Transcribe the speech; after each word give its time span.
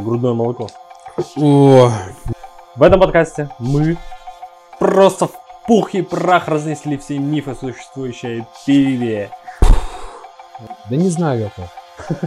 грудное 0.00 0.32
молоко. 0.34 0.68
О, 1.36 1.90
В 2.76 2.82
этом 2.82 3.00
подкасте 3.00 3.48
мы 3.58 3.96
просто 4.78 5.26
в 5.26 5.32
пух 5.66 5.94
и 5.94 6.02
прах 6.02 6.48
разнесли 6.48 6.96
все 6.98 7.18
мифы, 7.18 7.54
существующие 7.58 8.42
о 8.42 8.46
пиве. 8.66 9.30
да 10.90 10.96
не 10.96 11.08
знаю 11.08 11.40
я 11.40 11.48
то. 11.50 11.68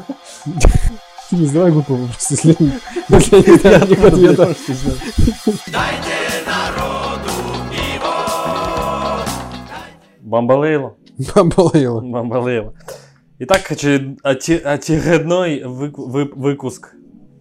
Не 1.31 1.45
знаю 1.45 1.71
глупый 1.73 1.95
вопрос, 1.95 2.31
если 2.31 2.55
не 2.59 3.57
знаю 3.59 3.87
них 3.87 4.03
ответа. 4.03 4.55
Бамбалейло. 10.21 10.95
Бамбалейло. 11.35 12.01
Бамбалейло. 12.01 12.73
Итак, 13.39 13.71
очередной 13.71 15.63
вы- 15.63 15.93
вы- 15.95 16.31
выпуск. 16.35 16.93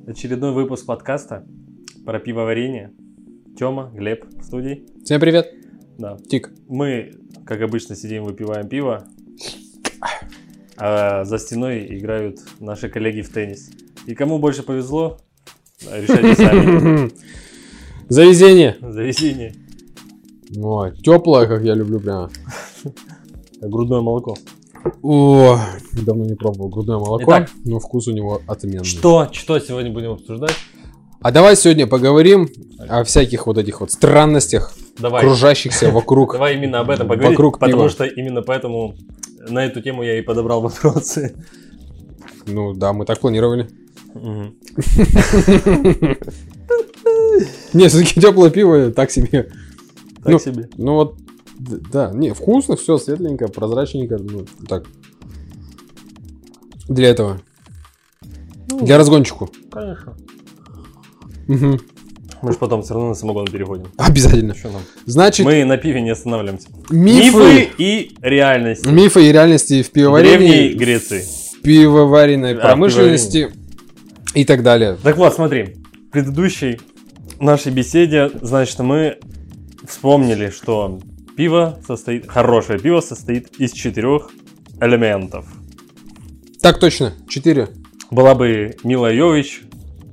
Очередной 0.09 0.52
выпуск 0.52 0.86
подкаста 0.86 1.45
про 2.06 2.19
пивоварение. 2.19 2.95
Тёма, 3.59 3.92
Глеб 3.95 4.24
в 4.41 4.42
студии. 4.42 4.87
Всем 5.05 5.20
привет. 5.20 5.52
Да. 5.98 6.16
Тик. 6.30 6.50
Мы, 6.66 7.12
как 7.45 7.60
обычно, 7.60 7.95
сидим, 7.95 8.24
выпиваем 8.24 8.69
пиво. 8.69 9.06
А 10.78 11.24
за 11.24 11.38
стеной 11.38 11.86
играют 11.91 12.38
наши 12.59 12.88
коллеги 12.88 13.20
в 13.20 13.28
теннис. 13.28 13.70
И 14.06 14.14
кому 14.14 14.38
больше 14.38 14.62
повезло, 14.62 15.19
решайте 15.83 16.34
сами. 16.36 17.11
Завезение. 18.09 18.78
Завезение. 18.80 19.56
Ой, 20.56 20.97
теплое, 20.97 21.47
как 21.47 21.62
я 21.62 21.75
люблю 21.75 22.00
прямо. 22.00 22.30
Грудное 23.61 24.00
молоко. 24.00 24.38
О, 25.02 25.59
давно 25.92 26.24
не 26.24 26.34
пробовал 26.34 26.68
грудное 26.68 26.98
молоко, 26.98 27.24
Итак. 27.30 27.50
но 27.64 27.78
вкус 27.78 28.09
у 28.09 28.12
него 28.12 28.41
отменный. 28.46 28.84
Что, 28.84 29.28
что 29.32 29.59
сегодня 29.59 29.91
будем 29.92 30.12
обсуждать? 30.12 30.52
А 31.20 31.30
давай 31.32 31.56
сегодня 31.56 31.86
поговорим 31.86 32.48
о 32.88 33.02
всяких 33.05 33.46
вот 33.46 33.59
этих 33.59 33.80
вот 33.80 33.91
странностях, 33.91 34.72
Давай. 34.98 35.20
кружащихся 35.22 35.91
вокруг. 35.91 36.34
Давай 36.34 36.55
именно 36.56 36.80
об 36.80 36.91
этом 36.91 37.08
поговорим, 37.08 37.33
Вокруг 37.33 37.58
потому 37.58 37.83
пива. 37.83 37.91
что 37.91 38.05
именно 38.05 38.42
поэтому 38.42 38.94
на 39.48 39.64
эту 39.64 39.80
тему 39.83 40.03
я 40.05 40.19
и 40.19 40.22
подобрал 40.22 40.61
вопросы. 40.62 41.34
Ну 42.47 42.72
да, 42.72 42.92
мы 42.92 43.05
так 43.05 43.19
планировали. 43.19 43.69
Не, 47.72 47.88
все-таки 47.88 48.20
теплое 48.20 48.50
пиво 48.50 48.91
так 48.91 49.10
себе. 49.10 49.48
Так 50.22 50.33
Ну, 50.33 50.38
себе. 50.38 50.69
Ну 50.77 50.94
вот, 50.94 51.16
да, 51.59 52.11
не, 52.12 52.33
вкусно, 52.33 52.77
все 52.77 52.98
светленько, 52.98 53.48
прозрачненько, 53.48 54.19
ну, 54.19 54.47
так. 54.69 54.84
Для 56.89 57.09
этого. 57.09 57.41
Для 58.81 58.97
разгончику. 58.98 59.50
Конечно. 59.70 60.17
Мгм. 61.48 61.81
Мы 62.41 62.53
же 62.53 62.59
потом 62.59 62.83
все 62.83 62.95
равно 62.95 63.09
на 63.11 63.15
самогон 63.15 63.47
переходим. 63.47 63.87
Обязательно. 63.97 64.55
Что 64.55 64.70
нам? 64.70 64.83
Значит, 65.06 65.45
Мы 65.45 65.65
на 65.65 65.77
пиве 65.77 66.00
не 66.03 66.11
останавливаемся. 66.11 66.69
мифы, 66.91 67.37
Мифы 67.39 67.69
и 67.78 68.17
реальность. 68.22 68.87
мифы 68.87 69.28
и 69.28 69.33
реальности 69.33 69.83
в 69.83 69.91
пивоварении, 69.91 70.47
Древней 70.48 70.75
Греции. 70.78 71.25
в 71.59 71.62
пивоваренной 71.62 72.55
А, 72.55 72.61
промышленности 72.61 73.50
и 74.34 74.45
так 74.45 74.62
далее. 74.62 74.97
Так 75.03 75.17
вот, 75.17 75.34
смотри, 75.34 75.78
в 76.09 76.12
предыдущей 76.12 76.81
нашей 77.41 77.72
беседе, 77.72 78.31
значит, 78.41 78.78
мы 78.78 79.19
вспомнили, 79.84 80.50
что 80.50 81.00
пиво 81.39 81.78
состоит, 81.86 82.28
хорошее 82.28 82.81
пиво 82.81 83.00
состоит 83.00 83.61
из 83.61 83.70
четырех 83.70 84.28
элементов. 84.81 85.47
Так 86.61 86.81
точно, 86.81 87.12
4. 87.28 87.69
Была 88.11 88.34
бы 88.34 88.75
Мила 88.83 89.12
Йович, 89.12 89.62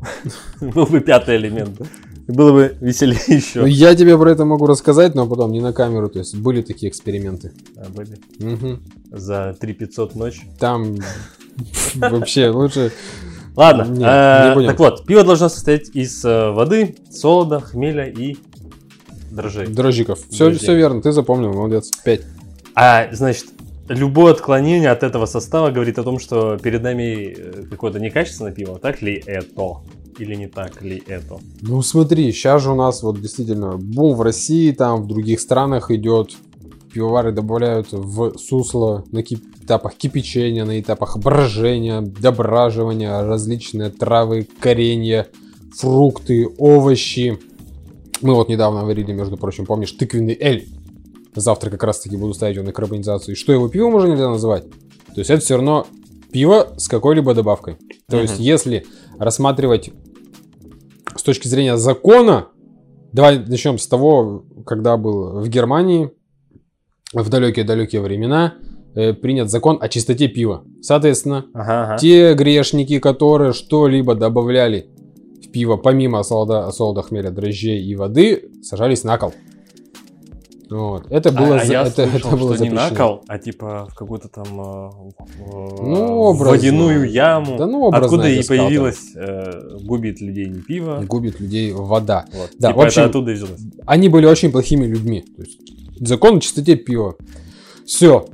был 0.61 0.85
бы 0.85 0.99
пятый 0.99 1.37
элемент. 1.37 1.81
Было 2.27 2.51
бы 2.51 2.77
веселее 2.79 3.19
еще. 3.25 3.61
Ну, 3.61 3.65
я 3.65 3.95
тебе 3.95 4.15
про 4.19 4.29
это 4.31 4.45
могу 4.45 4.67
рассказать, 4.67 5.15
но 5.15 5.27
потом 5.27 5.51
не 5.51 5.61
на 5.61 5.73
камеру, 5.73 6.09
то 6.09 6.19
есть 6.19 6.37
были 6.37 6.61
такие 6.61 6.91
эксперименты. 6.91 7.53
А, 7.75 7.89
были. 7.89 8.19
Мгм. 8.37 8.83
За 9.09 9.55
3500 9.59 10.15
ночь. 10.15 10.41
Там 10.59 10.95
вообще 11.95 12.49
лучше... 12.49 12.91
Ладно, 13.55 13.83
э, 13.83 14.59
не 14.59 14.67
так 14.67 14.77
вот, 14.77 15.07
пиво 15.07 15.23
должно 15.23 15.49
состоять 15.49 15.89
из 15.95 16.23
э, 16.23 16.51
воды, 16.51 16.97
солода, 17.09 17.61
хмеля 17.61 18.05
и 18.05 18.37
дрожжей. 19.35 19.67
Дрожжиков. 19.67 20.19
Все, 20.29 20.45
Дрожжей. 20.45 20.59
все 20.59 20.75
верно, 20.75 21.01
ты 21.01 21.11
запомнил, 21.11 21.53
молодец. 21.53 21.91
5. 22.03 22.21
А, 22.75 23.07
значит, 23.13 23.45
любое 23.89 24.33
отклонение 24.33 24.89
от 24.89 25.03
этого 25.03 25.25
состава 25.25 25.71
говорит 25.71 25.99
о 25.99 26.03
том, 26.03 26.19
что 26.19 26.57
перед 26.57 26.81
нами 26.83 27.35
э, 27.37 27.63
какое-то 27.69 27.99
некачественное 27.99 28.51
пиво. 28.51 28.79
Так 28.79 29.01
ли 29.01 29.21
это? 29.25 29.77
Или 30.17 30.35
не 30.35 30.47
так 30.47 30.81
ли 30.81 31.03
это? 31.07 31.37
Ну 31.61 31.81
смотри, 31.81 32.31
сейчас 32.31 32.63
же 32.63 32.71
у 32.71 32.75
нас 32.75 33.03
вот 33.03 33.21
действительно 33.21 33.77
бум 33.77 34.15
в 34.15 34.21
России, 34.21 34.71
там 34.71 35.03
в 35.03 35.07
других 35.07 35.39
странах 35.41 35.91
идет. 35.91 36.31
Пивовары 36.93 37.33
добавляют 37.33 37.87
в 37.91 38.37
сусло 38.37 39.03
на 39.11 39.21
кип- 39.23 39.43
этапах 39.61 39.95
кипячения, 39.95 40.63
на 40.63 40.79
этапах 40.79 41.17
брожения, 41.17 41.99
дображивания, 41.99 43.21
различные 43.23 43.89
травы, 43.89 44.47
коренья, 44.61 45.27
фрукты, 45.77 46.47
овощи. 46.57 47.37
Мы 48.21 48.33
вот 48.33 48.49
недавно 48.49 48.85
варили, 48.85 49.11
между 49.11 49.37
прочим, 49.37 49.65
помнишь, 49.65 49.91
тыквенный 49.91 50.37
эль. 50.39 50.67
Завтра 51.35 51.69
как 51.69 51.83
раз 51.83 51.99
таки 51.99 52.15
буду 52.17 52.33
ставить 52.33 52.55
его 52.55 52.65
на 52.65 52.71
карбонизацию. 52.71 53.33
И 53.35 53.37
что 53.37 53.51
его 53.51 53.67
пивом 53.67 53.95
уже 53.95 54.07
нельзя 54.07 54.29
называть? 54.29 54.69
То 54.69 55.19
есть 55.21 55.29
это 55.29 55.41
все 55.41 55.55
равно 55.55 55.85
пиво 56.31 56.69
с 56.77 56.87
какой-либо 56.87 57.33
добавкой. 57.33 57.77
То 58.09 58.19
есть 58.21 58.35
Мгм. 58.35 58.43
если 58.43 58.85
рассматривать 59.19 59.91
с 61.15 61.23
точки 61.23 61.47
зрения 61.47 61.77
закона, 61.77 62.47
давай 63.11 63.39
начнем 63.39 63.77
с 63.77 63.87
того, 63.87 64.45
когда 64.65 64.97
был 64.97 65.39
в 65.41 65.47
Германии 65.49 66.11
в 67.13 67.29
далекие-далекие 67.29 68.01
времена 68.01 68.55
э, 68.95 69.13
принят 69.13 69.49
закон 69.51 69.77
о 69.81 69.89
чистоте 69.89 70.27
пива. 70.29 70.63
Соответственно, 70.81 71.45
Ага, 71.53 71.83
ага. 71.83 71.97
те 71.97 72.33
грешники, 72.33 72.99
которые 72.99 73.51
что-либо 73.51 74.15
добавляли 74.15 74.89
в 75.45 75.51
пиво, 75.51 75.77
помимо 75.77 76.23
солода, 76.23 76.71
солода, 76.71 77.01
хмеля, 77.01 77.31
дрожжей 77.31 77.81
и 77.83 77.95
воды, 77.95 78.49
сажались 78.63 79.03
на 79.03 79.17
кол. 79.17 79.33
Вот. 80.69 81.05
Это 81.11 81.31
было, 81.31 81.57
а, 81.57 81.61
а 81.61 81.65
за- 81.65 81.73
я 81.73 81.81
это, 81.83 82.07
слышал, 82.09 82.29
это 82.29 82.37
было 82.37 82.55
что 82.55 82.63
не 82.63 82.69
на 82.71 82.81
запрещено. 82.89 83.07
кол, 83.07 83.23
а 83.27 83.37
типа 83.37 83.87
в 83.91 83.95
какую-то 83.95 84.29
там 84.29 84.45
э, 84.59 84.89
э, 85.13 85.43
Ну, 85.45 86.15
образно. 86.21 86.49
водяную 86.57 87.09
яму. 87.11 87.57
Да 87.57 87.67
ну, 87.67 87.81
образно 87.83 88.05
откуда 88.07 88.29
и 88.29 88.43
появилась 88.43 89.15
э, 89.15 89.77
губит 89.83 90.21
людей 90.21 90.47
не 90.49 90.61
пиво. 90.61 91.03
Губит 91.07 91.39
людей 91.39 91.71
вода. 91.71 92.25
Вот. 92.33 92.49
Да, 92.57 92.69
Типа 92.69 92.79
в 92.81 92.85
общем- 92.85 93.01
это 93.03 93.09
оттуда 93.11 93.31
и 93.31 93.35
взялось. 93.35 93.61
они 93.85 94.09
были 94.09 94.25
очень 94.25 94.51
плохими 94.51 94.85
людьми. 94.87 95.21
То 95.35 95.43
есть, 95.43 95.59
закон 95.99 96.37
о 96.37 96.41
чистоте 96.41 96.75
пива. 96.75 97.15
Все. 97.85 98.25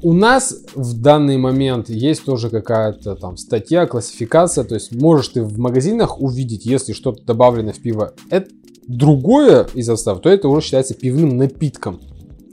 У 0.00 0.12
нас 0.12 0.54
в 0.74 1.00
данный 1.00 1.38
момент 1.38 1.88
есть 1.88 2.24
тоже 2.24 2.50
какая-то 2.50 3.16
там 3.16 3.36
статья, 3.36 3.86
классификация. 3.86 4.64
То 4.64 4.74
есть 4.74 4.94
можешь 4.94 5.28
ты 5.28 5.42
в 5.42 5.58
магазинах 5.58 6.20
увидеть, 6.20 6.66
если 6.66 6.92
что-то 6.92 7.24
добавлено 7.24 7.72
в 7.72 7.80
пиво. 7.80 8.12
Это 8.30 8.48
другое 8.86 9.66
из 9.74 9.86
состава, 9.86 10.20
то 10.20 10.28
это 10.30 10.48
уже 10.48 10.64
считается 10.64 10.94
пивным 10.94 11.36
напитком. 11.36 12.00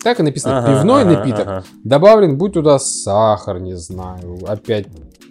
Так 0.03 0.19
и 0.19 0.23
написано, 0.23 0.59
Ага, 0.59 0.75
пивной 0.75 1.01
ага, 1.03 1.11
напиток. 1.11 1.47
ага. 1.47 1.63
Добавлен, 1.83 2.38
будь 2.38 2.53
туда 2.53 2.79
сахар, 2.79 3.59
не 3.59 3.75
знаю, 3.75 4.39
опять 4.47 4.88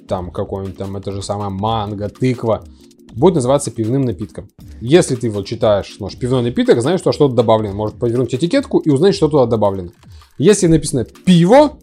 там 0.08 0.30
какой-нибудь 0.30 0.76
там, 0.76 0.96
это 0.96 1.12
же 1.12 1.22
самое 1.22 1.50
манго, 1.50 2.08
тыква. 2.08 2.64
Будет 3.12 3.36
называться 3.36 3.70
пивным 3.70 4.02
напитком. 4.02 4.50
Если 4.80 5.14
ты 5.14 5.30
вот 5.30 5.46
читаешь 5.46 5.96
наш 6.00 6.16
пивной 6.16 6.42
напиток, 6.42 6.80
знаешь, 6.80 6.98
что 6.98 7.12
что-то 7.12 7.34
добавлено. 7.34 7.74
Может 7.74 7.96
повернуть 7.96 8.34
этикетку 8.34 8.78
и 8.78 8.90
узнать, 8.90 9.14
что 9.14 9.28
туда 9.28 9.46
добавлено. 9.46 9.90
Если 10.36 10.66
написано 10.66 11.04
пиво, 11.04 11.78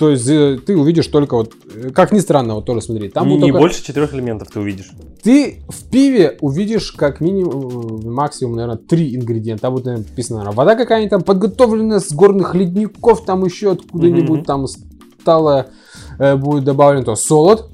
то 0.00 0.08
есть 0.08 0.26
э, 0.30 0.58
ты 0.64 0.78
увидишь 0.78 1.08
только 1.08 1.36
вот, 1.36 1.52
э, 1.74 1.90
как 1.90 2.10
ни 2.10 2.20
странно, 2.20 2.54
вот 2.54 2.64
тоже 2.64 2.80
смотри, 2.80 3.10
там 3.10 3.28
не, 3.28 3.34
не 3.34 3.40
только- 3.42 3.58
больше 3.58 3.84
четырех 3.84 4.14
элементов 4.14 4.48
ты 4.50 4.58
увидишь. 4.58 4.90
ты 5.22 5.62
в 5.68 5.90
пиве 5.90 6.38
увидишь 6.40 6.92
как 6.92 7.20
минимум, 7.20 8.00
э, 8.00 8.08
максимум, 8.08 8.54
наверное, 8.56 8.78
три 8.78 9.14
ингредиента. 9.14 9.60
Там 9.60 9.74
будет 9.74 9.84
наверное, 9.84 10.08
написано, 10.08 10.38
наверное, 10.38 10.56
вода 10.56 10.74
какая-нибудь 10.74 11.10
там 11.10 11.22
подготовленная 11.22 12.00
с 12.00 12.10
горных 12.12 12.54
ледников, 12.54 13.26
там 13.26 13.44
еще 13.44 13.72
откуда-нибудь 13.72 14.38
Мгм. 14.38 14.44
там 14.46 14.66
стало, 14.66 15.66
э, 16.18 16.34
будет 16.34 16.64
добавлен 16.64 17.04
то 17.04 17.14
солод 17.14 17.68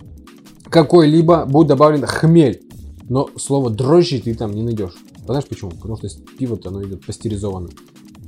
какой-либо, 0.68 1.46
будет 1.46 1.68
добавлен 1.68 2.04
хмель. 2.06 2.60
Но 3.08 3.30
слово 3.36 3.70
дрожжи 3.70 4.18
ты 4.18 4.34
там 4.34 4.50
не 4.52 4.64
найдешь. 4.64 4.96
Знаешь 5.26 5.44
почему? 5.46 5.70
Потому 5.70 5.96
что 5.96 6.08
пиво-то 6.36 6.70
оно 6.70 6.82
идет 6.82 7.06
пастеризованное. 7.06 7.70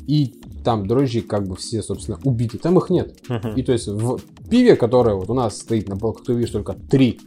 И 0.08 0.40
там 0.64 0.88
дрожжи 0.88 1.20
как 1.20 1.46
бы 1.46 1.54
все, 1.54 1.82
собственно, 1.82 2.18
убиты. 2.24 2.58
Там 2.58 2.78
их 2.78 2.90
нет. 2.90 3.20
Мгм. 3.28 3.54
И 3.54 3.62
то 3.62 3.72
есть 3.72 3.86
в 3.86 4.18
пиве, 4.48 4.74
которое 4.74 5.14
вот 5.14 5.30
у 5.30 5.34
нас 5.34 5.58
стоит 5.58 5.88
на 5.88 5.96
полках, 5.96 6.24
ты 6.24 6.32
увидишь 6.32 6.50
только 6.50 6.72
три 6.72 7.20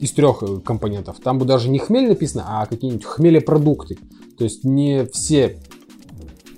из 0.00 0.12
трех 0.12 0.42
э, 0.42 0.58
компонентов. 0.58 1.20
Там 1.22 1.38
будет 1.38 1.48
даже 1.48 1.70
не 1.70 1.78
хмель 1.78 2.08
написано, 2.08 2.44
а 2.46 2.66
какие-нибудь 2.66 3.04
хмелепродукты. 3.04 3.96
То 4.36 4.44
есть 4.44 4.64
не 4.64 5.06
все 5.06 5.60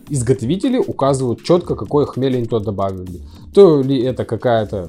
изготовители 0.08 0.78
указывают 0.78 1.42
четко, 1.42 1.74
какое 1.74 2.06
хмель 2.06 2.36
они 2.36 2.46
туда 2.46 2.64
добавили. 2.64 3.20
То 3.54 3.82
ли 3.82 4.00
это 4.02 4.24
какая-то 4.24 4.88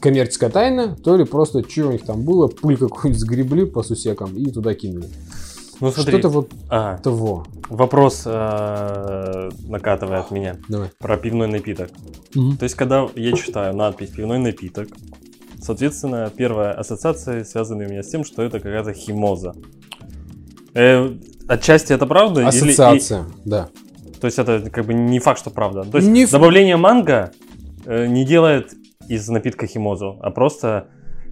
коммерческая 0.00 0.50
тайна, 0.50 0.94
то 1.02 1.16
ли 1.16 1.24
просто 1.24 1.68
что 1.68 1.88
у 1.88 1.92
них 1.92 2.04
там 2.04 2.22
было, 2.22 2.48
пыль 2.48 2.76
какую-нибудь 2.76 3.20
сгребли 3.20 3.64
по 3.64 3.82
сусекам 3.82 4.36
и 4.36 4.50
туда 4.50 4.74
кинули. 4.74 5.08
Ну 5.80 5.90
смотри, 5.90 6.12
Что-то 6.12 6.28
вот 6.30 6.50
а, 6.70 6.98
того. 6.98 7.44
вопрос 7.68 8.22
э, 8.24 9.50
накатывает 9.68 10.30
меня 10.30 10.56
Давай. 10.68 10.88
про 10.98 11.16
пивной 11.18 11.48
напиток. 11.48 11.90
То 12.32 12.62
есть, 12.62 12.74
когда 12.74 13.06
я 13.14 13.32
читаю 13.32 13.74
надпись 13.76 14.10
«пивной 14.10 14.38
напиток», 14.38 14.88
соответственно, 15.60 16.32
первая 16.34 16.72
ассоциация 16.72 17.44
связана 17.44 17.84
у 17.84 17.88
меня 17.88 18.02
с 18.02 18.08
тем, 18.08 18.24
что 18.24 18.42
это 18.42 18.58
какая-то 18.58 18.92
химоза. 18.94 19.54
Э, 20.74 21.10
отчасти 21.48 21.92
это 21.92 22.06
правда? 22.06 22.40
или- 22.40 22.48
Ассоциация, 22.48 23.26
да. 23.44 23.68
то 24.20 24.26
есть, 24.26 24.38
это 24.38 24.70
как 24.70 24.86
бы 24.86 24.94
не 24.94 25.18
факт, 25.18 25.40
что 25.40 25.50
правда. 25.50 25.82
То 25.82 25.98
есть, 25.98 26.08
Не 26.08 26.26
добавление 26.26 26.76
манго 26.76 27.32
э, 27.84 28.06
не 28.06 28.24
делает 28.24 28.72
из 29.08 29.28
напитка 29.28 29.66
химозу, 29.66 30.18
а 30.22 30.30
просто 30.30 30.88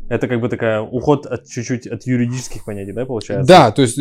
это 0.08 0.28
как 0.28 0.40
бы 0.40 0.48
такая 0.48 0.80
уход 0.82 1.26
от 1.26 1.46
чуть-чуть 1.48 1.86
от 1.86 2.06
юридических 2.06 2.64
понятий, 2.64 2.92
да, 2.92 3.06
получается? 3.06 3.46
Да, 3.48 3.70
то 3.70 3.82
есть 3.82 3.98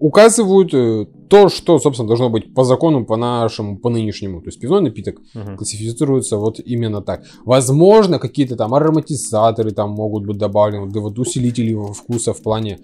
указывают 0.00 0.72
э, 0.74 1.06
то, 1.28 1.48
что, 1.48 1.78
собственно, 1.78 2.08
должно 2.08 2.30
быть 2.30 2.54
по 2.54 2.64
закону, 2.64 3.04
по 3.04 3.16
нашему, 3.16 3.76
по 3.78 3.90
нынешнему. 3.90 4.40
То 4.40 4.48
есть 4.48 4.60
пивной 4.60 4.80
напиток 4.82 5.20
Мгм. 5.34 5.56
классифицируется 5.56 6.36
вот 6.36 6.60
именно 6.64 7.02
так. 7.02 7.24
Возможно, 7.44 8.18
какие-то 8.18 8.56
там 8.56 8.74
ароматизаторы 8.74 9.72
там 9.72 9.90
могут 9.90 10.26
быть 10.26 10.38
добавлены, 10.38 10.90
да 10.90 11.00
вот 11.00 11.18
усилители 11.18 11.76
вкуса 11.92 12.32
в 12.32 12.42
плане, 12.42 12.78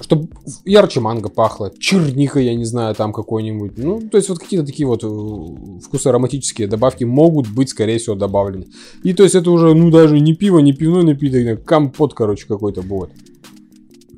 чтобы 0.00 0.28
ярче 0.64 1.00
манго 1.00 1.28
пахло, 1.28 1.70
черника, 1.78 2.40
я 2.40 2.54
не 2.54 2.64
знаю, 2.64 2.94
там 2.94 3.12
какой-нибудь. 3.12 3.76
Ну, 3.76 4.00
то 4.00 4.16
есть 4.16 4.28
вот 4.30 4.38
какие-то 4.38 4.66
такие 4.66 4.86
вот 4.86 5.04
э, 5.04 5.80
вкусоароматические 5.84 6.68
добавки 6.68 7.04
могут 7.04 7.48
быть, 7.48 7.68
скорее 7.68 7.98
всего, 7.98 8.14
добавлены. 8.16 8.66
И 9.02 9.12
то 9.12 9.22
есть 9.24 9.34
это 9.34 9.50
уже, 9.50 9.74
ну, 9.74 9.90
даже 9.90 10.18
не 10.20 10.34
пиво, 10.34 10.60
не 10.60 10.72
пивной 10.72 11.04
напиток, 11.04 11.46
а 11.46 11.56
компот, 11.56 12.14
короче, 12.14 12.46
какой-то 12.46 12.82
будет. 12.82 13.10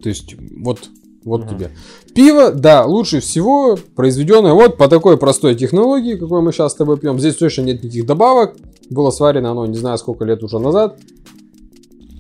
То 0.02 0.08
есть 0.08 0.36
вот, 0.58 0.90
вот 1.24 1.48
тебе. 1.48 1.70
Пиво, 2.14 2.50
да, 2.50 2.84
лучше 2.84 3.20
всего 3.20 3.76
произведенное 3.96 4.52
вот 4.52 4.76
по 4.76 4.88
такой 4.88 5.16
простой 5.16 5.54
технологии, 5.54 6.16
какой 6.16 6.42
мы 6.42 6.52
сейчас 6.52 6.72
с 6.72 6.76
тобой 6.76 6.98
пьем. 6.98 7.18
Здесь 7.18 7.36
точно 7.36 7.62
нет 7.62 7.82
никаких 7.82 8.06
добавок. 8.06 8.56
Было 8.90 9.10
сварено 9.10 9.52
оно 9.52 9.66
не 9.66 9.76
знаю 9.76 9.98
сколько 9.98 10.24
лет 10.24 10.42
уже 10.42 10.58
назад. 10.58 10.98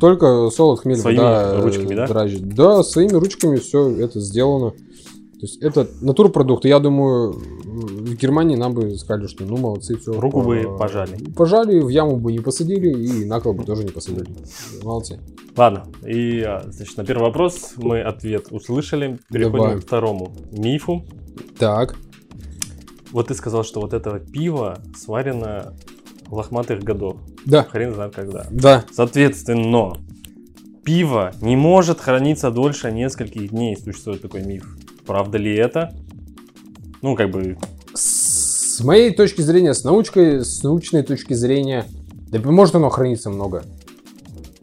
Только 0.00 0.50
солод, 0.50 0.80
хмель, 0.80 0.96
Своими 0.96 1.18
вода, 1.18 1.54
э, 1.54 1.62
ручками, 1.62 1.94
да? 1.94 2.06
дрожжи. 2.08 2.38
Да, 2.40 2.82
своими 2.82 3.12
ручками 3.12 3.56
все 3.58 3.88
это 3.88 4.18
сделано. 4.18 4.72
То 5.42 5.46
есть 5.46 5.60
это 5.60 5.88
натурпродукт. 6.00 6.64
Я 6.66 6.78
думаю, 6.78 7.32
в 7.32 8.14
Германии 8.14 8.54
нам 8.54 8.74
бы 8.74 8.96
сказали, 8.96 9.26
что 9.26 9.44
ну 9.44 9.56
молодцы, 9.56 9.98
все. 9.98 10.12
Руку 10.12 10.40
бы 10.40 10.76
пожали. 10.78 11.16
Пожали, 11.34 11.80
в 11.80 11.88
яму 11.88 12.16
бы 12.16 12.30
не 12.30 12.38
посадили 12.38 12.92
и 12.92 13.24
на 13.24 13.40
кол 13.40 13.52
бы 13.52 13.64
тоже 13.64 13.82
не 13.82 13.90
посадили. 13.90 14.28
Молодцы. 14.84 15.18
Ладно, 15.56 15.86
и, 16.06 16.42
а, 16.42 16.62
значит, 16.68 16.96
на 16.96 17.04
первый 17.04 17.24
вопрос 17.24 17.72
мы 17.76 18.02
ответ 18.02 18.52
услышали. 18.52 19.18
Переходим 19.32 19.64
Давай. 19.64 19.80
к 19.80 19.82
второму 19.82 20.32
мифу. 20.52 21.04
Так. 21.58 21.96
Вот 23.10 23.26
ты 23.26 23.34
сказал, 23.34 23.64
что 23.64 23.80
вот 23.80 23.94
это 23.94 24.20
пиво 24.20 24.78
сварено 24.96 25.74
лохматых 26.30 26.84
годов. 26.84 27.16
Да. 27.46 27.64
Хрен 27.64 27.94
знает 27.94 28.14
когда. 28.14 28.46
Да. 28.52 28.84
Соответственно, 28.92 29.94
пиво 30.84 31.32
не 31.40 31.56
может 31.56 31.98
храниться 31.98 32.52
дольше 32.52 32.92
нескольких 32.92 33.50
дней. 33.50 33.76
Существует 33.76 34.22
такой 34.22 34.44
миф. 34.44 34.76
Правда 35.06 35.38
ли 35.38 35.54
это? 35.54 35.94
Ну, 37.00 37.16
как 37.16 37.30
бы, 37.30 37.56
С 37.94 38.80
моей 38.84 39.12
точки 39.12 39.42
зрения, 39.42 39.74
с 39.74 39.84
научкой, 39.84 40.44
с 40.44 40.62
научной 40.62 41.02
точки 41.02 41.34
зрения, 41.34 41.86
да 42.28 42.38
может 42.40 42.74
оно 42.74 42.88
храниться 42.88 43.30
много. 43.30 43.64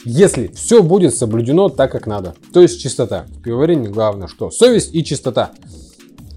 Если 0.05 0.47
все 0.47 0.81
будет 0.81 1.15
соблюдено 1.15 1.69
так, 1.69 1.91
как 1.91 2.07
надо. 2.07 2.33
То 2.53 2.61
есть 2.61 2.81
чистота. 2.81 3.25
В 3.29 3.41
пивоварении 3.41 3.89
главное 3.89 4.27
что? 4.27 4.49
Совесть 4.49 4.95
и 4.95 5.03
чистота. 5.03 5.51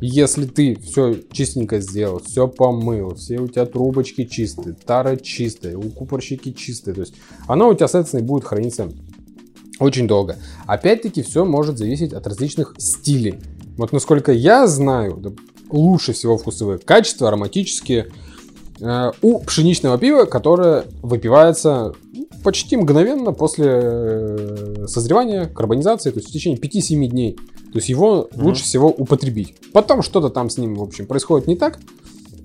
Если 0.01 0.47
ты 0.47 0.75
все 0.75 1.15
чистенько 1.31 1.79
сделал, 1.79 2.21
все 2.21 2.49
помыл, 2.49 3.15
все 3.15 3.39
у 3.39 3.47
тебя 3.47 3.67
трубочки 3.67 4.25
чистые, 4.25 4.75
тара 4.75 5.17
чистая, 5.17 5.77
укупорщики 5.77 6.51
чистые, 6.51 6.95
то 6.95 7.03
есть 7.03 7.15
оно 7.47 7.69
у 7.69 7.75
тебя, 7.75 7.87
соответственно, 7.87 8.25
будет 8.25 8.43
храниться 8.43 8.91
очень 9.79 10.09
долго. 10.09 10.39
Опять-таки, 10.67 11.23
все 11.23 11.45
может 11.45 11.79
зависеть 11.79 12.13
от 12.13 12.27
различных 12.27 12.75
стилей. 12.79 13.37
Вот 13.77 13.93
насколько 13.93 14.33
я 14.33 14.67
знаю, 14.67 15.35
лучше 15.71 16.13
всего 16.13 16.37
вкусовые 16.39 16.79
качества, 16.79 17.29
ароматические, 17.29 18.09
э, 18.81 19.13
у 19.23 19.39
пшеничного 19.41 19.99
пива, 19.99 20.25
которое 20.25 20.85
выпивается 21.03 21.95
ну, 22.13 22.29
почти 22.45 22.77
мгновенно 22.77 23.33
после 23.33 23.67
э, 23.69 24.85
созревания, 24.89 25.47
карбонизации, 25.47 26.11
то 26.11 26.19
есть 26.19 26.29
в 26.29 26.33
течение 26.33 26.59
5-7 26.61 27.07
дней. 27.07 27.37
То 27.73 27.79
есть 27.79 27.89
его 27.89 28.29
Мгм. 28.35 28.47
лучше 28.47 28.65
всего 28.65 28.89
употребить. 28.89 29.55
Потом 29.73 30.03
что-то 30.03 30.29
там 30.29 30.51
с 30.51 30.59
ним, 30.59 30.75
в 30.75 30.83
общем, 30.83 31.07
происходит 31.07 31.47
не 31.47 31.57
так. 31.57 31.79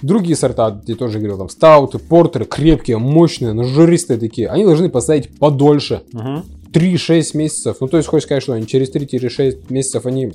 Другие 0.01 0.35
сорта, 0.37 0.81
я 0.85 0.95
тоже 0.95 1.17
говорил, 1.17 1.37
там 1.37 1.49
стауты, 1.49 1.97
портеры, 1.99 2.45
крепкие, 2.45 2.97
мощные, 2.99 3.51
нажористые 3.53 4.19
такие, 4.19 4.47
они 4.47 4.63
должны 4.63 4.89
поставить 4.89 5.37
подольше. 5.37 6.03
мгм. 6.13 6.45
3-6 6.71 7.35
месяцев. 7.35 7.77
Ну, 7.79 7.87
то 7.87 7.97
есть, 7.97 8.07
хочешь 8.09 8.25
сказать, 8.25 8.43
что 8.43 8.53
они 8.53 8.67
через 8.67 8.91
3-6 8.91 9.69
месяцев 9.69 10.05
они 10.05 10.33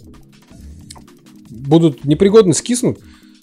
будут 1.66 2.04
непригодны, 2.04 2.54
скиснут? 2.54 2.98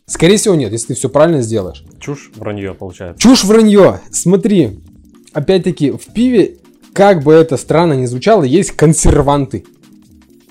Скорее 0.06 0.38
всего, 0.38 0.56
нет, 0.56 0.72
если 0.72 0.88
ты 0.88 0.94
все 0.96 1.10
правильно 1.10 1.42
сделаешь. 1.42 1.84
чушь, 2.00 2.32
вранье 2.36 2.74
получается. 2.74 3.22
Чушь 3.22 3.44
вранье. 3.44 4.02
Смотри, 4.12 4.80
опять-таки, 5.34 5.92
в 5.92 6.14
пиве, 6.14 6.58
как 6.94 7.24
бы 7.24 7.34
это 7.34 7.58
странно 7.58 7.94
ни 7.94 8.06
звучало, 8.06 8.44
есть 8.44 8.72
консерванты. 8.72 9.66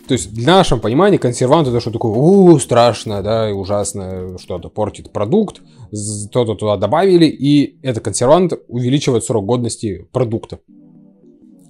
То 0.07 0.13
есть, 0.13 0.33
в 0.33 0.47
нашем 0.47 0.81
понимании 0.81 1.19
консервант 1.19 1.69
это 1.69 1.81
что 1.81 1.91
такое, 1.91 2.13
у, 2.13 2.59
страшно, 2.59 3.23
да, 3.23 3.51
и 3.51 3.53
ужасно, 3.53 4.39
что-то 4.39 4.71
портит 4.71 5.13
продукт, 5.13 5.61
то-то 6.33 6.55
туда 6.55 6.77
добавили, 6.79 7.27
и 7.27 7.79
этот 7.83 8.05
консервант 8.05 8.55
увеличивает 8.69 9.25
срок 9.25 9.45
годности 9.45 10.07
продукта. 10.13 10.61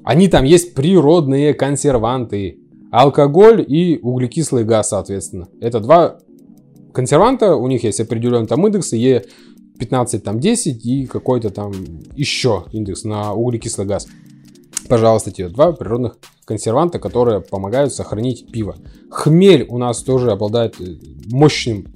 Они 0.04 0.28
там 0.28 0.44
есть 0.44 0.74
природные 0.74 1.52
консерванты. 1.52 2.60
Алкоголь 2.90 3.64
и 3.66 3.98
углекислый 4.02 4.64
газ, 4.64 4.90
соответственно. 4.90 5.48
Это 5.60 5.80
два 5.80 6.18
консерванта, 6.92 7.54
у 7.54 7.68
них 7.68 7.84
есть 7.84 8.00
определенный 8.00 8.46
там 8.46 8.66
индекс, 8.66 8.92
Е15, 8.92 10.18
там 10.20 10.40
10 10.40 10.86
и 10.86 11.06
какой-то 11.06 11.50
там 11.50 11.72
еще 12.16 12.64
индекс 12.72 13.04
на 13.04 13.34
углекислый 13.34 13.86
газ. 13.86 14.08
Пожалуйста, 14.88 15.30
тебе 15.30 15.48
два 15.48 15.72
природных 15.72 16.16
консерванта, 16.44 16.98
которые 16.98 17.40
помогают 17.40 17.92
сохранить 17.92 18.50
пиво. 18.50 18.76
Хмель 19.10 19.66
у 19.68 19.76
нас 19.76 20.02
тоже 20.02 20.30
обладает 20.30 20.80
э, 20.80 20.96
мощным 21.30 21.86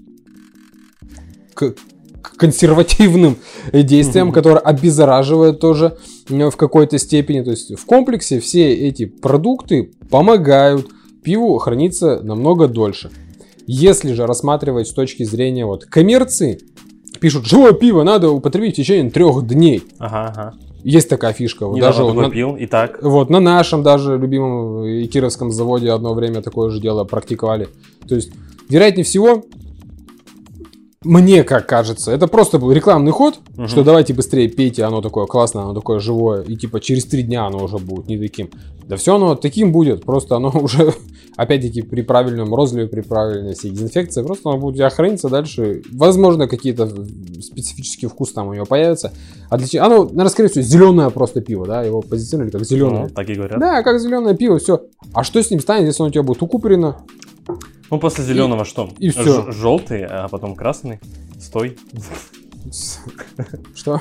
к- 2.23 2.37
консервативным 2.37 3.37
э, 3.73 3.83
действием, 3.83 4.26
Мгм. 4.29 4.35
которое 4.35 4.59
обеззараживает 4.59 5.61
тоже 5.61 5.97
э, 6.31 6.50
в 6.50 6.57
какой-то 6.57 6.99
степени. 6.99 7.43
То 7.43 7.50
есть 7.50 7.76
в 7.76 7.85
комплексе 7.85 8.41
все 8.41 8.73
эти 8.73 9.05
продукты 9.07 9.91
помогают 10.11 10.87
пиву 11.23 11.59
храниться 11.59 12.21
намного 12.23 12.69
дольше. 12.69 13.11
Если 13.67 14.12
же 14.12 14.26
рассматривать 14.26 14.88
с 14.88 14.93
точки 14.93 15.23
зрения 15.25 15.64
вот 15.67 15.85
коммерции, 15.85 16.61
пишут, 17.21 17.47
живое 17.47 17.73
пиво 17.73 18.02
надо 18.02 18.31
употребить 18.31 18.75
в 18.75 18.76
течение 18.76 19.11
трех 19.11 19.47
дней. 19.47 19.83
Ага, 19.99 20.26
ага. 20.35 20.55
Есть 20.85 21.09
такая 21.09 21.33
фишка. 21.33 21.67
Вот 21.69 21.76
Недавно 21.76 21.97
даже 21.97 22.12
вот 22.12 22.23
на- 22.23 22.31
пил, 22.31 22.57
и 22.57 22.67
так. 22.67 23.00
вот 23.02 23.31
на 23.31 23.38
нашем 23.38 23.85
даже 23.85 24.19
любимом 24.19 24.85
и 24.85 25.07
кировском 25.07 25.52
заводе 25.52 25.93
одно 25.93 26.12
время 26.12 26.43
такое 26.43 26.71
же 26.71 26.81
дело 26.81 27.05
практиковали. 27.05 27.69
То 28.09 28.17
есть, 28.17 28.33
вероятнее 28.69 29.05
всего, 29.05 29.45
мне 31.04 31.44
как 31.44 31.66
кажется, 31.66 32.11
это 32.12 32.26
просто 32.26 32.59
был 32.59 32.73
рекламный 32.73 33.12
ход, 33.12 33.38
Мгм. 33.56 33.68
что 33.68 33.85
давайте 33.85 34.14
быстрее 34.14 34.49
пейте, 34.49 34.85
оно 34.85 35.00
такое 35.00 35.26
классное, 35.26 35.62
оно 35.64 35.75
такое 35.75 35.99
живое, 35.99 36.42
и 36.42 36.56
типа 36.56 36.80
через 36.80 37.04
три 37.06 37.23
дня 37.23 37.47
оно 37.47 37.64
уже 37.64 37.78
будет 37.78 38.09
не 38.09 38.18
таким. 38.18 38.50
Да 38.87 38.97
все 38.97 39.14
оно 39.14 39.35
таким 39.37 39.73
будет, 39.73 40.04
просто 40.04 40.37
оно 40.37 40.50
уже, 40.54 40.92
опять-таки, 41.37 41.82
при 41.82 42.02
правильном 42.02 42.54
розливе, 42.54 42.88
при 42.88 43.00
правильной 43.00 43.54
всей 43.54 43.71
дезинфекции, 43.71 44.23
просто 44.23 44.50
оно 44.50 44.59
будет 44.59 44.75
у 44.75 44.76
тебя 44.78 44.90
храниться 44.90 45.28
дальше. 45.28 45.82
Возможно, 45.92 46.49
какие-то 46.49 46.88
специфический 47.40 48.06
вкус 48.06 48.32
там 48.32 48.49
у 48.49 48.54
него 48.54 48.66
появится. 48.66 49.12
Отлич... 49.50 49.75
Оно, 49.76 50.04
наверное, 50.04 50.28
скорее 50.28 50.49
всего, 50.49 50.62
зеленое 50.64 51.11
просто 51.11 51.40
пиво, 51.40 51.66
да, 51.66 51.82
его 51.82 52.00
позиционировали 52.02 52.52
как 52.52 52.64
зеленое. 52.66 53.02
Ну, 53.04 53.09
так 53.11 53.28
и 53.30 53.35
говорят. 53.35 53.59
Да, 53.61 53.82
как 53.82 54.00
зеленое 54.00 54.37
пиво, 54.37 54.59
все. 54.59 54.82
А 55.12 55.23
что 55.25 55.42
с 55.42 55.50
ним 55.50 55.61
станет, 55.61 55.87
если 55.87 56.02
оно 56.02 56.09
у 56.09 56.12
тебя 56.12 56.23
будет 56.23 56.42
укуплено? 56.42 56.99
Ну, 57.93 57.99
после 57.99 58.25
зеленого 58.25 58.65
что? 58.65 58.89
и 58.99 59.11
всё. 59.11 59.53
Желтый, 59.53 60.07
а 60.07 60.27
потом 60.29 60.57
красный. 60.57 60.99
Стой. 61.39 61.77
Что? 63.75 64.01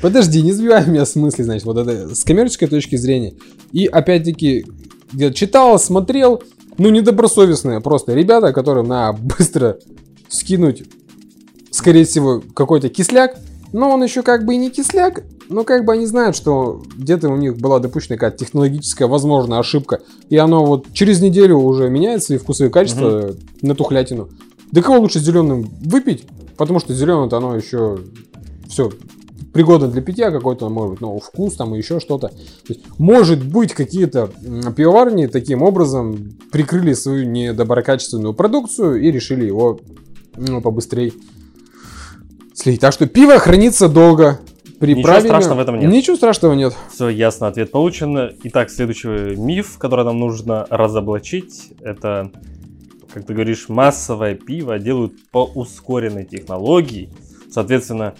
Подожди, 0.00 0.40
не 0.40 0.52
сбивай 0.52 0.86
меня 0.86 1.04
с 1.04 1.16
мысли, 1.16 1.42
значит, 1.42 1.66
вот 1.66 1.76
это 1.76 2.14
с 2.14 2.24
коммерческой 2.24 2.68
точки 2.68 2.96
зрения. 2.96 3.34
И 3.72 3.84
опять-таки, 3.84 4.64
я 5.12 5.34
читал, 5.34 5.78
смотрел, 5.78 6.42
ну, 6.78 6.88
недобросовестные 6.88 7.82
просто 7.82 8.14
ребята, 8.14 8.54
которым 8.54 8.88
надо 8.88 9.18
быстро 9.20 9.76
скинуть, 10.30 10.84
скорее 11.70 12.06
всего, 12.06 12.42
какой-то 12.54 12.88
кисляк, 12.88 13.36
Но 13.74 13.90
он 13.90 14.04
еще 14.04 14.22
как 14.22 14.44
бы 14.44 14.54
и 14.54 14.56
не 14.56 14.70
кисляк, 14.70 15.24
но 15.48 15.64
как 15.64 15.84
бы 15.84 15.94
они 15.94 16.06
знают, 16.06 16.36
что 16.36 16.80
где-то 16.96 17.28
у 17.28 17.36
них 17.36 17.56
была 17.56 17.80
допущена 17.80 18.14
какая-то 18.14 18.44
технологическая, 18.44 19.08
возможно, 19.08 19.58
ошибка. 19.58 20.00
И 20.28 20.36
оно 20.36 20.64
вот 20.64 20.92
через 20.92 21.20
неделю 21.20 21.56
уже 21.56 21.90
меняется 21.90 22.34
и 22.34 22.38
вкусовые 22.38 22.70
качества 22.70 23.30
угу. 23.30 23.36
на 23.62 23.74
тухлятину. 23.74 24.28
Да 24.70 24.80
кого 24.80 25.00
лучше 25.00 25.18
зеленым 25.18 25.68
выпить? 25.80 26.24
Потому 26.56 26.78
что 26.78 26.94
зеленое-то 26.94 27.36
оно 27.38 27.56
еще 27.56 27.98
все 28.68 28.92
пригодно 29.52 29.88
для 29.88 30.02
питья, 30.02 30.30
какой-то, 30.30 30.68
может 30.68 30.92
быть, 30.92 31.00
новый 31.00 31.20
вкус 31.20 31.56
там 31.56 31.74
и 31.74 31.78
еще 31.78 31.98
что-то. 31.98 32.30
может 32.98 33.44
быть, 33.44 33.74
какие-то 33.74 34.30
пивоварни 34.76 35.26
таким 35.26 35.62
образом 35.62 36.36
прикрыли 36.52 36.92
свою 36.92 37.28
недоброкачественную 37.28 38.34
продукцию 38.34 39.02
и 39.02 39.10
решили 39.10 39.44
его 39.46 39.80
ну, 40.36 40.60
побыстрее 40.60 41.12
слить. 42.54 42.80
Так 42.80 42.92
что 42.92 43.06
пиво 43.06 43.38
хранится 43.38 43.88
долго. 43.88 44.40
При 44.80 44.94
Ничего 44.94 45.04
правильно... 45.04 45.28
страшного 45.28 45.58
в 45.58 45.60
этом 45.60 45.78
нет. 45.78 45.90
Ничего 45.90 46.16
страшного 46.16 46.52
нет. 46.54 46.74
Все 46.92 47.08
ясно, 47.08 47.46
ответ 47.46 47.70
получен. 47.70 48.32
Итак, 48.44 48.70
следующий 48.70 49.36
миф, 49.36 49.78
который 49.78 50.04
нам 50.04 50.18
нужно 50.18 50.66
разоблачить, 50.68 51.72
это, 51.80 52.30
как 53.12 53.24
ты 53.24 53.34
говоришь, 53.34 53.68
массовое 53.68 54.34
пиво 54.34 54.78
делают 54.78 55.12
по 55.30 55.44
ускоренной 55.44 56.24
технологии. 56.24 57.10
Соответственно, 57.50 58.14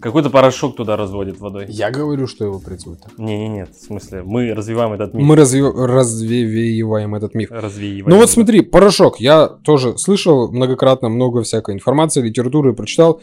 какой-то 0.00 0.30
порошок 0.30 0.74
туда 0.74 0.96
разводит 0.96 1.38
водой. 1.38 1.66
Я 1.68 1.90
говорю, 1.90 2.26
что 2.26 2.44
его 2.44 2.58
производят. 2.58 3.06
Не, 3.18 3.38
не, 3.38 3.48
нет, 3.48 3.70
в 3.76 3.84
смысле, 3.84 4.22
мы 4.24 4.52
развиваем 4.52 4.94
этот 4.94 5.14
миф. 5.14 5.24
Мы 5.24 5.36
разви... 5.36 5.62
развеиваем 5.62 7.14
этот 7.14 7.34
миф. 7.34 7.50
Развеиваем. 7.52 8.10
Ну 8.10 8.16
вот 8.16 8.28
смотри, 8.28 8.62
порошок. 8.62 9.20
Я 9.20 9.46
тоже 9.46 9.96
слышал 9.98 10.50
многократно 10.50 11.08
много 11.08 11.42
всякой 11.42 11.74
информации, 11.74 12.22
литературы 12.22 12.72
прочитал. 12.72 13.20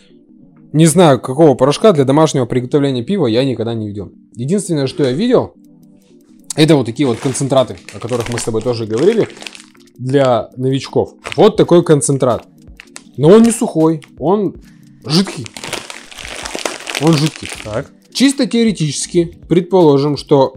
Не 0.72 0.86
знаю, 0.86 1.20
какого 1.20 1.56
порошка 1.56 1.94
для 1.94 2.06
домашнего 2.06 2.46
приготовления 2.46 3.04
пива 3.04 3.26
я 3.26 3.44
никогда 3.44 3.74
не 3.74 3.88
видел. 3.88 4.12
Единственное, 4.36 4.88
что 4.88 5.04
я 5.04 5.12
видел, 5.12 5.54
это 6.56 6.76
вот 6.76 6.86
такие 6.86 7.08
вот 7.08 7.18
концентраты, 7.18 7.78
о 7.96 8.00
которых 8.00 8.30
мы 8.30 8.38
с 8.38 8.44
тобой 8.44 8.62
тоже 8.62 8.86
говорили, 8.86 9.28
для 9.98 10.50
новичков. 10.58 11.14
Вот 11.36 11.58
такой 11.58 11.84
концентрат. 11.84 12.48
Но 13.18 13.30
он 13.30 13.44
не 13.44 13.52
сухой, 13.52 14.02
он 14.20 14.56
жидкий. 15.06 15.46
Он 17.02 17.14
жидкий. 17.14 17.50
Так. 17.64 17.92
Чисто 18.14 18.46
теоретически 18.46 19.40
предположим, 19.48 20.18
что 20.18 20.56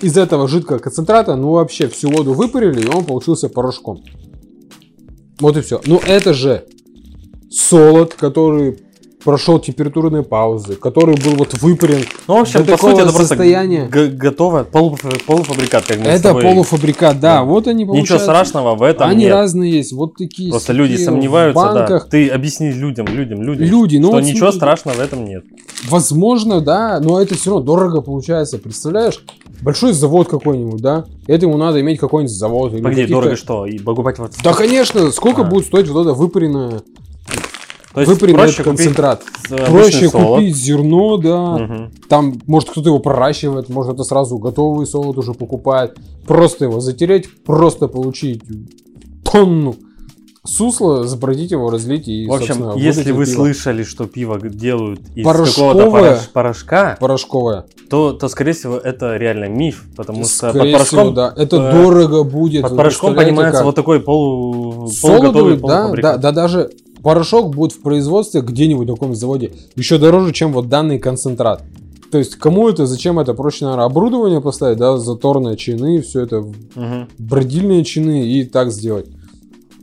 из 0.00 0.16
этого 0.16 0.48
жидкого 0.48 0.78
концентрата, 0.78 1.36
ну 1.36 1.50
вообще 1.50 1.88
всю 1.88 2.10
воду 2.10 2.32
выпарили, 2.32 2.82
и 2.82 2.88
он 2.88 3.04
получился 3.04 3.48
порошком. 3.48 4.02
Вот 5.38 5.56
и 5.56 5.60
все. 5.60 5.80
Ну 5.86 5.98
это 5.98 6.32
же 6.32 6.64
солод, 7.50 8.14
который 8.14 8.78
прошел 9.24 9.58
температурные 9.58 10.22
паузы, 10.22 10.74
который 10.76 11.16
был 11.16 11.36
вот 11.36 11.54
выпарен. 11.60 12.04
Ну, 12.26 12.38
в 12.38 12.40
общем, 12.40 12.64
по 12.64 12.76
сути, 12.76 13.00
это 13.00 13.12
состояние... 13.12 13.86
просто 13.86 14.16
готовое 14.16 14.64
полуфабрикат, 14.64 15.84
как 15.86 15.98
мы 15.98 16.06
Это 16.06 16.34
полуфабрикат, 16.34 17.20
да, 17.20 17.36
да. 17.36 17.44
Вот 17.44 17.66
они 17.66 17.84
получаются. 17.84 18.14
Ничего 18.14 18.24
страшного 18.24 18.74
в 18.74 18.82
этом 18.82 19.08
Они 19.08 19.24
нет. 19.24 19.32
разные 19.32 19.72
есть, 19.72 19.92
вот 19.92 20.14
такие. 20.16 20.50
Просто 20.50 20.72
люди 20.72 20.96
сомневаются, 20.96 21.62
банках. 21.62 22.04
да. 22.04 22.10
Ты 22.10 22.28
объясни 22.28 22.70
людям, 22.72 23.06
людям, 23.06 23.42
людям, 23.42 23.66
Люди, 23.66 23.96
ну, 23.96 24.08
что 24.08 24.16
вот 24.16 24.24
ничего 24.24 24.50
смотри, 24.50 24.58
страшного 24.58 24.96
в 24.96 25.00
этом 25.00 25.24
нет. 25.24 25.44
Возможно, 25.88 26.60
да, 26.60 27.00
но 27.00 27.20
это 27.20 27.34
все 27.34 27.50
равно 27.50 27.64
дорого 27.64 28.00
получается, 28.00 28.58
представляешь? 28.58 29.24
Большой 29.62 29.92
завод 29.92 30.28
какой-нибудь, 30.28 30.80
да? 30.80 31.04
Этому 31.26 31.56
надо 31.56 31.80
иметь 31.80 31.98
какой-нибудь 31.98 32.34
завод. 32.34 32.72
Погоди, 32.72 33.06
дорого 33.06 33.36
что? 33.36 33.66
И 33.66 33.78
покупать 33.78 34.18
вот... 34.18 34.32
Да, 34.42 34.52
конечно, 34.52 35.10
сколько 35.10 35.42
а. 35.42 35.44
будет 35.44 35.66
стоить 35.66 35.88
вот 35.88 36.02
это 36.02 36.14
выпаренное 36.14 36.80
то 37.92 38.00
есть 38.00 38.12
Выпрямить 38.12 38.36
проще 38.36 38.62
концентрат. 38.62 39.22
Проще 39.48 40.08
солод. 40.08 40.38
купить 40.38 40.56
зерно, 40.56 41.16
да. 41.16 41.54
Угу. 41.54 41.90
Там, 42.08 42.40
может, 42.46 42.70
кто-то 42.70 42.88
его 42.88 43.00
проращивает, 43.00 43.68
может, 43.68 43.94
это 43.94 44.04
сразу 44.04 44.38
готовый 44.38 44.86
солод 44.86 45.18
уже 45.18 45.34
покупает. 45.34 45.98
Просто 46.26 46.66
его 46.66 46.80
затереть, 46.80 47.28
просто 47.44 47.88
получить 47.88 48.42
тонну 49.24 49.74
сусло, 50.44 51.04
забродить 51.04 51.50
его, 51.50 51.70
разлить 51.70 52.08
и, 52.08 52.26
В 52.26 52.32
общем, 52.32 52.72
если 52.76 53.12
вы 53.12 53.26
пиво. 53.26 53.34
слышали, 53.34 53.82
что 53.82 54.06
пиво 54.06 54.38
делают 54.40 55.00
из 55.14 55.24
какого-то 55.24 55.90
порош, 55.90 56.28
порошка, 56.32 56.96
порошковое, 56.98 57.66
то, 57.90 58.12
то, 58.12 58.28
скорее 58.28 58.52
всего, 58.52 58.76
это 58.76 59.16
реально 59.16 59.46
миф, 59.46 59.84
потому 59.96 60.24
скорее 60.24 60.52
что 60.52 60.58
под 60.58 60.72
порошком... 60.72 60.98
Всего, 60.98 61.10
да. 61.10 61.34
Это 61.36 61.56
э, 61.56 61.72
дорого 61.72 62.24
будет. 62.24 62.62
Под 62.62 62.76
порошком 62.76 63.14
понимается 63.14 63.58
как? 63.58 63.66
вот 63.66 63.74
такой 63.74 64.00
полу, 64.00 64.90
полуготовый 65.02 65.56
да, 65.58 65.88
да, 65.92 66.16
да, 66.16 66.32
даже 66.32 66.70
Порошок 67.02 67.54
будет 67.54 67.72
в 67.72 67.80
производстве 67.80 68.40
где-нибудь 68.40 68.88
на 68.88 68.94
каком-то 68.94 69.16
заводе 69.16 69.52
еще 69.76 69.98
дороже, 69.98 70.32
чем 70.32 70.52
вот 70.52 70.68
данный 70.68 70.98
концентрат. 70.98 71.62
То 72.10 72.18
есть 72.18 72.36
кому 72.36 72.68
это, 72.68 72.86
зачем 72.86 73.18
это? 73.18 73.34
Проще, 73.34 73.64
наверное, 73.64 73.86
оборудование 73.86 74.40
поставить, 74.40 74.78
да, 74.78 74.96
заторные 74.98 75.56
чины, 75.56 76.02
все 76.02 76.22
это, 76.22 76.40
угу. 76.40 77.06
бродильные 77.18 77.84
чины 77.84 78.28
и 78.28 78.44
так 78.44 78.72
сделать. 78.72 79.06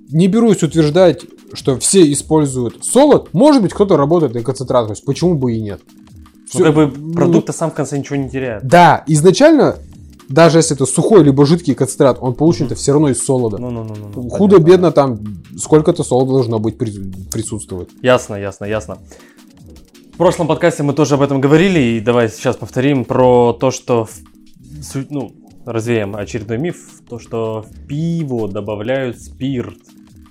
Не 0.10 0.28
берусь 0.28 0.62
утверждать, 0.62 1.22
что 1.54 1.80
все 1.80 2.12
используют 2.12 2.84
солод. 2.84 3.34
Может 3.34 3.62
быть, 3.62 3.74
кто-то 3.74 3.96
работает 3.98 4.34
на 4.34 4.42
концентрат, 4.42 4.88
то 4.88 4.92
есть 4.92 5.06
почему 5.06 5.36
бы 5.36 5.54
и 5.54 5.62
нет. 5.62 5.82
Все, 6.50 6.60
ну, 6.60 6.66
как 6.66 6.76
бы 6.76 7.14
продукт 7.14 7.54
сам 7.54 7.72
в 7.72 7.74
конце 7.74 7.98
ничего 7.98 8.16
не 8.16 8.30
теряет. 8.30 8.66
Да, 8.66 9.04
изначально 9.08 9.78
даже 10.30 10.60
если 10.60 10.76
это 10.76 10.86
сухой 10.86 11.24
либо 11.24 11.46
жидкий 11.46 11.74
концентрат, 11.74 12.18
он 12.20 12.34
получен 12.34 12.66
это 12.66 12.76
все 12.76 12.92
равно 12.92 13.10
из 13.10 13.24
солода. 13.24 13.58
Ну, 13.58 13.70
ну, 13.70 13.84
ну, 13.84 13.96
ну, 14.14 14.30
Худо-бедно 14.30 14.92
там 14.92 15.20
сколько-то 15.58 16.04
солода 16.04 16.32
должно 16.32 16.60
быть 16.60 16.78
присутствовать. 16.78 17.90
Ясно, 18.02 18.36
ясно, 18.36 18.66
ясно. 18.66 18.98
В 20.14 20.18
прошлом 20.18 20.48
подкасте 20.48 20.84
мы 20.84 20.94
тоже 20.94 21.16
об 21.16 21.22
этом 21.22 21.40
говорили, 21.40 21.80
и 21.80 22.00
давай 22.00 22.30
сейчас 22.30 22.56
повторим 22.56 23.06
про 23.06 23.54
то, 23.54 23.72
что, 23.72 24.08
ну, 25.10 25.32
развеем 25.66 26.16
очередной 26.16 26.58
миф, 26.58 27.02
то, 27.08 27.20
что 27.20 27.64
в 27.70 27.88
пиво 27.88 28.50
добавляют 28.50 29.22
спирт. 29.22 29.78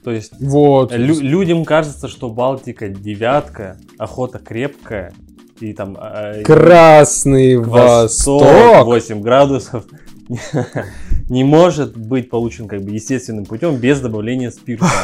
То 0.02 0.10
есть 0.10 0.32
вот. 0.40 0.92
лю- 0.92 1.20
людям 1.20 1.64
кажется, 1.64 2.08
что 2.08 2.30
Балтика 2.30 2.88
девятка, 2.88 3.78
охота 3.98 4.38
крепкая, 4.38 5.12
и 5.60 5.72
там... 5.72 5.96
А, 5.98 6.42
Красный 6.42 7.56
Восток! 7.56 8.42
8 8.84 9.20
градусов 9.20 9.84
не 11.28 11.44
может 11.44 11.96
быть 11.96 12.30
получен 12.30 12.68
как 12.68 12.82
бы 12.82 12.90
естественным 12.90 13.44
путем 13.44 13.76
без 13.76 14.00
добавления 14.00 14.50
спирта. 14.50 14.86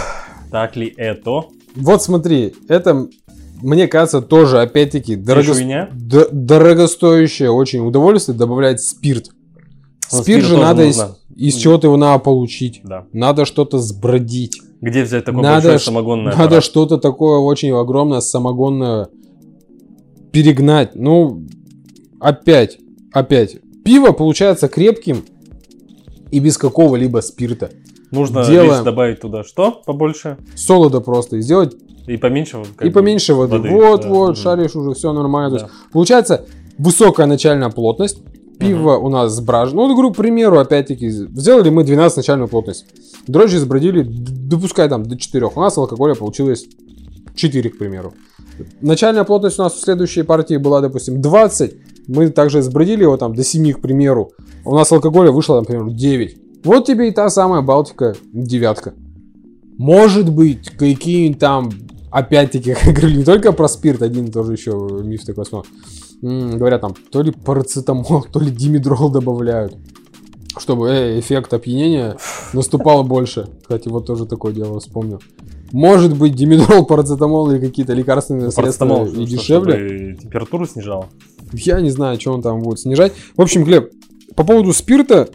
Так 0.50 0.76
ли 0.76 0.92
это? 0.98 1.44
Вот 1.76 2.02
смотри, 2.02 2.54
это 2.68 3.08
мне 3.62 3.86
кажется, 3.86 4.20
тоже, 4.20 4.60
опять-таки, 4.60 5.16
дорого... 5.16 5.54
д- 5.92 6.28
дорогостоящее 6.30 7.50
очень 7.50 7.80
удовольствие 7.80 8.36
добавлять 8.36 8.82
спирт. 8.82 9.30
Но 10.10 10.18
ну, 10.18 10.22
спирт 10.22 10.44
же 10.44 10.58
надо 10.58 10.84
из, 10.84 11.00
из 11.34 11.54
чего-то 11.56 11.86
его 11.86 11.96
надо 11.96 12.18
получить. 12.18 12.80
Да. 12.84 13.06
Надо 13.12 13.44
что-то 13.44 13.78
сбродить. 13.78 14.60
Где 14.80 15.04
взять 15.04 15.24
такое 15.24 15.42
надо 15.42 15.68
большое 15.68 15.78
самогонное? 15.78 16.36
Надо 16.36 16.60
что-то 16.60 16.98
такое 16.98 17.38
очень 17.38 17.70
огромное 17.70 18.20
самогонное 18.20 19.08
перегнать. 20.32 20.94
Ну, 20.94 21.44
опять, 22.20 22.78
опять. 23.12 23.58
Пиво 23.84 24.12
получается 24.12 24.68
крепким 24.68 25.24
и 26.30 26.40
без 26.40 26.58
какого-либо 26.58 27.20
спирта. 27.20 27.70
Нужно 28.10 28.44
Делаем... 28.44 28.84
добавить 28.84 29.20
туда 29.20 29.44
что 29.44 29.82
побольше? 29.84 30.36
Солода 30.54 31.00
просто. 31.00 31.36
И 31.36 31.40
сделать... 31.40 31.74
И 32.06 32.16
поменьше 32.16 32.62
И 32.80 32.90
поменьше 32.90 33.34
воды. 33.34 33.58
воды. 33.58 33.70
Вот, 33.70 34.02
да. 34.02 34.08
вот, 34.08 34.38
шаришь 34.38 34.74
уже, 34.74 34.92
все 34.94 35.12
нормально. 35.12 35.58
Да. 35.58 35.70
получается 35.92 36.46
высокая 36.78 37.26
начальная 37.26 37.70
плотность. 37.70 38.18
Пиво 38.58 38.96
угу. 38.96 39.06
у 39.06 39.10
нас 39.10 39.32
сбражено. 39.32 39.86
Ну, 39.86 39.94
говорю, 39.94 40.12
к 40.12 40.16
примеру, 40.16 40.58
опять-таки, 40.58 41.08
сделали 41.10 41.70
мы 41.70 41.84
12 41.84 42.16
начальную 42.18 42.48
плотность. 42.48 42.86
Дрожжи 43.26 43.58
сбродили, 43.58 44.02
допускай 44.02 44.88
там 44.88 45.04
до 45.04 45.16
4. 45.16 45.46
У 45.54 45.60
нас 45.60 45.76
алкоголя 45.76 46.14
получилось 46.14 46.66
4, 47.34 47.70
к 47.70 47.78
примеру. 47.78 48.14
Начальная 48.80 49.24
плотность 49.24 49.58
у 49.58 49.62
нас 49.62 49.74
в 49.74 49.80
следующей 49.80 50.22
партии 50.22 50.56
была, 50.56 50.80
допустим, 50.80 51.20
20. 51.20 51.74
Мы 52.08 52.30
также 52.30 52.62
сбродили 52.62 53.02
его 53.02 53.16
там 53.16 53.34
до 53.34 53.44
7, 53.44 53.72
к 53.72 53.80
примеру. 53.80 54.32
У 54.64 54.74
нас 54.74 54.90
алкоголя 54.92 55.30
вышло, 55.30 55.60
например, 55.60 55.90
9. 55.90 56.36
Вот 56.64 56.86
тебе 56.86 57.08
и 57.08 57.12
та 57.12 57.28
самая 57.30 57.62
Балтика 57.62 58.14
девятка. 58.32 58.94
Может 59.78 60.30
быть, 60.30 60.70
какие-нибудь 60.70 61.38
там, 61.38 61.70
опять-таки, 62.10 62.76
говорили 62.84 63.18
не 63.18 63.24
только 63.24 63.52
про 63.52 63.68
спирт, 63.68 64.02
один 64.02 64.30
тоже 64.30 64.52
еще 64.52 65.00
миф 65.02 65.24
такой 65.24 65.44
основной. 65.44 65.66
Говорят 66.56 66.80
там, 66.82 66.94
то 67.10 67.22
ли 67.22 67.32
парацетамол, 67.32 68.26
то 68.32 68.40
ли 68.40 68.50
димедрол 68.50 69.10
добавляют 69.10 69.74
чтобы 70.58 70.90
э, 70.90 71.18
эффект 71.18 71.54
опьянения 71.54 72.16
наступал 72.52 73.04
больше. 73.04 73.48
Кстати, 73.62 73.88
вот 73.88 74.06
тоже 74.06 74.26
такое 74.26 74.52
дело 74.52 74.80
вспомнил. 74.80 75.20
Может 75.72 76.16
быть, 76.16 76.34
димедрол, 76.34 76.84
парацетамол 76.86 77.50
или 77.50 77.58
какие-то 77.58 77.94
лекарственные 77.94 78.50
средства 78.52 79.04
и 79.06 79.24
дешевле. 79.26 80.16
температуру 80.20 80.66
снижал. 80.66 81.06
Я 81.52 81.80
не 81.80 81.90
знаю, 81.90 82.20
что 82.20 82.32
он 82.32 82.42
там 82.42 82.60
будет 82.60 82.78
снижать. 82.80 83.12
В 83.36 83.40
общем, 83.42 83.64
Глеб, 83.64 83.90
по 84.36 84.44
поводу 84.44 84.72
спирта, 84.72 85.28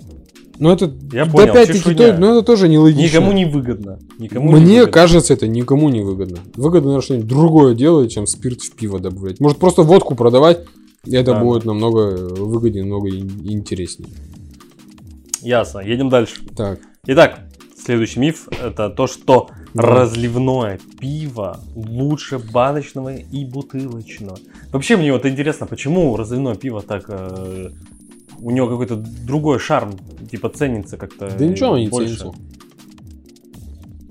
Ну 0.59 0.71
это, 0.71 0.91
Я 1.13 1.25
да 1.25 1.31
понял, 1.31 1.51
опять-таки, 1.51 1.93
то- 1.93 2.17
ну 2.17 2.31
это 2.35 2.41
тоже 2.43 2.67
нелогично. 2.67 3.17
Никому 3.17 3.31
не 3.31 3.45
выгодно. 3.45 3.99
Никому 4.17 4.47
не 4.49 4.55
Мне 4.55 4.73
выгодно. 4.79 4.91
кажется, 4.91 5.33
это 5.35 5.47
никому 5.47 5.89
не 5.89 6.01
выгодно. 6.01 6.39
Выгодно 6.55 6.87
наверное, 6.89 7.01
что-нибудь 7.03 7.27
другое 7.27 7.75
делать, 7.75 8.11
чем 8.11 8.25
спирт 8.25 8.61
в 8.61 8.73
пиво 8.75 8.99
добавлять. 8.99 9.39
Может 9.39 9.59
просто 9.59 9.83
водку 9.83 10.15
продавать, 10.15 10.65
и 11.05 11.15
это 11.15 11.33
Да, 11.33 11.39
будет 11.43 11.63
намного 11.65 12.17
выгоднее, 12.39 12.85
намного 12.85 13.07
ин- 13.09 13.39
интереснее. 13.43 14.09
Ясно, 15.41 15.79
едем 15.79 16.09
дальше. 16.09 16.41
Так, 16.55 16.79
Итак, 17.05 17.39
следующий 17.87 18.19
миф 18.19 18.49
это 18.49 18.89
то, 18.89 19.07
что 19.07 19.49
разливное 19.73 20.77
пиво 20.99 21.59
лучше 21.73 22.37
баночного 22.37 23.15
и 23.15 23.45
бутылочного. 23.45 24.37
Вообще 24.73 24.97
мне 24.97 25.13
вот 25.13 25.25
интересно, 25.25 25.67
почему 25.67 26.17
разливное 26.17 26.55
пиво 26.55 26.81
так 26.81 27.05
э, 27.07 27.69
у 28.39 28.51
него 28.51 28.67
какой-то 28.67 28.97
другой 28.97 29.59
шарм, 29.59 29.93
типа 30.29 30.49
ценится 30.49 30.97
как-то. 30.97 31.29
да 31.29 31.45
ничего 31.45 31.77
не 31.77 31.87
больше. 31.87 32.17
ценится. 32.17 32.39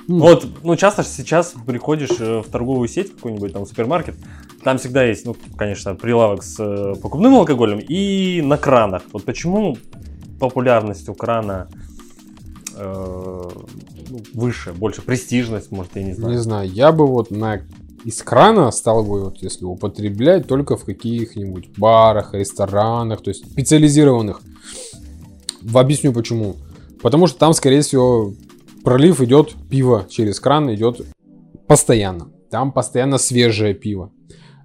М. 0.08 0.20
Вот, 0.20 0.46
ну 0.62 0.76
часто 0.76 1.02
сейчас 1.02 1.54
приходишь 1.66 2.18
э, 2.18 2.40
в 2.40 2.50
торговую 2.50 2.88
сеть 2.88 3.14
какой-нибудь 3.14 3.52
там 3.52 3.66
супермаркет, 3.66 4.16
там 4.64 4.78
всегда 4.78 5.04
есть, 5.04 5.26
ну, 5.26 5.36
конечно, 5.58 5.94
прилавок 5.94 6.42
с 6.42 6.58
э, 6.58 6.94
покупным 7.02 7.34
алкоголем 7.34 7.78
и 7.78 8.40
на 8.40 8.56
кранах. 8.56 9.02
Вот 9.12 9.24
почему 9.24 9.76
популярность 10.40 11.10
у 11.10 11.14
крана 11.14 11.68
э, 12.76 13.48
ну, 14.10 14.18
выше, 14.34 14.72
больше 14.72 15.02
престижность, 15.02 15.70
может, 15.70 15.96
я 15.96 16.02
не 16.04 16.12
знаю. 16.14 16.32
Не 16.34 16.40
знаю, 16.40 16.70
я 16.70 16.92
бы 16.92 17.06
вот 17.06 17.30
на 17.30 17.60
из 18.04 18.22
крана 18.22 18.70
стал 18.70 19.02
бы, 19.02 19.24
вот, 19.24 19.38
если 19.42 19.64
употреблять, 19.64 20.46
только 20.46 20.76
в 20.76 20.84
каких-нибудь 20.84 21.70
барах, 21.76 22.34
ресторанах, 22.34 23.22
то 23.22 23.30
есть 23.30 23.50
специализированных. 23.50 24.40
В- 25.62 25.78
Объясню 25.78 26.12
почему. 26.12 26.54
Потому 27.02 27.26
что 27.26 27.38
там, 27.38 27.52
скорее 27.52 27.80
всего, 27.80 28.32
пролив 28.84 29.20
идет, 29.20 29.54
пиво 29.68 30.06
через 30.08 30.38
кран 30.38 30.72
идет 30.72 31.00
постоянно. 31.66 32.30
Там 32.50 32.70
постоянно 32.72 33.18
свежее 33.18 33.74
пиво. 33.74 34.12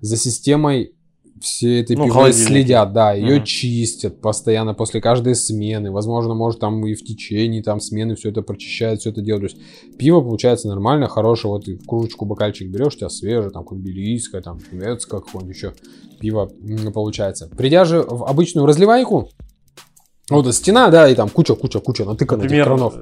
За 0.01 0.17
системой 0.17 0.93
все 1.41 1.81
этой 1.81 1.95
Ну, 1.95 2.05
пивной 2.05 2.33
следят, 2.33 2.93
да, 2.93 3.13
ее 3.13 3.37
Мгм. 3.37 3.45
чистят 3.45 4.21
постоянно 4.21 4.73
после 4.73 5.01
каждой 5.01 5.35
смены. 5.35 5.91
Возможно, 5.91 6.33
может 6.33 6.59
там 6.59 6.85
и 6.85 6.93
в 6.93 7.03
течение 7.03 7.61
там 7.63 7.79
смены 7.81 8.15
все 8.15 8.29
это 8.29 8.41
прочищают, 8.41 9.01
все 9.01 9.09
это 9.09 9.21
делают. 9.21 9.51
То 9.51 9.57
есть 9.57 9.97
пиво 9.97 10.21
получается 10.21 10.67
нормально, 10.67 11.07
хорошее. 11.07 11.51
Вот 11.53 11.65
ты 11.65 11.75
в 11.77 11.85
кружечку 11.85 12.25
бокальчик 12.25 12.69
берешь, 12.69 12.93
у 12.95 12.97
тебя 12.99 13.09
свежее, 13.09 13.49
там 13.51 13.63
какое 13.63 13.79
бельгийское, 13.79 14.41
там 14.41 14.59
немецкое 14.71 15.19
какое-нибудь 15.21 15.55
еще 15.55 15.73
пиво 16.19 16.49
получается. 16.93 17.49
Придя 17.57 17.83
же 17.85 18.01
в 18.01 18.23
обычную 18.25 18.65
разливайку, 18.67 19.29
вот 20.29 20.53
стена, 20.55 20.89
да, 20.89 21.09
и 21.09 21.15
там 21.15 21.27
куча-куча-куча 21.29 22.05
натыканных 22.05 22.43
Например, 22.43 22.65
кранов. 22.65 22.95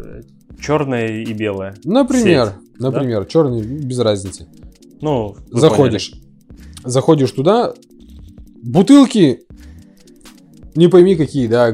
черное 0.59 1.23
и 1.23 1.33
белое. 1.33 1.75
Например, 1.83 2.47
сеть, 2.47 2.79
например, 2.79 3.25
черный, 3.25 3.61
без 3.61 3.99
разницы. 3.99 4.47
Ну, 5.01 5.35
Заходишь. 5.51 6.13
Заходишь 6.83 7.31
туда, 7.31 7.73
бутылки, 8.63 9.41
не 10.75 10.87
пойми 10.87 11.15
какие, 11.15 11.47
да, 11.47 11.73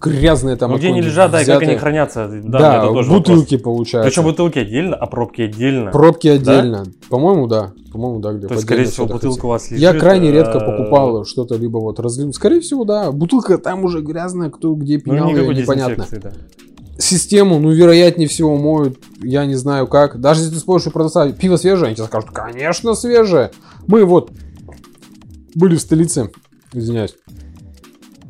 грязные 0.00 0.56
там. 0.56 0.70
Ну, 0.72 0.78
где 0.78 0.88
они 0.88 1.00
лежат, 1.00 1.30
да, 1.30 1.42
и 1.42 1.44
как 1.44 1.62
они 1.62 1.76
хранятся. 1.76 2.28
Да, 2.44 2.58
Да, 2.58 2.76
это 2.78 2.92
тоже 2.92 3.10
бутылки 3.10 3.54
вопрос. 3.54 3.62
получаются. 3.62 4.10
Причем 4.10 4.28
бутылки 4.30 4.58
отдельно, 4.58 4.96
а 4.96 5.06
пробки 5.06 5.42
отдельно. 5.42 5.90
Пробки 5.90 6.28
отдельно. 6.28 6.84
По-моему, 7.08 7.46
да. 7.46 7.72
По-моему, 7.92 8.20
да, 8.20 8.32
где 8.32 8.46
То 8.46 8.54
есть, 8.54 8.64
скорее 8.66 8.84
всего, 8.84 9.06
бутылка 9.06 9.20
хранится. 9.40 9.46
у 9.46 9.50
вас 9.50 9.70
лежит. 9.70 9.82
Я 9.82 9.94
крайне 9.94 10.30
редко 10.30 10.58
э, 10.58 10.64
покупал 10.64 11.24
что-то 11.24 11.56
либо 11.56 11.78
вот 11.78 11.98
разлив. 11.98 12.34
Скорее 12.34 12.60
всего, 12.60 12.84
да. 12.84 13.10
Бутылка 13.10 13.56
там 13.58 13.84
уже 13.84 14.00
грязная, 14.02 14.50
кто 14.50 14.74
где 14.74 15.00
Ну, 15.04 15.14
её, 15.14 15.28
никакой 15.28 15.54
непонятно. 15.54 16.06
да. 16.22 16.32
Систему, 16.98 17.58
ну, 17.58 17.70
вероятнее 17.72 18.26
всего, 18.28 18.56
моют, 18.56 18.98
я 19.22 19.44
не 19.44 19.54
знаю 19.54 19.86
как. 19.86 20.18
Даже 20.20 20.40
если 20.40 20.54
ты 20.54 20.60
спросишь 20.60 20.88
у 20.88 20.90
продавца, 20.90 21.30
пиво 21.30 21.56
свежее, 21.56 21.86
они 21.88 21.94
тебе 21.96 22.06
скажут, 22.06 22.30
конечно, 22.30 22.94
свежее. 22.94 23.50
Мы 23.86 24.04
вот 24.04 24.30
были 25.56 25.74
в 25.76 25.80
столице, 25.80 26.30
извиняюсь, 26.72 27.16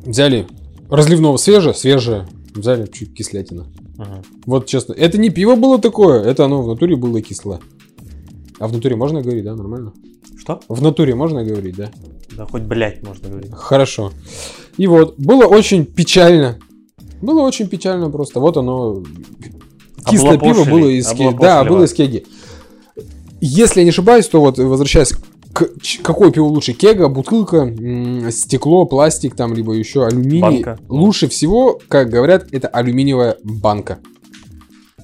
взяли 0.05 0.47
разливного 0.89 1.37
свежее, 1.37 1.73
свежее, 1.73 2.27
взяли 2.55 2.87
чуть 2.87 3.13
кислятина. 3.13 3.67
Мгм. 3.97 4.23
Вот 4.45 4.65
честно, 4.65 4.93
это 4.93 5.17
не 5.17 5.29
пиво 5.29 5.55
было 5.55 5.79
такое, 5.79 6.23
это 6.23 6.45
оно 6.45 6.61
в 6.61 6.67
натуре 6.67 6.95
было 6.95 7.21
кислое. 7.21 7.59
А 8.59 8.67
в 8.67 8.73
натуре 8.73 8.95
можно 8.95 9.21
говорить, 9.21 9.43
да, 9.43 9.55
нормально? 9.55 9.93
Что? 10.39 10.61
В 10.69 10.81
натуре 10.81 11.13
можно 11.13 11.43
говорить, 11.43 11.75
да? 11.75 11.91
Да 12.31 12.45
хоть 12.45 12.63
блять 12.63 13.03
можно 13.03 13.29
говорить. 13.29 13.51
Хорошо. 13.53 14.13
И 14.77 14.87
вот, 14.87 15.15
было 15.17 15.45
очень 15.45 15.85
печально. 15.85 16.57
Было 17.21 17.41
очень 17.41 17.67
печально 17.67 18.09
просто. 18.09 18.39
Вот 18.39 18.57
оно. 18.57 19.03
Кислое 20.05 20.37
пиво 20.37 20.63
было 20.63 20.87
из 20.87 21.07
кеги. 21.09 21.37
Да, 21.39 21.63
было 21.65 21.83
из 21.83 21.93
кеги. 21.93 22.25
Если 23.41 23.81
я 23.81 23.83
не 23.83 23.89
ошибаюсь, 23.89 24.27
то 24.27 24.39
вот 24.39 24.57
возвращаясь 24.57 25.11
к 25.11 25.19
ч- 25.81 26.01
какое 26.01 26.31
пиво 26.31 26.45
лучше? 26.45 26.73
Кега, 26.73 27.07
бутылка, 27.09 27.73
стекло, 28.31 28.85
пластик, 28.85 29.35
там, 29.35 29.53
либо 29.53 29.73
еще 29.73 30.05
алюминий. 30.05 30.41
Банка. 30.63 30.79
Лучше 30.89 31.27
всего, 31.27 31.79
как 31.87 32.09
говорят, 32.09 32.47
это 32.51 32.67
алюминиевая 32.67 33.37
банка. 33.43 33.99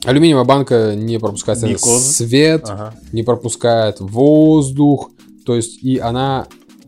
Алюминиевая 0.05 0.43
банка 0.43 0.95
не 0.95 1.17
пропускает 1.17 1.59
свет, 1.79 2.65
Ага. 2.67 2.93
не 3.13 3.23
пропускает 3.23 4.01
воздух, 4.01 5.11
то 5.45 5.55
есть 5.55 5.81
и 5.81 5.97
она, 5.97 6.47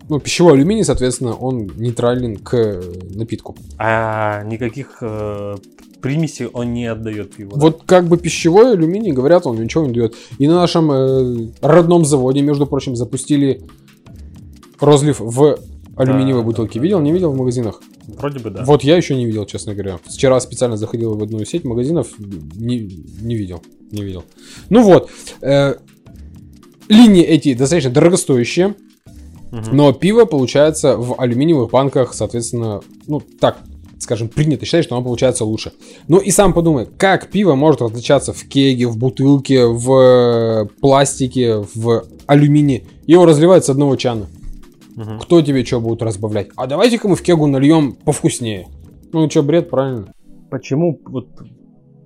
ну, 0.10 0.20
пищевой 0.20 0.54
алюминий, 0.54 0.84
соответственно, 0.84 1.34
он 1.34 1.72
нейтрален 1.78 2.36
к 2.38 2.54
э, 2.56 2.82
напитку. 3.14 3.56
А 3.78 4.44
никаких 4.44 4.98
э, 5.00 5.56
примесей 6.06 6.48
он 6.48 6.74
не 6.74 6.86
отдает 6.86 7.34
да? 7.38 7.46
Вот 7.50 7.82
как 7.86 8.08
бы 8.08 8.18
пищевой 8.18 8.74
алюминий, 8.74 9.12
говорят, 9.12 9.48
он 9.48 9.62
ничего 9.62 9.86
не 9.88 9.94
дает. 9.94 10.16
И 10.38 10.48
на 10.48 10.56
нашем 10.56 10.92
э, 10.92 11.48
родном 11.62 12.06
заводе, 12.06 12.42
между 12.42 12.68
прочим, 12.68 12.96
запустили 12.96 13.62
розлив 14.80 15.20
в 15.20 15.58
алюминиевой 15.96 16.44
Да, 16.44 16.46
бутылке. 16.46 16.80
да, 16.80 16.84
видел, 16.84 16.98
да, 17.00 17.04
не 17.06 17.12
видел 17.12 17.32
в 17.32 17.38
магазинах? 17.38 17.82
Вроде 18.08 18.40
бы 18.40 18.52
да. 18.52 18.64
Вот 18.64 18.84
я 18.84 18.98
еще 18.98 19.16
не 19.16 19.26
видел, 19.26 19.46
честно 19.46 19.74
говоря. 19.74 20.00
Вчера 20.06 20.40
специально 20.40 20.78
заходил 20.78 21.16
в 21.16 21.24
одну 21.24 21.44
сеть 21.44 21.64
магазинов, 21.64 22.10
не, 22.20 22.82
не 23.22 23.36
видел, 23.36 23.64
не 23.92 24.04
видел. 24.04 24.24
Ну 24.70 24.84
вот, 24.84 25.10
э, 25.42 25.76
линии 26.88 27.24
эти 27.24 27.56
достаточно 27.56 27.90
дорогостоящие, 27.90 28.76
но 29.72 29.92
пиво 29.94 30.26
получается 30.26 30.98
в 30.98 31.20
алюминиевых 31.20 31.72
банках, 31.72 32.14
соответственно, 32.14 32.82
ну 33.08 33.22
так, 33.40 33.58
скажем, 34.00 34.30
принято 34.30 34.66
считать, 34.66 34.86
что 34.86 34.96
оно 34.96 35.04
получается 35.04 35.46
лучше. 35.46 35.74
Ну 36.08 36.18
и 36.20 36.32
сам 36.32 36.54
подумай, 36.54 36.86
как 36.86 37.30
пиво 37.30 37.56
может 37.56 37.82
отличаться 37.82 38.34
в 38.34 38.44
кеге, 38.44 38.88
в 38.88 38.98
бутылке, 38.98 39.66
в 39.66 39.92
э, 39.92 40.66
пластике, 40.80 41.66
в 41.74 42.06
алюминии. 42.28 42.88
Его 43.06 43.26
разливают 43.26 43.66
с 43.66 43.70
одного 43.70 43.96
чана. 43.96 44.28
Мгм. 44.96 45.20
Кто 45.20 45.42
тебе 45.42 45.66
что 45.66 45.82
будет 45.82 46.02
разбавлять? 46.02 46.50
А 46.56 46.68
давайте-ка 46.68 47.08
мы 47.08 47.16
в 47.16 47.22
кегу 47.22 47.48
нальем 47.48 47.94
повкуснее. 47.94 48.68
Ну 49.12 49.30
что, 49.30 49.44
бред, 49.44 49.70
правильно? 49.70 50.14
Почему 50.50 51.00
вот 51.06 51.28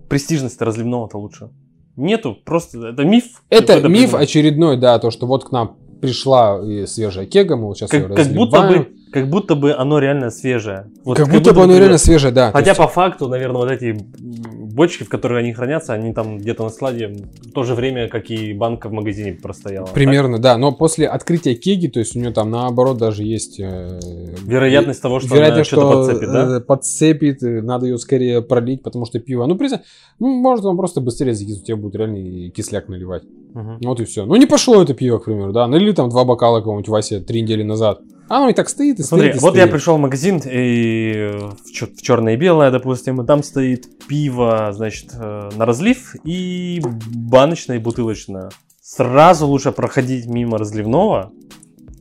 престижность 0.10 0.62
разливного-то 0.62 1.18
лучше? 1.18 1.50
Нету, 1.96 2.38
просто 2.46 2.88
это 2.88 3.04
миф. 3.04 3.44
Это 3.50 3.76
миф 3.88 4.12
придуман. 4.12 4.22
очередной, 4.22 4.78
да, 4.78 4.98
то, 5.00 5.12
что 5.12 5.28
вот 5.28 5.44
к 5.44 5.52
нам 5.52 5.76
пришла 6.02 6.62
и 6.66 6.86
свежая 6.86 7.26
кега, 7.26 7.56
мы 7.56 7.68
вот 7.68 7.78
сейчас 7.78 7.94
ее 7.94 8.08
Как, 8.08 8.16
как 8.18 8.28
будто 8.34 8.58
разливаем. 8.58 8.84
бы, 8.84 8.90
как 9.12 9.30
будто 9.30 9.56
бы 9.56 9.74
оно 9.74 10.00
реально 10.00 10.30
свежее. 10.30 10.88
Вот 11.04 11.18
как, 11.18 11.30
будто 11.30 11.54
бы 11.54 11.64
оно 11.64 11.74
ты- 11.74 11.80
реально 11.80 11.98
свежее, 11.98 12.32
да. 12.32 12.52
Хотя 12.52 12.72
есть- 12.72 12.78
по 12.78 12.88
факту, 12.88 13.28
наверное, 13.28 13.58
вот 13.62 13.72
эти 13.72 13.98
бочки, 14.20 15.04
в 15.04 15.10
которых 15.10 15.40
они 15.40 15.52
хранятся, 15.54 15.94
они 15.94 16.14
там 16.14 16.38
где-то 16.38 16.64
на 16.64 16.70
складе 16.70 17.08
в 17.08 17.52
то 17.52 17.64
же 17.64 17.74
время, 17.76 18.08
как 18.08 18.30
и 18.30 18.54
банка 18.54 18.88
в 18.88 18.94
магазине 18.94 19.34
простояла. 19.34 19.88
Примерно, 19.88 20.40
да. 20.40 20.58
Но 20.58 20.72
после 20.72 21.08
открытия 21.08 21.56
кеги, 21.56 21.88
то 21.88 22.00
есть 22.00 22.16
у 22.16 22.20
нее 22.20 22.32
там 22.32 22.50
наоборот 22.52 22.98
даже 22.98 23.24
есть... 23.24 23.60
э, 23.60 24.00
Вероятность 24.46 25.02
того, 25.02 25.20
что 25.20 25.34
вероятность, 25.36 25.74
она 25.74 25.82
что-то 25.82 26.04
что 26.04 26.12
подцепит, 26.14 26.32
да? 26.32 26.58
э, 26.58 26.62
подцепит, 26.62 27.44
э, 27.44 27.62
надо 27.62 27.88
ее 27.88 27.98
скорее 27.98 28.42
пролить, 28.42 28.84
потому 28.84 29.06
что 29.06 29.20
пиво, 29.20 29.46
ну, 29.48 29.58
признай, 29.58 29.82
ну, 30.20 30.28
может 30.30 30.66
он 30.66 30.78
просто 30.78 31.02
быстрее 31.02 31.34
закислит, 31.34 31.66
тебе 31.66 31.76
будет 31.78 31.96
реально 31.96 32.52
кисляк 32.52 32.88
наливать. 32.88 33.24
Мгм. 33.54 33.80
Вот 33.84 34.00
и 34.00 34.06
все. 34.06 34.26
Ну, 34.26 34.36
не 34.36 34.46
пошло 34.46 34.82
это 34.82 34.94
пиво, 34.94 35.18
к 35.18 35.26
примеру, 35.26 35.52
да. 35.52 35.68
Налили 35.68 35.92
там 35.92 36.10
два 36.10 36.24
бокала 36.24 36.62
кого-нибудь 36.62 36.88
Васе 36.90 37.20
три 37.20 37.42
недели 37.42 37.64
назад. 37.64 38.02
А 38.30 38.38
оно 38.38 38.50
и 38.50 38.54
так 38.54 38.70
стоит, 38.70 39.00
и 39.00 39.04
Смотри, 39.04 39.30
стоит, 39.30 39.42
и 39.42 39.44
вот 39.44 39.56
я 39.56 39.62
стоит. 39.64 39.72
пришел 39.74 39.98
в 39.98 40.00
магазин, 40.00 40.40
и 40.46 41.32
в, 41.66 42.02
черное 42.02 42.36
и 42.36 42.38
белое, 42.38 42.70
допустим, 42.70 43.22
и 43.22 43.26
там 43.26 43.42
стоит 43.42 43.88
пиво, 44.08 44.70
значит, 44.72 45.10
э, 45.20 45.50
на 45.56 45.66
разлив 45.66 46.16
и 46.24 46.80
баночное 47.12 47.78
и 47.78 47.80
бутылочное. 47.80 48.50
Сразу 48.84 49.48
лучше 49.48 49.72
проходить 49.72 50.28
мимо 50.28 50.60
разливного 50.60 51.32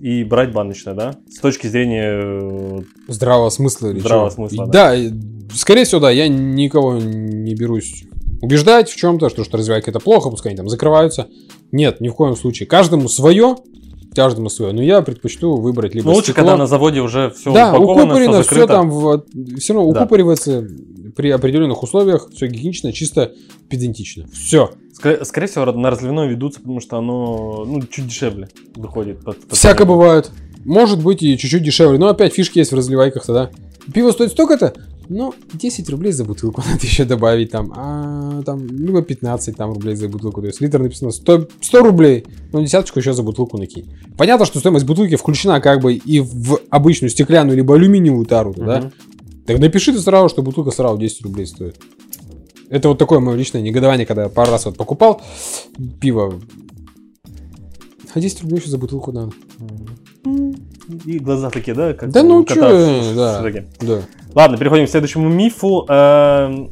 и 0.01 0.23
брать 0.23 0.53
баночное, 0.53 0.93
да? 0.95 1.15
С 1.31 1.39
точки 1.39 1.67
зрения... 1.67 2.21
э, 2.23 2.79
Здравого 3.09 3.49
смысла 3.49 3.89
или 3.89 3.99
Здравого 4.01 4.29
чего? 4.31 4.49
смысла, 4.49 4.67
да. 4.67 4.95
Да, 4.95 5.17
скорее 5.55 5.85
всего, 5.85 6.03
да, 6.03 6.11
я 6.11 6.29
никого 6.29 6.99
не 6.99 7.55
берусь 7.55 8.05
убеждать 8.41 8.91
в 8.91 8.97
чем-то, 8.97 9.29
что, 9.31 9.45
что 9.45 9.57
развивайка 9.59 9.91
это 9.91 10.01
плохо, 10.01 10.31
пускай 10.31 10.51
они 10.51 10.57
там 10.57 10.69
закрываются. 10.69 11.29
Нет, 11.73 12.01
ни 12.01 12.09
в 12.09 12.15
коем 12.15 12.37
случае. 12.37 12.67
Каждому 12.67 13.09
свое. 13.09 13.57
каждому 14.15 14.49
свое. 14.49 14.73
Но 14.73 14.83
я 14.83 15.01
предпочту 15.03 15.57
выбрать 15.57 15.95
либо 15.95 16.07
Ну, 16.09 16.15
лучше, 16.15 16.33
стекло. 16.33 16.45
когда 16.45 16.57
на 16.57 16.67
заводе 16.67 17.01
уже 17.01 17.31
все 17.31 17.53
Да, 17.53 17.73
укупорено, 17.79 18.15
все 18.15 18.43
все 18.43 18.67
закрыто. 18.67 18.67
там, 18.67 18.91
все 19.59 19.75
равно 19.75 19.93
Да. 19.93 20.01
укупоривается 20.01 20.67
при 21.15 21.31
определенных 21.31 21.83
условиях, 21.85 22.29
все 22.35 22.47
гигиенично, 22.49 22.93
чисто 22.93 23.33
педантично. 23.69 24.27
Все. 24.33 24.71
Скорее, 24.93 25.25
скорее 25.25 25.47
всего, 25.47 25.67
на 25.67 25.91
разливное 25.91 26.27
ведутся, 26.27 26.61
потому 26.61 26.81
что 26.81 26.97
оно 26.99 27.65
ну, 27.65 27.83
чуть 27.83 28.09
дешевле 28.09 28.49
выходит. 28.75 29.23
Под, 29.25 29.39
под 29.47 29.57
Всяко 29.57 29.85
бывает. 29.85 30.31
Может 30.65 31.01
быть 31.03 31.23
и 31.23 31.39
чуть-чуть 31.39 31.63
дешевле. 31.63 31.99
Но 31.99 32.09
опять 32.09 32.35
фишки 32.35 32.59
есть 32.59 32.73
в 32.73 32.77
разливайках 32.77 33.25
тогда. 33.25 33.51
Пиво 33.95 34.11
стоит 34.11 34.33
столько-то, 34.33 34.75
ну, 35.09 35.35
10 35.55 35.89
рублей 35.91 36.13
за 36.13 36.25
бутылку 36.25 36.63
надо 36.67 36.85
еще 36.85 37.05
добавить 37.05 37.51
там. 37.51 37.73
А 37.75 38.43
там, 38.43 38.67
либо 38.67 39.03
15 39.03 39.57
там, 39.57 39.73
рублей 39.73 39.97
за 39.97 40.09
бутылку. 40.09 40.41
То 40.41 40.49
есть 40.49 40.61
литр 40.61 40.81
написано 40.81 41.11
100, 41.11 41.49
100 41.61 41.83
рублей. 41.83 42.27
Ну, 42.53 42.63
десяточку 42.63 42.99
еще 42.99 43.13
за 43.13 43.23
бутылку 43.23 43.59
накинь. 43.59 43.91
Понятно, 44.17 44.47
что 44.47 44.59
стоимость 44.59 44.87
бутылки 44.87 45.17
включена 45.17 45.61
как 45.61 45.81
бы 45.81 45.95
и 45.95 46.21
в 46.21 46.61
обычную 46.71 47.11
стеклянную, 47.11 47.57
либо 47.57 47.75
алюминиевую 47.75 48.27
тару, 48.27 48.55
да? 48.57 48.81
Мгм. 48.81 48.93
Так 49.47 49.59
напиши 49.59 49.93
ты 49.93 49.99
сразу, 50.01 50.29
что 50.29 50.43
бутылка 50.43 50.71
сразу 50.71 50.99
10 50.99 51.23
рублей 51.23 51.47
стоит. 51.47 51.77
Это 52.69 52.89
вот 52.89 52.99
такое 52.99 53.19
мое 53.19 53.35
личное 53.35 53.63
негодование, 53.63 54.07
когда 54.07 54.25
я 54.25 54.29
пару 54.29 54.51
раз 54.51 54.67
вот 54.67 54.77
покупал 54.77 55.23
пиво. 56.01 56.39
А 58.13 58.21
10 58.21 58.43
рублей 58.43 58.59
еще 58.59 58.69
за 58.69 58.79
бутылку 58.79 59.13
надо. 59.13 59.33
И 61.05 61.19
глаза 61.19 61.51
такие, 61.51 61.75
да? 61.75 61.93
Как 61.93 62.11
Да 62.11 62.23
ну 62.23 62.45
чё, 62.45 63.15
да. 63.15 63.53
Да. 63.81 64.03
Ладно, 64.35 64.57
переходим 64.57 64.87
к 64.87 64.91
следующему 64.91 65.29
мифу. 65.29 65.85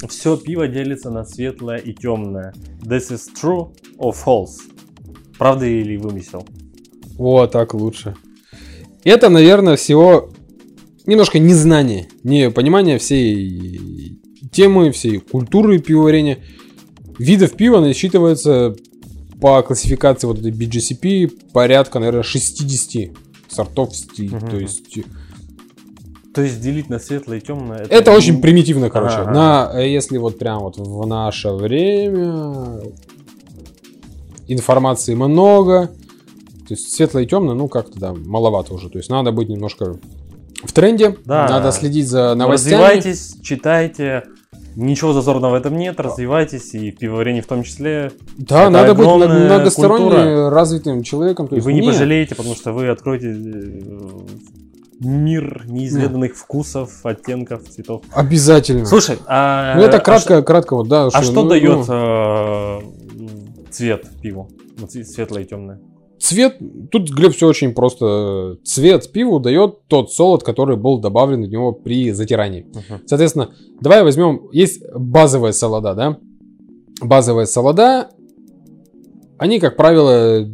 все 0.08 0.36
пиво 0.36 0.68
делится 0.68 1.10
на 1.10 1.24
светлое 1.24 1.78
и 1.78 1.92
темное. 1.92 2.54
This 2.82 3.10
is 3.10 3.22
true 3.40 3.74
or 3.98 4.14
false? 4.14 4.56
Правда 5.38 5.66
или 5.66 5.96
вымысел? 5.96 6.46
О, 7.18 7.46
так 7.46 7.74
лучше. 7.74 8.14
Это, 9.04 9.28
наверное, 9.28 9.76
всего 9.76 10.30
немножко 11.06 11.38
незнание, 11.38 12.08
не 12.24 12.50
понимание 12.50 12.98
всей 12.98 14.18
темы, 14.50 14.90
всей 14.92 15.18
культуры 15.18 15.78
пивоварения. 15.78 16.38
Видов 17.18 17.52
пива 17.52 17.80
насчитывается 17.80 18.74
по 19.40 19.62
классификации 19.62 20.26
вот 20.26 20.38
этой 20.38 20.50
BGCP 20.50 21.50
порядка, 21.52 21.98
наверное, 21.98 22.22
60 22.22 23.10
сортов 23.56 23.96
стилей. 23.96 24.36
Мгм. 24.36 24.48
То 24.50 24.56
есть 24.58 24.98
То 26.34 26.42
есть 26.42 26.60
делить 26.60 26.90
на 26.90 26.98
светлое 26.98 27.38
и 27.38 27.40
темное. 27.40 27.86
это 27.88 28.12
очень 28.12 28.40
примитивно, 28.42 28.90
короче. 28.90 29.16
Ага. 29.16 29.30
На, 29.32 29.70
э, 29.80 29.88
если 29.90 30.18
вот 30.18 30.38
прям 30.38 30.60
вот 30.60 30.76
в 30.76 31.06
наше 31.06 31.50
время 31.50 32.80
информации 34.48 35.14
много, 35.14 35.86
то 36.68 36.74
есть 36.74 36.92
светлое 36.94 37.24
и 37.24 37.26
темное, 37.26 37.54
ну 37.54 37.68
как-то 37.68 37.98
да, 37.98 38.12
маловато 38.14 38.74
уже. 38.74 38.90
То 38.90 38.98
есть 38.98 39.10
надо 39.10 39.32
быть 39.32 39.48
немножко 39.48 39.96
в 40.62 40.72
тренде, 40.72 41.16
Да. 41.24 41.48
надо 41.48 41.72
следить 41.72 42.08
за 42.08 42.34
новостями. 42.34 42.74
Развивайтесь, 42.74 43.36
читайте. 43.42 44.24
Ничего 44.76 45.14
зазорного 45.14 45.52
в 45.52 45.54
этом 45.54 45.76
нет, 45.78 45.98
развивайтесь, 45.98 46.74
и 46.74 46.90
в 46.90 46.98
пивоварении 46.98 47.40
в 47.40 47.46
том 47.46 47.62
числе. 47.62 48.12
Да, 48.36 48.62
Это 48.62 48.70
надо 48.70 48.94
быть 48.94 49.06
огромная 49.06 49.28
мно- 49.28 49.54
многосторонне 49.56 50.10
культура. 50.10 50.50
развитым 50.50 51.02
человеком. 51.02 51.46
И 51.46 51.60
вы 51.60 51.72
не 51.72 51.80
не- 51.80 51.86
пожалеете, 51.86 52.34
потому 52.34 52.54
что 52.54 52.72
вы 52.72 52.88
откроете 52.88 53.28
э, 53.28 54.10
мир 55.00 55.64
неизведанных 55.66 56.36
вкусов, 56.36 57.04
оттенков, 57.04 57.62
цветов. 57.70 58.02
Обязательно. 58.12 58.84
Слушай, 58.84 59.18
а... 59.26 59.76
ну 59.76 59.82
это 59.82 59.96
а 59.96 60.00
кратко, 60.00 60.42
кратко 60.42 60.76
вот, 60.76 60.88
да. 60.88 61.06
А 61.06 61.22
что 61.22 61.42
ну, 61.42 61.48
дает 61.48 61.88
ну, 61.88 61.94
э, 61.94 62.80
цвет 63.70 64.04
пиву? 64.20 64.50
Светлое 64.88 65.42
и 65.42 65.46
темное. 65.46 65.80
Цвет, 66.26 66.56
тут, 66.90 67.08
Глеб, 67.08 67.36
все 67.36 67.46
очень 67.46 67.72
просто. 67.72 68.58
Цвет 68.64 69.12
пиву 69.12 69.38
дает 69.38 69.86
тот 69.86 70.12
солод, 70.12 70.42
который 70.42 70.76
был 70.76 70.98
добавлен 70.98 71.44
в 71.44 71.48
него 71.48 71.70
при 71.70 72.10
затирании. 72.10 72.66
Соответственно, 73.06 73.50
давай 73.80 74.02
возьмем, 74.02 74.48
есть 74.50 74.82
базовая 74.92 75.52
солода, 75.52 75.94
да? 75.94 76.18
Базовая 77.00 77.46
солода, 77.46 78.08
они, 79.38 79.60
как 79.60 79.76
правило, 79.76 80.50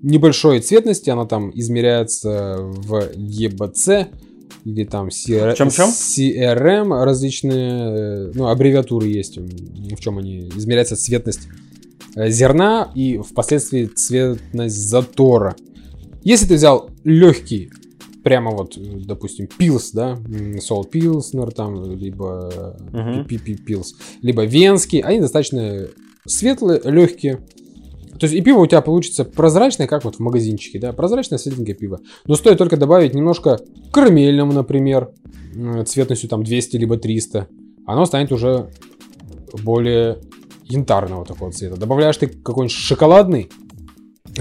небольшой 0.00 0.60
цветности, 0.60 1.10
она 1.10 1.26
там 1.26 1.50
измеряется 1.52 2.56
в 2.58 3.10
ЕБЦ 3.14 4.08
или 4.64 4.84
там 4.84 5.08
CR... 5.08 5.54
Чем-чем? 5.54 5.90
CRM 5.90 7.04
различные, 7.04 8.28
э, 8.28 8.32
ну, 8.34 8.48
аббревиатуры 8.48 9.06
есть, 9.06 9.36
в 9.36 10.00
чем 10.00 10.16
они 10.16 10.48
измеряется 10.56 10.96
цветность 10.96 11.40
зерна 12.26 12.90
и 12.94 13.18
впоследствии 13.18 13.86
цветность 13.86 14.76
затора. 14.88 15.54
Если 16.22 16.46
ты 16.46 16.54
взял 16.54 16.90
легкий, 17.04 17.70
прямо 18.24 18.50
вот, 18.50 18.76
э, 18.76 18.80
допустим, 19.04 19.46
пилс, 19.46 19.92
да, 19.92 20.18
сол 20.60 20.84
пилснер 20.84 21.50
там, 21.52 21.96
либо 21.96 22.76
Мгм. 22.92 23.24
пи 23.24 23.38
пилс, 23.38 23.94
либо 24.22 24.44
венский, 24.44 25.00
они 25.00 25.20
достаточно 25.20 25.86
светлые, 26.26 26.80
легкие. 26.84 27.38
То 28.18 28.26
есть 28.26 28.34
и 28.34 28.40
пиво 28.40 28.58
у 28.58 28.66
тебя 28.66 28.80
получится 28.80 29.24
прозрачное, 29.24 29.86
как 29.86 30.04
вот 30.04 30.16
в 30.16 30.18
магазинчике, 30.18 30.80
да, 30.80 30.92
прозрачное 30.92 31.38
светленькое 31.38 31.76
пиво. 31.76 32.00
Но 32.26 32.34
стоит 32.34 32.58
только 32.58 32.76
добавить 32.76 33.14
немножко 33.14 33.60
карамельному, 33.92 34.52
например, 34.52 35.12
цветностью 35.86 36.28
там 36.28 36.42
200 36.42 36.76
либо 36.76 36.98
300. 36.98 37.46
Оно 37.86 38.04
станет 38.06 38.32
уже 38.32 38.70
более 39.62 40.18
янтарного 40.68 41.24
такого 41.24 41.52
цвета. 41.52 41.76
Добавляешь 41.76 42.16
ты 42.16 42.26
какой-нибудь 42.28 42.76
шоколадный, 42.76 43.50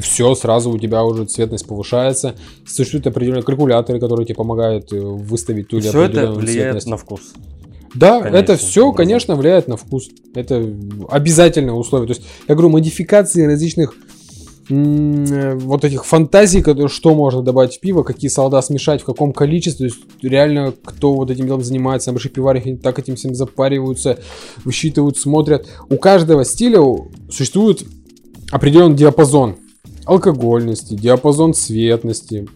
все, 0.02 0.36
сразу 0.36 0.70
у 0.72 0.78
тебя 0.78 1.04
уже 1.04 1.26
цветность 1.26 1.68
повышается. 1.68 2.36
Существуют 2.66 3.08
определенные 3.08 3.44
калькуляторы, 3.44 4.00
которые 4.00 4.26
тебе 4.26 4.36
помогают 4.36 4.92
э, 4.94 5.00
выставить 5.00 5.70
ту 5.70 5.78
или 5.78 5.88
Все 5.88 6.04
это 6.04 6.32
влияет 6.32 6.82
цветность. 6.84 6.88
на 6.88 6.98
вкус. 6.98 7.22
Да, 7.96 8.20
Конечно, 8.20 8.38
это 8.38 8.58
все, 8.58 8.82
образом. 8.84 8.96
конечно, 8.98 9.36
влияет 9.36 9.68
на 9.68 9.78
вкус. 9.78 10.10
Это 10.36 10.58
обязательное 11.10 11.74
условие. 11.74 12.08
То 12.08 12.13
есть, 12.13 12.28
я 12.48 12.54
говорю, 12.54 12.70
модификации 12.70 13.46
различных 13.46 13.96
вот 14.69 15.86
этих 15.86 16.06
фантазий, 16.06 16.63
что 16.88 17.15
можно 17.15 17.41
добавить 17.41 17.75
в 17.75 17.80
пиво, 17.80 18.03
какие 18.03 18.30
солода 18.30 18.62
смешать, 18.62 19.01
в 19.01 19.06
каком 19.06 19.32
количестве. 19.32 19.88
То 19.88 19.95
есть, 19.95 20.06
реально, 20.21 20.73
кто 20.84 21.13
вот 21.13 21.32
этим 21.32 21.45
делом 21.45 21.63
занимается, 21.63 22.12
большие 22.12 22.32
пиварики 22.32 22.77
так 22.82 22.99
этим 22.99 23.15
всем 23.15 23.34
запариваются, 23.34 24.19
высчитывают, 24.65 25.17
смотрят. 25.17 25.67
У 25.89 25.97
каждого 25.97 26.43
стиля 26.43 26.82
существует 27.30 27.86
определенный 28.51 28.97
диапазон 28.97 29.58
алкогольности, 30.06 30.95
диапазон 30.95 31.53
цветности, 31.53 32.47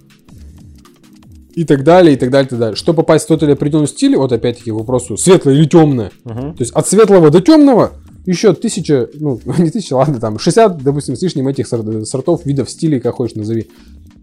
и 1.53 1.65
так 1.65 1.83
далее, 1.83 2.13
и 2.13 2.17
так 2.17 2.29
далее, 2.29 2.47
и 2.47 2.49
так 2.49 2.59
далее. 2.59 2.75
Чтобы 2.75 2.97
попасть 2.97 3.25
в 3.25 3.27
тот 3.27 3.43
или 3.43 3.51
определенный 3.51 3.87
стиль, 3.87 4.15
вот 4.15 4.31
опять-таки 4.31 4.71
к 4.71 4.73
вопросу, 4.73 5.17
светлое 5.17 5.55
или 5.55 5.65
темное. 5.65 6.11
Мгм. 6.23 6.53
То 6.55 6.61
есть 6.61 6.71
от 6.71 6.87
светлого 6.87 7.29
до 7.29 7.41
темного 7.41 7.91
еще 8.25 8.53
тысяча, 8.53 9.09
ну, 9.13 9.39
не 9.57 9.69
тысяча, 9.69 9.93
ладно, 9.95 10.19
там 10.19 10.37
60, 10.39 10.81
допустим, 10.83 11.15
с 11.15 11.21
лишним 11.21 11.47
этих 11.47 11.67
сор- 11.67 12.05
сортов, 12.05 12.45
видов, 12.45 12.69
стилей, 12.69 12.99
как 12.99 13.15
хочешь 13.15 13.35
назови. 13.35 13.69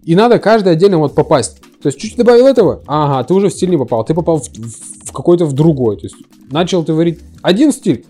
И 0.05 0.15
надо 0.15 0.39
каждый 0.39 0.73
отдельно 0.73 0.97
вот 0.97 1.13
попасть. 1.15 1.59
То 1.81 1.87
есть 1.87 1.97
чуть 1.99 2.15
добавил 2.17 2.47
этого, 2.47 2.81
ага, 2.87 3.23
ты 3.23 3.33
уже 3.33 3.49
в 3.49 3.53
стиль 3.53 3.69
не 3.69 3.77
попал, 3.77 4.03
ты 4.03 4.13
попал 4.13 4.39
в, 4.39 4.47
в- 4.49 5.07
в 5.07 5.11
какой-то 5.11 5.45
в 5.45 5.53
другой. 5.53 5.97
То 5.97 6.03
есть 6.05 6.15
начал 6.51 6.83
ты 6.83 6.93
варить 6.93 7.19
один 7.41 7.71
стиль, 7.71 8.05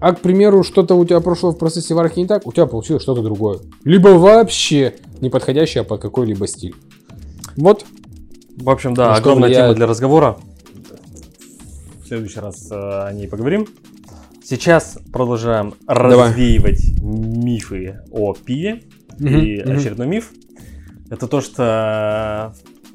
а, 0.00 0.12
к 0.14 0.20
примеру, 0.20 0.64
что-то 0.64 0.94
у 0.96 1.04
тебя 1.04 1.20
прошло 1.20 1.50
в 1.52 1.58
процессе 1.58 1.94
варки 1.94 2.18
не 2.18 2.26
так, 2.26 2.46
у 2.46 2.52
тебя 2.52 2.66
получилось 2.66 3.02
что-то 3.02 3.22
другое. 3.22 3.58
Либо 3.84 4.08
вообще 4.08 4.94
не 5.20 5.30
подходящее 5.30 5.84
под 5.84 6.00
какой-либо 6.00 6.46
стиль. 6.48 6.74
Вот, 7.56 7.84
В 8.56 8.68
общем, 8.70 8.94
да, 8.94 9.14
что 9.14 9.22
огромная 9.22 9.48
влияет? 9.48 9.66
тема 9.66 9.74
для 9.76 9.86
разговора. 9.86 10.38
В 12.02 12.08
следующий 12.08 12.40
раз 12.40 12.68
э, 12.70 12.74
о 12.74 13.12
ней 13.12 13.28
поговорим. 13.28 13.66
Сейчас 14.52 14.98
продолжаем 15.10 15.72
Давай. 15.86 16.28
развеивать 16.28 16.82
мифы 17.00 18.00
о 18.10 18.34
пиве. 18.34 18.82
И 19.18 19.24
Мгм, 19.24 19.70
мгм. 19.70 19.78
очередной 19.78 20.06
миф 20.06 20.30
это 21.08 21.26
то, 21.26 21.40
что 21.40 22.52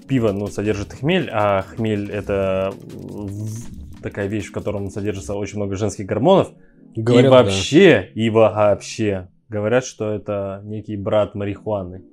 пиво 0.07 0.33
ну, 0.33 0.45
содержит 0.45 0.93
хмель, 0.93 1.27
а 1.33 1.63
хмель 1.63 2.11
это 2.11 2.75
такая 4.03 4.27
вещь, 4.27 4.45
в 4.45 4.51
котором 4.51 4.91
содержится 4.91 5.33
очень 5.33 5.55
много 5.57 5.75
женских 5.77 6.05
гормонов. 6.05 6.51
Говорят, 6.95 7.25
и 7.25 7.27
да. 7.27 7.31
вообще, 7.31 8.11
и 8.13 8.29
вообще 8.29 9.29
говорят, 9.49 9.83
что 9.83 10.13
это 10.13 10.61
некий 10.63 10.95
брат 10.95 11.33
марихуаны. 11.33 12.03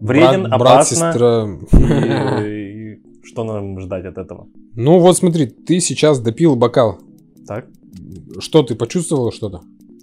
Вреден, 0.00 0.44
брат, 0.44 0.60
брат, 0.60 0.72
опасно. 0.74 1.12
сестра. 1.12 2.46
И, 2.46 2.92
и 2.94 3.02
что 3.24 3.42
нам 3.42 3.80
ждать 3.80 4.04
от 4.04 4.16
этого? 4.16 4.46
Ну 4.76 5.00
вот 5.00 5.16
смотри, 5.16 5.46
ты 5.48 5.80
сейчас 5.80 6.20
допил 6.20 6.54
бокал. 6.54 7.00
Так, 7.48 7.66
Что 8.38 8.62
ты 8.62 8.74
почувствовал 8.74 9.32
что-то? 9.32 9.62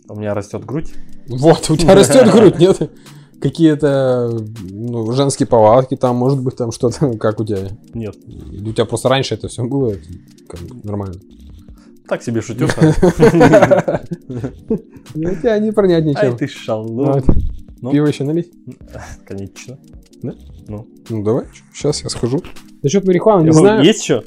у 0.10 0.16
меня 0.16 0.34
растет 0.34 0.66
грудь. 0.66 0.94
Вот, 1.28 1.70
у 1.70 1.78
тебя 1.78 1.96
растет 1.96 2.30
грудь, 2.32 2.60
нет? 2.60 2.92
Какие-то 3.40 4.38
ну, 4.70 5.12
женские 5.14 5.48
повадки 5.48 5.96
там, 5.96 6.18
может 6.18 6.42
быть, 6.42 6.58
там 6.58 6.72
что-то, 6.72 7.14
как 7.20 7.40
у 7.40 7.46
тебя? 7.46 7.70
Нет, 7.94 8.16
у 8.28 8.74
тебя 8.74 8.86
просто 8.86 9.08
раньше 9.08 9.36
это 9.36 9.48
все 9.48 9.64
было, 9.64 9.96
как 10.48 10.60
бы 10.62 10.76
нормально. 10.84 11.16
так 12.08 12.22
себе 12.22 12.42
шутюха. 12.42 12.94
Я 15.16 15.36
тебя 15.42 15.60
не 15.60 15.72
пронять 15.72 16.04
Ай 16.04 16.10
ничем. 16.10 16.38
ты 16.38 16.48
шалун. 16.48 17.24
Ну. 17.82 17.92
Пиво 17.92 18.08
еще 18.08 18.26
налить? 18.26 18.52
Конечно. 19.26 19.80
Да? 20.22 20.34
Ну. 20.68 20.86
Ну 21.08 21.24
давай, 21.24 21.46
сейчас 21.74 22.04
я 22.04 22.10
схожу. 22.10 22.42
Насчет 22.84 23.06
марихуаны, 23.06 23.46
не 23.46 23.54
знаю. 23.54 23.86
Есть 23.86 24.04
что? 24.04 24.24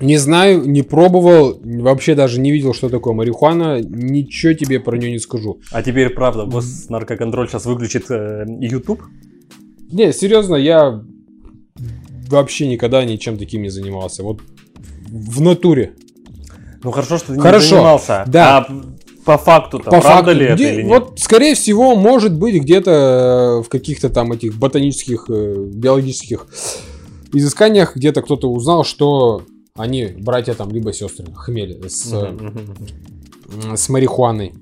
Не 0.00 0.16
знаю, 0.18 0.68
не 0.68 0.82
пробовал, 0.82 1.60
вообще 1.62 2.14
даже 2.14 2.40
не 2.40 2.50
видел, 2.52 2.74
что 2.74 2.88
такое 2.88 3.14
марихуана. 3.14 3.80
Ничего 3.80 4.52
тебе 4.52 4.80
про 4.80 4.96
нее 4.96 5.12
не 5.12 5.18
скажу. 5.20 5.60
А 5.70 5.82
теперь, 5.82 6.10
правда, 6.10 6.44
госнаркоконтроль 6.46 7.48
сейчас 7.48 7.64
выключит 7.66 8.10
э, 8.10 8.44
YouTube? 8.60 9.02
Не, 9.92 10.12
серьезно, 10.12 10.56
я 10.56 11.00
вообще 12.28 12.66
никогда 12.66 13.04
ничем 13.04 13.38
таким 13.38 13.62
не 13.62 13.68
занимался. 13.68 14.22
Вот 14.24 14.40
в 15.08 15.40
натуре. 15.40 15.92
Ну 16.82 16.90
хорошо, 16.90 17.18
что 17.18 17.34
ты 17.34 17.40
Хорошо, 17.40 17.64
не 17.64 17.70
занимался. 17.70 18.24
да. 18.26 18.58
А 18.58 18.66
по 19.24 19.38
факту-то, 19.38 19.84
По 19.84 20.00
правда 20.02 20.08
факту, 20.10 20.30
ли 20.32 20.44
это 20.46 20.54
где- 20.56 20.72
или 20.74 20.82
нет? 20.82 20.90
вот, 20.90 21.18
скорее 21.20 21.54
всего, 21.54 21.94
может 21.96 22.36
быть, 22.38 22.56
где-то 22.60 22.90
э, 22.90 23.62
в 23.62 23.68
каких-то 23.70 24.10
там 24.10 24.32
этих 24.32 24.56
ботанических, 24.58 25.26
э, 25.30 25.54
биологических 25.72 26.46
изысканиях 27.32 27.96
где-то 27.96 28.20
кто-то 28.22 28.50
узнал, 28.52 28.84
что 28.84 29.42
они 29.76 30.06
братья 30.06 30.54
там 30.54 30.70
либо 30.70 30.92
сестры 30.92 31.26
хмели 31.34 31.88
с, 31.88 32.12
э, 32.12 33.76
с 33.76 33.88
марихуаной. 33.88 34.54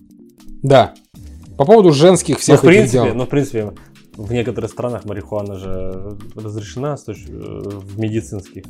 Да. 0.63 0.95
По 1.59 1.67
поводу 1.67 1.93
женских 1.93 2.37
Ну, 2.37 2.41
всех 2.41 2.61
в 2.61 2.65
этих 2.65 2.77
принципе, 2.77 3.05
дел. 3.05 3.15
ну, 3.15 3.27
в 3.27 3.29
принципе, 3.29 3.73
в 4.17 4.33
некоторых 4.33 4.71
странах 4.71 5.05
марихуана 5.05 5.57
же 5.57 6.17
разрешена 6.35 6.97
э, 7.07 7.13
в 7.13 7.99
медицинских 7.99 8.65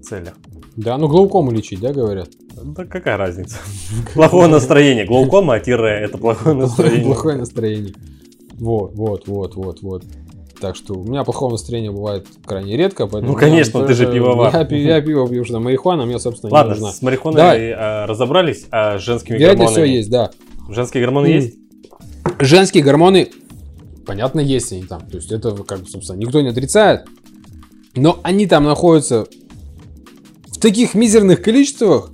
целях. 0.00 0.34
Да, 0.76 0.96
ну 0.98 1.08
глаукому 1.08 1.50
лечить, 1.50 1.80
да, 1.80 1.92
говорят? 1.92 2.28
Да 2.62 2.84
какая 2.84 3.16
разница? 3.16 3.56
Плохое 4.14 4.48
настроение. 4.48 5.04
Глаукома, 5.04 5.58
тире, 5.58 5.98
это 6.04 6.16
плохое 6.16 6.54
настроение. 6.56 7.06
Плохое 7.06 7.36
настроение. 7.38 7.94
Вот, 8.54 8.94
вот, 8.94 9.26
вот, 9.26 9.56
вот, 9.56 9.82
вот. 9.82 10.04
Так 10.60 10.74
что 10.74 10.94
у 10.94 11.04
меня 11.04 11.22
плохого 11.22 11.52
настроения 11.52 11.90
бывает 11.92 12.26
крайне 12.44 12.76
редко, 12.76 13.06
поэтому... 13.06 13.32
Ну, 13.34 13.38
конечно, 13.38 13.78
я 13.78 13.86
ты 13.86 13.94
же 13.94 14.04
тоже- 14.06 14.16
пивовар. 14.18 14.52
Я, 14.52 14.64
пи- 14.64 14.82
я 14.82 15.00
пиво 15.00 15.28
пью, 15.28 15.44
что 15.44 15.60
марихуана 15.60 16.04
мне, 16.04 16.18
собственно, 16.18 16.50
не 16.50 16.54
Ладно, 16.54 16.72
нужна. 16.74 16.92
с 16.92 17.00
марихуаной 17.02 17.36
Давай. 17.36 17.60
э, 17.60 18.04
разобрались, 18.06 18.66
а 18.72 18.98
с 18.98 19.02
женскими 19.02 19.36
всего 19.36 19.50
гормонами? 19.54 19.88
есть, 19.88 20.10
да. 20.10 20.30
Женские 20.68 21.04
гормоны 21.04 21.26
М. 21.26 21.32
есть? 21.32 21.54
Женские 22.40 22.82
гормоны, 22.82 23.30
понятно, 24.04 24.40
есть 24.40 24.72
они 24.72 24.82
там. 24.82 25.02
То 25.08 25.16
есть 25.18 25.30
это, 25.30 25.52
как 25.52 25.80
бы, 25.80 25.86
собственно, 25.88 26.16
никто 26.18 26.40
не 26.40 26.48
отрицает. 26.48 27.04
Но 27.94 28.18
они 28.24 28.46
там 28.46 28.64
находятся 28.64 29.26
в 30.48 30.58
таких 30.58 30.94
мизерных 30.94 31.40
количествах, 31.40 32.10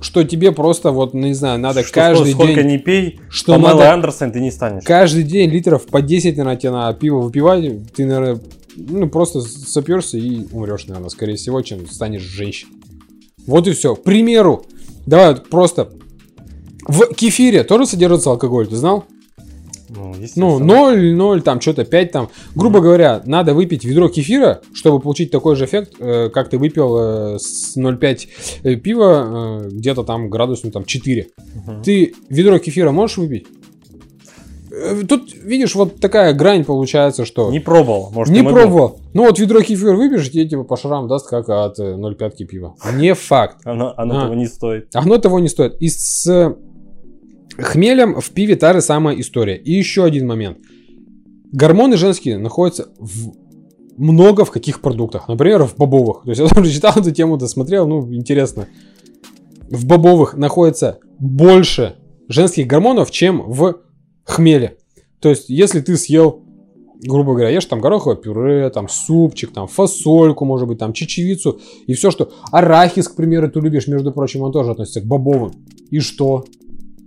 что 0.00 0.24
тебе 0.24 0.52
просто, 0.52 0.90
вот, 0.90 1.14
не 1.14 1.34
знаю, 1.34 1.58
надо 1.58 1.82
Что 1.82 1.92
каждый 1.94 2.32
сколько 2.32 2.54
день... 2.62 2.66
не 2.66 2.78
пей, 2.78 3.20
Что 3.28 3.52
Памела 3.54 3.68
надо 3.68 3.92
Андерсон 3.92 4.32
ты 4.32 4.40
не 4.40 4.50
станешь. 4.50 4.84
каждый 4.84 5.22
день 5.22 5.50
литров 5.50 5.86
по 5.86 6.02
10, 6.02 6.36
наверное, 6.36 6.56
тебе 6.56 6.72
надо 6.72 6.98
пиво 6.98 7.20
выпивать, 7.20 7.92
ты, 7.94 8.04
наверное, 8.04 8.40
ну, 8.76 9.08
просто 9.08 9.40
сопьешься 9.40 10.18
и 10.18 10.46
умрешь, 10.52 10.86
наверное, 10.86 11.08
скорее 11.08 11.36
всего, 11.36 11.62
чем 11.62 11.88
станешь 11.88 12.22
женщиной. 12.22 12.74
Вот 13.46 13.66
и 13.68 13.72
все. 13.72 13.94
К 13.94 14.02
примеру, 14.02 14.66
давай 15.06 15.36
просто 15.36 15.90
в 16.86 17.14
кефире 17.14 17.64
тоже 17.64 17.86
содержится 17.86 18.30
алкоголь, 18.30 18.66
ты 18.66 18.76
знал? 18.76 19.04
Ну, 19.88 20.14
Ну, 20.14 20.14
естественно. 20.20 20.58
0, 20.58 21.14
0, 21.14 21.42
там 21.42 21.60
что-то 21.60 21.84
5 21.84 22.12
там. 22.12 22.28
Грубо 22.54 22.80
говоря, 22.80 23.22
надо 23.24 23.54
выпить 23.54 23.84
ведро 23.84 24.08
кефира, 24.08 24.60
чтобы 24.72 25.00
получить 25.00 25.30
такой 25.30 25.56
же 25.56 25.64
эффект, 25.64 25.94
э, 25.98 26.28
как 26.30 26.48
ты 26.48 26.58
выпил 26.58 26.96
э, 27.34 27.38
с 27.38 27.76
0,5 27.76 28.28
э, 28.62 28.74
пива, 28.76 29.62
где-то 29.70 30.02
там 30.02 30.28
градус, 30.28 30.64
ну, 30.64 30.70
там 30.70 30.84
4. 30.84 31.28
Мгм. 31.66 31.82
Ты 31.82 32.14
ведро 32.28 32.58
кефира 32.58 32.90
можешь 32.90 33.18
выпить? 33.18 33.46
Тут, 35.08 35.32
видишь, 35.34 35.74
вот 35.74 36.00
такая 36.00 36.34
грань 36.34 36.64
получается, 36.64 37.24
что... 37.24 37.50
Не 37.50 37.60
пробовал. 37.60 38.10
Может, 38.12 38.34
Не 38.34 38.42
пробовал. 38.42 39.00
Ну 39.14 39.24
вот 39.24 39.38
ведро 39.38 39.60
кефира 39.60 39.94
выпьешь, 39.94 40.30
тебе 40.30 40.46
типа 40.46 40.64
по 40.64 40.76
шарам 40.76 41.08
даст, 41.08 41.28
как 41.30 41.48
от 41.48 41.78
э, 41.78 41.94
0,5 41.94 42.44
пива. 42.44 42.74
Не 42.94 43.14
факт. 43.14 43.58
Оно, 43.64 43.94
оно 43.96 44.18
А. 44.18 44.22
того 44.22 44.34
не 44.34 44.46
стоит. 44.46 44.88
Оно 44.94 45.16
того 45.18 45.38
не 45.38 45.48
стоит. 45.48 45.76
И 45.80 45.88
с 45.88 46.26
хмелем 47.58 48.20
в 48.20 48.30
пиве 48.30 48.56
та 48.56 48.72
же 48.72 48.80
самая 48.80 49.18
история. 49.20 49.56
И 49.56 49.72
еще 49.72 50.04
один 50.04 50.26
момент. 50.26 50.58
Гормоны 51.52 51.96
женские 51.96 52.38
находятся 52.38 52.88
в 52.98 53.32
много 53.96 54.44
в 54.44 54.50
каких 54.50 54.80
продуктах. 54.80 55.28
Например, 55.28 55.64
в 55.64 55.76
бобовых. 55.76 56.22
То 56.24 56.30
есть 56.30 56.40
я 56.40 56.48
тоже 56.54 56.70
читал 56.70 56.92
эту 56.96 57.10
тему, 57.12 57.36
досмотрел, 57.36 57.86
ну, 57.88 58.12
интересно. 58.14 58.68
В 59.70 59.86
бобовых 59.86 60.36
находится 60.36 60.98
больше 61.18 61.96
женских 62.28 62.66
гормонов, 62.66 63.10
чем 63.10 63.42
в 63.50 63.80
хмеле. 64.24 64.76
То 65.20 65.30
есть, 65.30 65.48
если 65.48 65.80
ты 65.80 65.96
съел, 65.96 66.44
грубо 67.02 67.32
говоря, 67.32 67.50
ешь 67.50 67.64
там 67.64 67.80
гороховое 67.80 68.16
пюре, 68.16 68.70
там 68.70 68.88
супчик, 68.88 69.52
там 69.52 69.66
фасольку, 69.66 70.44
может 70.44 70.68
быть, 70.68 70.78
там 70.78 70.92
чечевицу, 70.92 71.60
и 71.86 71.94
все, 71.94 72.10
что... 72.10 72.30
Арахис, 72.52 73.08
к 73.08 73.16
примеру, 73.16 73.50
ты 73.50 73.60
любишь, 73.60 73.86
между 73.88 74.12
прочим, 74.12 74.42
он 74.42 74.52
тоже 74.52 74.72
относится 74.72 75.00
к 75.00 75.04
бобовым. 75.04 75.52
И 75.90 76.00
что? 76.00 76.44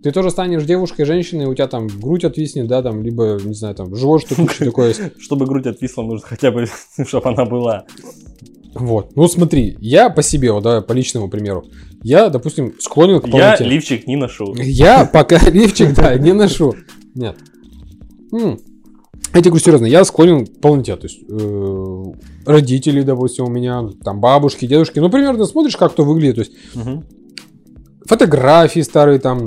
Ты 0.02 0.12
тоже 0.12 0.30
станешь 0.30 0.64
девушкой, 0.64 1.04
женщиной, 1.06 1.46
у 1.46 1.54
тебя 1.54 1.68
там 1.68 1.88
грудь 1.88 2.24
отвиснет, 2.24 2.68
да, 2.68 2.82
там, 2.82 3.04
либо, 3.04 3.38
не 3.44 3.54
знаю, 3.54 3.76
там, 3.76 3.94
живот 3.96 4.22
что-то 4.22 4.48
такое. 4.64 4.94
Чтобы 5.20 5.46
грудь 5.46 5.68
отвисла, 5.68 6.04
нужно 6.04 6.26
хотя 6.28 6.52
бы, 6.52 6.66
чтобы 7.06 7.30
она 7.30 7.46
была. 7.46 7.86
Вот. 8.76 9.16
Ну, 9.16 9.28
смотри, 9.28 9.76
я 9.82 10.10
по 10.10 10.22
себе, 10.22 10.52
вот 10.52 10.64
давай 10.64 10.82
по 10.82 10.94
личному 10.94 11.28
примеру. 11.30 11.66
Я, 12.04 12.30
допустим, 12.30 12.76
склонен 12.80 13.20
к 13.20 13.26
Я 13.26 13.32
полноте. 13.32 13.64
лифчик 13.66 14.08
не 14.08 14.16
ношу. 14.16 14.56
Я 14.56 15.06
пока 15.06 15.38
лифчик, 15.50 15.94
да, 15.94 16.16
не 16.18 16.34
ношу. 16.34 16.76
Нет. 17.16 17.36
Я 18.32 19.42
тебе 19.42 19.50
говорю 19.52 19.64
серьезно, 19.64 19.86
я 19.86 20.06
склонен 20.06 20.46
к 20.46 20.62
полноте. 20.62 20.96
То 20.96 21.08
есть 21.08 21.20
э, 21.30 22.04
родители, 22.46 23.02
допустим, 23.02 23.46
у 23.46 23.50
меня, 23.50 23.88
там 24.04 24.20
бабушки, 24.22 24.66
дедушки. 24.66 25.00
Ну, 25.00 25.10
примерно 25.10 25.46
смотришь, 25.46 25.76
как 25.76 25.92
кто 25.94 26.06
выглядит. 26.06 26.36
То 26.36 26.42
есть 26.42 26.54
Мгм. 26.76 27.06
фотографии 28.06 28.82
старые 28.82 29.20
там. 29.20 29.46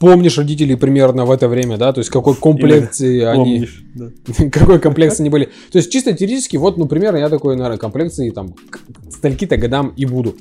Помнишь 0.00 0.38
родителей 0.38 0.76
примерно 0.76 1.24
в 1.24 1.30
это 1.30 1.48
время, 1.48 1.76
да? 1.76 1.92
То 1.92 2.00
есть 2.00 2.10
какой 2.10 2.34
комплекции 2.34 3.22
они... 3.22 3.44
Помнишь, 3.44 3.84
да. 3.94 4.10
какой 4.50 4.78
комплекции 4.78 5.22
они 5.22 5.30
были. 5.30 5.46
То 5.70 5.78
есть 5.78 5.90
чисто 5.90 6.12
теоретически, 6.12 6.56
вот, 6.56 6.76
ну, 6.76 6.86
примерно 6.86 7.18
я 7.18 7.28
такой, 7.28 7.56
наверное, 7.56 7.78
комплекции 7.78 8.30
там 8.30 8.54
к 8.70 8.80
стальки-то 9.10 9.56
годам 9.56 9.92
и 9.96 10.04
буду. 10.04 10.36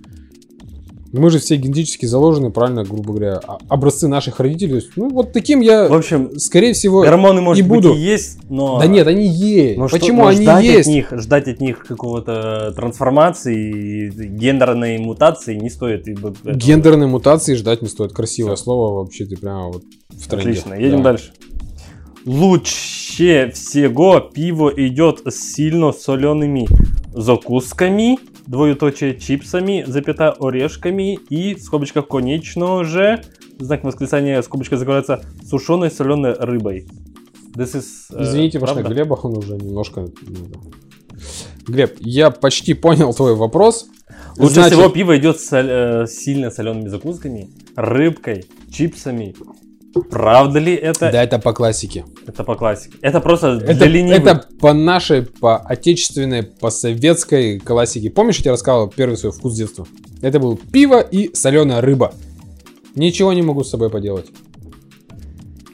Мы 1.17 1.29
же 1.29 1.39
все 1.39 1.55
генетически 1.55 2.05
заложены, 2.05 2.51
правильно, 2.51 2.83
грубо 2.83 3.13
говоря, 3.13 3.39
а- 3.47 3.57
образцы 3.69 4.07
наших 4.07 4.39
родителей. 4.39 4.81
Ну, 4.95 5.09
вот 5.09 5.31
таким 5.33 5.61
я, 5.61 5.87
В 5.87 5.93
общем, 5.93 6.37
скорее 6.39 6.73
всего... 6.73 7.01
гормоны, 7.01 7.41
может 7.41 7.63
и 7.65 7.67
быть, 7.67 7.81
буду. 7.83 7.93
и 7.95 7.99
есть, 7.99 8.39
но... 8.49 8.79
Да 8.79 8.87
нет, 8.87 9.07
они 9.07 9.27
есть. 9.27 9.77
но 9.77 9.87
что- 9.87 9.97
Почему 9.99 10.23
но 10.23 10.27
они 10.29 10.41
ждать 10.43 10.63
есть? 10.65 10.87
От 10.89 10.93
них, 10.93 11.13
ждать 11.13 11.47
от 11.47 11.59
них 11.61 11.85
какого-то 11.85 12.73
трансформации, 12.75 14.09
гендерной 14.09 14.97
мутации 14.97 15.55
не 15.55 15.69
стоит. 15.69 16.07
ибо 16.07 16.33
это- 16.43 16.53
Гендерной 16.57 17.07
мутации 17.07 17.55
ждать 17.55 17.81
не 17.81 17.87
стоит. 17.87 18.11
Красивое 18.13 18.55
слово 18.55 18.95
вообще, 18.95 19.25
ты 19.25 19.37
прямо 19.37 19.67
вот 19.67 19.83
в 20.09 20.27
тренде. 20.27 20.49
Отлично, 20.49 20.73
едем 20.73 20.97
Да. 20.97 21.11
дальше. 21.11 21.31
Лучше 22.25 23.51
всего 23.53 24.19
пиво 24.19 24.69
идет 24.75 25.21
с 25.27 25.53
сильно 25.53 25.91
солеными 25.91 26.67
закусками, 27.13 28.17
двоеточие 28.47 29.19
чипсами, 29.19 29.83
запятая 29.87 30.31
орешками 30.31 31.15
и, 31.29 31.55
в 31.55 31.61
скобочках, 31.61 32.07
конечно 32.07 32.83
же, 32.83 33.21
знак 33.59 33.83
восклицания, 33.83 34.41
скобочка 34.41 34.77
закрывается, 34.77 35.21
сушеной 35.47 35.91
соленой 35.91 36.33
рыбой. 36.33 36.87
This 37.55 37.75
is, 37.75 37.85
э, 38.11 38.23
Извините, 38.23 38.59
правда? 38.59 38.83
Глеба 38.83 39.13
он 39.15 39.37
уже 39.37 39.55
немножко... 39.55 40.07
ну. 40.21 40.71
Глеб, 41.67 41.95
я 41.99 42.29
почти 42.29 42.73
понял 42.73 43.13
твой 43.13 43.35
вопрос. 43.35 43.87
Лучше 44.37 44.55
Значит, 44.55 44.73
всего 44.73 44.89
пиво 44.89 45.17
идет 45.17 45.39
с 45.39 45.51
соль- 45.51 46.03
э, 46.03 46.07
сильно 46.07 46.51
солеными 46.51 46.89
закусками, 46.89 47.49
рыбкой, 47.75 48.45
чипсами. 48.71 49.33
Правда 50.03 50.59
ли 50.59 50.73
это? 50.73 51.11
Да, 51.11 51.23
это 51.23 51.39
по 51.39 51.53
классике. 51.53 52.05
Это 52.27 52.43
по 52.43 52.55
классике. 52.55 52.97
Это 53.01 53.21
просто 53.21 53.57
для 53.57 53.73
Это, 53.73 53.85
ленивых. 53.85 54.19
это 54.19 54.47
по 54.59 54.73
нашей, 54.73 55.23
по 55.23 55.57
отечественной, 55.57 56.43
по 56.43 56.69
советской 56.69 57.59
классике. 57.59 58.09
Помнишь, 58.09 58.37
я 58.37 58.41
тебе 58.41 58.51
рассказывал 58.51 58.89
первый 58.89 59.15
свой 59.17 59.31
вкус 59.31 59.55
детства? 59.55 59.87
Это 60.21 60.39
был 60.39 60.57
пиво 60.57 60.99
и 60.99 61.33
соленая 61.33 61.81
рыба. 61.81 62.13
Ничего 62.95 63.33
не 63.33 63.41
могу 63.41 63.63
с 63.63 63.69
собой 63.69 63.89
поделать. 63.89 64.27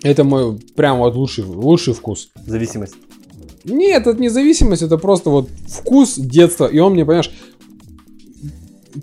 Это 0.03 0.23
мой 0.23 0.57
прям 0.75 0.97
вот 0.99 1.15
лучший, 1.15 1.43
лучший 1.43 1.93
вкус. 1.93 2.29
Зависимость. 2.45 2.95
Нет, 3.63 4.07
это 4.07 4.19
не 4.19 4.29
зависимость, 4.29 4.81
это 4.81 4.97
просто 4.97 5.29
вот 5.29 5.49
вкус 5.67 6.15
детства. 6.15 6.65
И 6.65 6.79
он 6.79 6.93
мне, 6.93 7.05
понимаешь, 7.05 7.31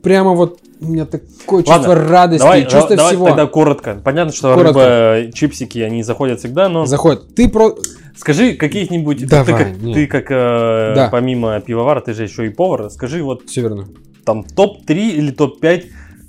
прямо 0.03 0.33
вот 0.35 0.61
у 0.81 0.87
меня 0.87 1.05
такое 1.07 1.62
чувство 1.64 1.88
Ладно, 1.90 2.09
радости, 2.09 2.42
Давай, 2.44 2.62
чувство 2.66 2.96
давай 2.96 3.12
всего. 3.14 3.27
тогда 3.27 3.46
коротко. 3.46 4.01
Понятно, 4.05 4.33
что 4.33 4.55
Коротко. 4.55 5.18
рыба, 5.20 5.33
чипсики, 5.33 5.79
они 5.81 6.03
заходят 6.03 6.38
всегда, 6.38 6.68
но 6.68 6.87
Заходит. 6.87 7.35
Ты 7.35 7.48
про... 7.48 7.74
скажи 8.16 8.55
каких-нибудь, 8.55 9.27
Давай, 9.27 9.44
ты 9.46 9.53
как, 9.53 9.77
нет. 9.83 9.94
ты 9.94 10.07
как 10.07 10.31
э, 10.31 10.92
Да. 10.94 11.09
помимо 11.11 11.61
пивовара, 11.61 12.01
ты 12.01 12.14
же 12.14 12.22
еще 12.22 12.46
и 12.46 12.51
повар, 12.51 12.90
скажи 12.90 13.22
вот 13.24 13.42
Северную. 13.48 13.88
там 14.24 14.44
топ-3 14.44 14.94
или 14.96 15.31
топ-5 15.33 15.85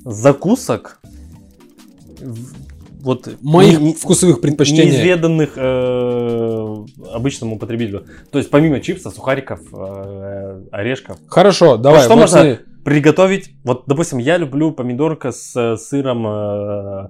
закусок 0.05 0.99
вот 3.01 3.29
Моих 3.41 3.79
не- 3.79 3.93
вкусовых 3.93 4.41
предпочтений. 4.41 4.91
неизведанных 4.91 5.51
э, 5.55 6.75
обычному 7.13 7.57
потребителю. 7.57 8.05
То 8.31 8.39
есть 8.39 8.49
помимо 8.49 8.81
чипсов, 8.81 9.13
сухариков, 9.13 9.61
э, 9.71 10.61
орешков, 10.71 11.17
Хорошо, 11.27 11.77
давай. 11.77 12.01
что 12.01 12.15
вот 12.15 12.19
можно-. 12.21 12.59
Приготовить. 12.89 13.51
Вот, 13.63 13.83
допустим, 13.87 14.17
я 14.19 14.37
люблю 14.37 14.71
помидорка 14.71 15.31
с 15.31 15.55
э, 15.55 15.77
сыром. 15.77 16.25
э, 16.27 17.09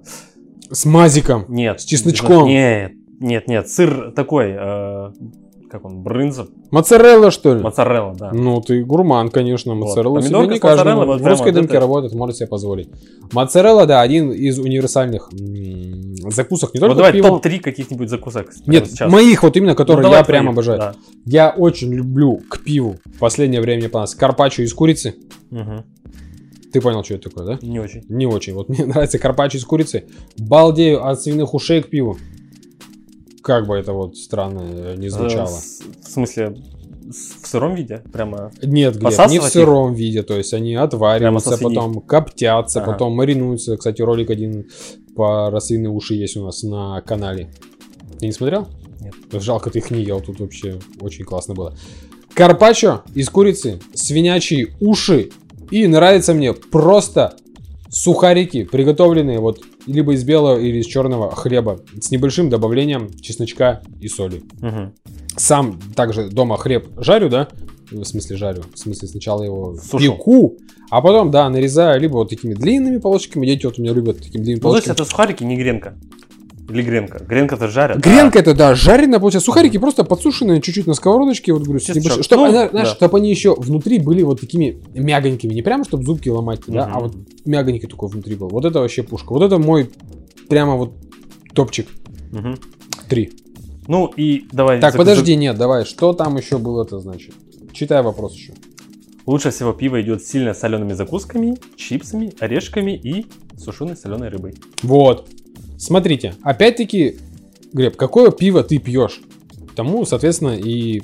С 0.70 0.84
мазиком. 0.84 1.44
нет. 1.48 1.80
С 1.80 1.84
чесночком. 1.84 2.46
Нет, 2.46 2.92
нет, 3.20 3.48
нет. 3.48 3.68
Сыр 3.68 4.12
такой. 4.12 4.54
э, 4.58 5.10
как 5.70 5.84
он? 5.84 6.02
Брынза. 6.02 6.48
Моцарелла, 6.70 7.30
что 7.30 7.54
ли? 7.54 7.62
Моцарелла, 7.62 8.14
да. 8.14 8.30
Ну, 8.32 8.60
ты 8.60 8.84
гурман, 8.84 9.28
конечно. 9.30 9.74
Вот. 9.74 9.86
Моцарелла 9.86 10.20
себе 10.20 10.32
Помидорка 10.32 10.54
не 10.54 10.60
каждый 10.60 10.94
вот 10.94 11.06
в 11.06 11.22
прям 11.22 11.28
русской 11.30 11.44
вот 11.46 11.54
дымке 11.54 11.72
это. 11.74 11.80
работает, 11.80 12.14
может 12.14 12.36
себе 12.36 12.46
позволить. 12.48 12.88
Моцарелла, 13.32 13.86
да, 13.86 14.00
один 14.00 14.32
из 14.32 14.58
универсальных 14.58 15.30
м, 15.32 16.14
закусок 16.30 16.74
не 16.74 16.80
только 16.80 16.94
вот 16.94 16.96
давай 16.98 17.12
пиву. 17.12 17.28
топ-3 17.28 17.60
каких-нибудь 17.60 18.08
закусок. 18.10 18.50
Нет, 18.66 18.90
сейчас. 18.90 19.10
моих 19.10 19.42
вот 19.42 19.56
именно, 19.56 19.70
Ну, 19.72 19.76
которые 19.76 20.02
давай 20.02 20.18
я 20.18 20.24
прям 20.24 20.48
обожаю. 20.48 20.78
да. 20.78 20.94
Я 21.24 21.50
очень 21.56 21.92
люблю 21.92 22.40
к 22.48 22.60
пиву. 22.64 22.96
В 23.04 23.18
последнее 23.18 23.60
время 23.60 23.82
понравилось. 23.88 24.14
Карпаччо 24.14 24.62
из 24.62 24.74
курицы. 24.74 25.14
Мгм. 25.50 25.84
Ты 26.72 26.80
понял, 26.80 27.02
что 27.02 27.14
это 27.14 27.30
такое, 27.30 27.46
да? 27.46 27.58
Не 27.66 27.80
очень. 27.80 28.02
Не 28.08 28.26
очень. 28.26 28.54
Вот 28.54 28.68
мне 28.68 28.86
нравится 28.86 29.18
карпаччо 29.18 29.58
из 29.58 29.64
курицы. 29.64 30.04
Балдею 30.38 31.04
от 31.06 31.20
свиных 31.22 31.54
ушей 31.54 31.82
к 31.82 31.88
пиву. 31.90 32.16
Как 33.42 33.66
бы 33.66 33.76
это 33.76 33.92
вот 33.92 34.16
странно 34.16 34.94
не 34.96 35.08
звучало. 35.08 35.48
Э, 35.48 35.52
с- 35.52 35.80
В 36.04 36.10
смысле, 36.10 36.56
в 37.42 37.46
сыром 37.46 37.74
виде? 37.74 38.02
Прямо. 38.12 38.50
Нет, 38.62 38.94
Глеб, 38.94 38.94
не 38.94 39.00
в 39.00 39.02
Посасывать 39.02 39.46
их? 39.46 39.52
сыром 39.52 39.94
виде, 39.94 40.22
то 40.22 40.36
есть 40.36 40.52
они 40.54 40.74
отвариваются, 40.74 41.58
потом 41.58 42.00
коптятся, 42.00 42.82
Ага. 42.82 42.92
потом 42.92 43.14
маринуются. 43.14 43.76
Кстати, 43.76 44.02
ролик 44.02 44.30
один 44.30 44.68
по 45.16 45.50
рассыльные 45.50 45.90
уши 45.90 46.14
есть 46.14 46.36
у 46.36 46.44
нас 46.44 46.62
на 46.62 47.00
канале. 47.00 47.50
Ты 48.18 48.26
не 48.26 48.32
смотрел? 48.32 48.68
Нет. 49.00 49.14
Жалко, 49.42 49.70
ты 49.70 49.78
их 49.78 49.90
не 49.90 50.02
ел, 50.02 50.20
тут 50.20 50.40
вообще 50.40 50.78
очень 51.00 51.24
классно 51.24 51.54
было. 51.54 51.74
Карпаччо 52.34 53.02
из 53.14 53.28
курицы, 53.28 53.80
свинячьи 53.94 54.68
уши 54.80 55.30
и 55.70 55.86
нравится 55.86 56.32
мне 56.34 56.52
просто 56.52 57.34
сухарики, 57.90 58.64
приготовленные 58.64 59.40
вот 59.40 59.60
либо 59.92 60.14
из 60.14 60.24
белого 60.24 60.58
или 60.58 60.78
из 60.78 60.86
черного 60.86 61.34
хлеба 61.34 61.80
с 62.00 62.10
небольшим 62.10 62.48
добавлением 62.50 63.10
чесночка 63.20 63.82
и 64.00 64.08
соли 64.08 64.42
Мгм. 64.60 64.92
сам 65.36 65.78
также 65.94 66.28
дома 66.28 66.56
хлеб 66.56 66.88
жарю, 66.98 67.28
да? 67.28 67.48
В 67.90 68.04
смысле 68.04 68.36
жарю. 68.36 68.62
В 68.72 68.78
смысле 68.78 69.08
сначала 69.08 69.42
его 69.42 69.76
Сушу. 69.76 70.12
пеку, 70.12 70.56
а 70.90 71.00
потом, 71.02 71.30
да, 71.32 71.48
нарезаю 71.50 72.00
либо 72.00 72.14
вот 72.14 72.30
такими 72.30 72.54
длинными 72.54 72.98
полосочками. 72.98 73.46
Дети 73.46 73.66
вот 73.66 73.78
у 73.78 73.82
меня 73.82 73.92
любят 73.92 74.18
такими 74.18 74.42
длинными 74.42 74.62
Ну, 74.62 74.70
то 74.70 74.76
есть 74.76 74.88
это 74.88 75.04
сухарики, 75.04 75.42
не 75.42 75.56
гренка. 75.56 75.98
Или 76.70 76.82
гренка. 76.82 77.22
Гренка-то 77.24 77.68
жарят. 77.68 77.98
Гренка 78.00 78.38
это, 78.38 78.54
да, 78.54 78.74
жареная, 78.74 79.18
получается. 79.18 79.46
Сухарики 79.46 79.78
просто 79.78 80.04
подсушенные 80.04 80.60
чуть-чуть 80.60 80.86
на 80.86 80.94
сковородочке, 80.94 81.52
вот 81.52 81.62
говорю, 81.62 81.80
с 81.80 81.84
Чесночок. 81.84 82.04
небольшим- 82.04 82.22
Чтоб, 82.24 82.38
Ну, 82.38 82.44
она- 82.46 82.68
знаешь, 82.68 82.88
да. 82.88 82.94
чтоб 82.94 83.14
они 83.14 83.30
еще 83.30 83.54
внутри 83.56 83.98
были 83.98 84.22
вот 84.22 84.40
такими 84.40 84.82
мягонькими. 84.94 85.52
Не 85.54 85.62
прямо, 85.62 85.84
чтобы 85.84 86.04
зубки 86.04 86.28
ломать, 86.28 86.60
да, 86.66 86.86
Мгм. 86.86 86.96
а 86.96 87.00
вот 87.00 87.16
мягонький 87.44 87.86
такой 87.88 88.08
внутри 88.08 88.36
был. 88.36 88.48
Вот 88.48 88.64
это 88.64 88.80
вообще 88.80 89.02
пушка. 89.02 89.32
Вот 89.32 89.42
это 89.42 89.58
мой 89.58 89.90
прямо 90.48 90.76
вот 90.76 90.94
топчик. 91.54 91.88
А, 92.32 92.36
мгм. 92.36 92.58
Три. 93.08 93.32
Ну 93.88 94.06
и 94.16 94.44
давай. 94.52 94.80
Так, 94.80 94.94
зак- 94.94 94.98
подожди, 94.98 95.34
нет, 95.36 95.56
давай. 95.58 95.84
Что 95.84 96.12
там 96.12 96.36
еще 96.36 96.58
было-то, 96.58 97.00
значит? 97.00 97.34
Читай 97.72 98.02
вопрос 98.02 98.34
еще. 98.34 98.52
Лучше 99.26 99.50
всего 99.50 99.72
пиво 99.72 100.00
идет 100.00 100.22
с 100.24 100.28
сильно 100.28 100.54
солеными 100.54 100.92
закусками, 100.92 101.56
чипсами, 101.76 102.32
орешками 102.40 102.92
и 102.96 103.26
сушеной 103.56 103.96
соленой 103.96 104.28
рыбой. 104.28 104.54
Вот. 104.82 105.28
Смотрите, 105.80 106.34
опять-таки, 106.42 107.16
Глеб, 107.72 107.96
какое 107.96 108.30
пиво 108.30 108.62
ты 108.62 108.78
пьешь? 108.78 109.20
Тому, 109.74 110.04
соответственно, 110.04 110.56
и 110.56 111.02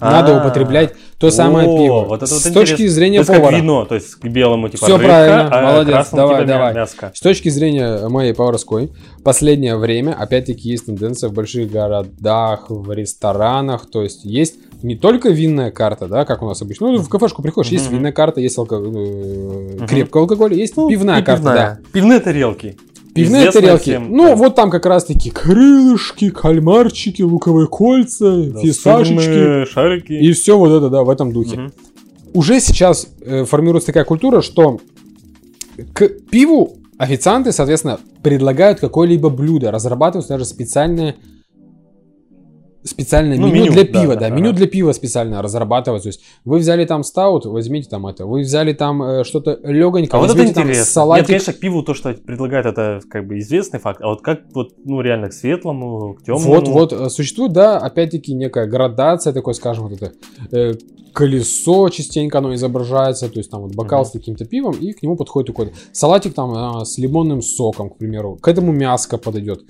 надо 0.00 0.36
А, 0.36 0.40
употреблять 0.40 0.92
то 1.18 1.30
самое 1.30 1.66
о, 1.66 1.78
пиво. 1.78 2.00
Вот 2.04 2.22
это 2.22 2.30
вот 2.34 2.42
С 2.42 2.46
интересно. 2.46 2.60
точки 2.76 2.86
зрения 2.88 3.18
то 3.18 3.20
есть 3.20 3.30
как 3.30 3.38
повара. 3.40 3.56
вино, 3.56 3.84
то 3.86 3.94
есть 3.94 4.14
к 4.16 4.24
белому 4.26 4.68
типа 4.68 4.86
рыбка, 4.88 5.02
правильно, 5.04 5.48
а 5.50 5.62
молодец, 5.62 6.08
давай, 6.12 6.36
типа 6.36 6.46
давай. 6.48 6.74
мяско. 6.74 7.12
С 7.14 7.20
точки 7.20 7.48
зрения 7.48 8.06
моей 8.08 8.34
поварской, 8.34 8.90
последнее 9.24 9.76
время, 9.78 10.12
опять-таки, 10.12 10.68
есть 10.68 10.84
тенденция 10.86 11.30
в 11.30 11.32
больших 11.32 11.70
городах, 11.70 12.66
в 12.68 12.92
ресторанах, 12.92 13.88
то 13.90 14.02
есть 14.02 14.26
есть 14.26 14.56
не 14.82 14.96
только 14.96 15.30
винная 15.30 15.70
карта, 15.70 16.06
да, 16.06 16.26
как 16.26 16.42
у 16.42 16.46
нас 16.46 16.60
обычно. 16.60 16.92
Ну, 16.92 16.98
в 16.98 17.08
кафешку 17.08 17.40
приходишь, 17.40 17.72
есть 17.72 17.90
винная 17.90 18.12
карта, 18.12 18.42
есть 18.42 18.58
алко- 18.58 18.82
э, 19.82 19.86
крепкий 19.86 20.18
алкоголь, 20.18 20.52
есть 20.52 20.76
Ну, 20.76 20.90
пивная 20.90 21.22
карта, 21.22 21.44
да. 21.44 21.78
Пивные 21.94 22.20
тарелки. 22.20 22.76
Пивные 23.16 23.50
тарелки. 23.50 23.82
всем, 23.82 24.12
ну, 24.12 24.28
да. 24.28 24.36
вот 24.36 24.54
там 24.54 24.70
как 24.70 24.86
раз-таки 24.86 25.30
крылышки, 25.30 26.30
кальмарчики, 26.30 27.22
луковые 27.22 27.66
кольца, 27.66 28.42
Да, 28.44 28.60
фисташечки. 28.60 29.64
шарики. 29.70 30.12
И 30.12 30.32
все 30.32 30.56
вот 30.56 30.70
это, 30.70 30.88
да, 30.90 31.02
в 31.02 31.10
этом 31.10 31.32
духе. 31.32 31.56
Мгм. 31.58 31.72
Уже 32.34 32.60
сейчас 32.60 33.08
э, 33.22 33.44
формируется 33.44 33.86
такая 33.86 34.04
культура, 34.04 34.42
что 34.42 34.78
к 35.92 36.08
пиву 36.30 36.76
официанты, 36.98 37.52
соответственно, 37.52 37.98
предлагают 38.22 38.80
какое-либо 38.80 39.28
блюдо, 39.30 39.70
разрабатываются 39.70 40.34
даже 40.34 40.44
специальные 40.44 41.16
специальное 42.86 43.36
Ну, 43.36 43.48
меню, 43.48 43.64
меню, 43.64 43.72
для 43.72 43.84
да, 43.84 44.00
пива, 44.00 44.14
да, 44.14 44.20
да, 44.20 44.26
ага. 44.26 44.36
меню 44.36 44.52
для 44.52 44.66
пива 44.66 44.92
специально 44.92 45.42
разрабатывается. 45.42 46.04
То 46.04 46.08
есть 46.08 46.22
вы 46.44 46.58
взяли 46.58 46.84
там 46.84 47.02
стаут, 47.02 47.44
возьмите 47.46 47.88
там 47.88 48.06
это, 48.06 48.26
вы 48.26 48.40
взяли 48.40 48.72
там 48.72 49.02
э, 49.02 49.24
что-то 49.24 49.58
легонькое, 49.64 50.18
А 50.18 50.18
вот 50.18 50.26
это 50.30 50.34
возьмите 50.34 50.54
там 50.54 50.64
интересно. 50.64 50.84
салатик. 50.84 51.22
Нет, 51.22 51.26
конечно, 51.28 51.52
к 51.52 51.58
пиву 51.58 51.82
то, 51.82 51.94
что 51.94 52.14
предлагают, 52.14 52.66
это 52.66 53.00
как 53.08 53.26
бы 53.26 53.38
известный 53.38 53.80
факт. 53.80 54.00
А 54.02 54.08
вот 54.08 54.22
как 54.22 54.40
вот, 54.54 54.72
ну, 54.84 55.00
реально 55.00 55.28
к 55.28 55.32
светлому, 55.32 56.14
к 56.14 56.22
темному. 56.24 56.46
Вот, 56.46 56.68
вот, 56.68 56.92
э, 56.92 57.08
существует, 57.10 57.52
да, 57.52 57.78
опять-таки 57.78 58.32
некая 58.34 58.66
градация, 58.66 59.32
такой, 59.32 59.54
скажем, 59.54 59.88
вот 59.88 60.00
это 60.00 60.12
э, 60.52 60.74
колесо 61.12 61.88
частенько 61.88 62.38
оно 62.38 62.54
изображается, 62.54 63.30
то 63.30 63.38
есть 63.38 63.50
там 63.50 63.62
вот 63.62 63.74
бокал 63.74 64.00
Мгм. 64.02 64.08
с 64.08 64.12
каким-то 64.12 64.44
пивом, 64.44 64.74
и 64.74 64.92
к 64.92 65.02
нему 65.02 65.16
подходит 65.16 65.46
такой 65.46 65.72
салатик 65.92 66.34
там 66.34 66.52
а, 66.54 66.84
с 66.84 66.98
лимонным 66.98 67.40
соком, 67.40 67.88
к 67.88 67.96
примеру. 67.96 68.36
К 68.36 68.48
этому 68.48 68.70
мяско 68.72 69.16
подойдет. 69.16 69.64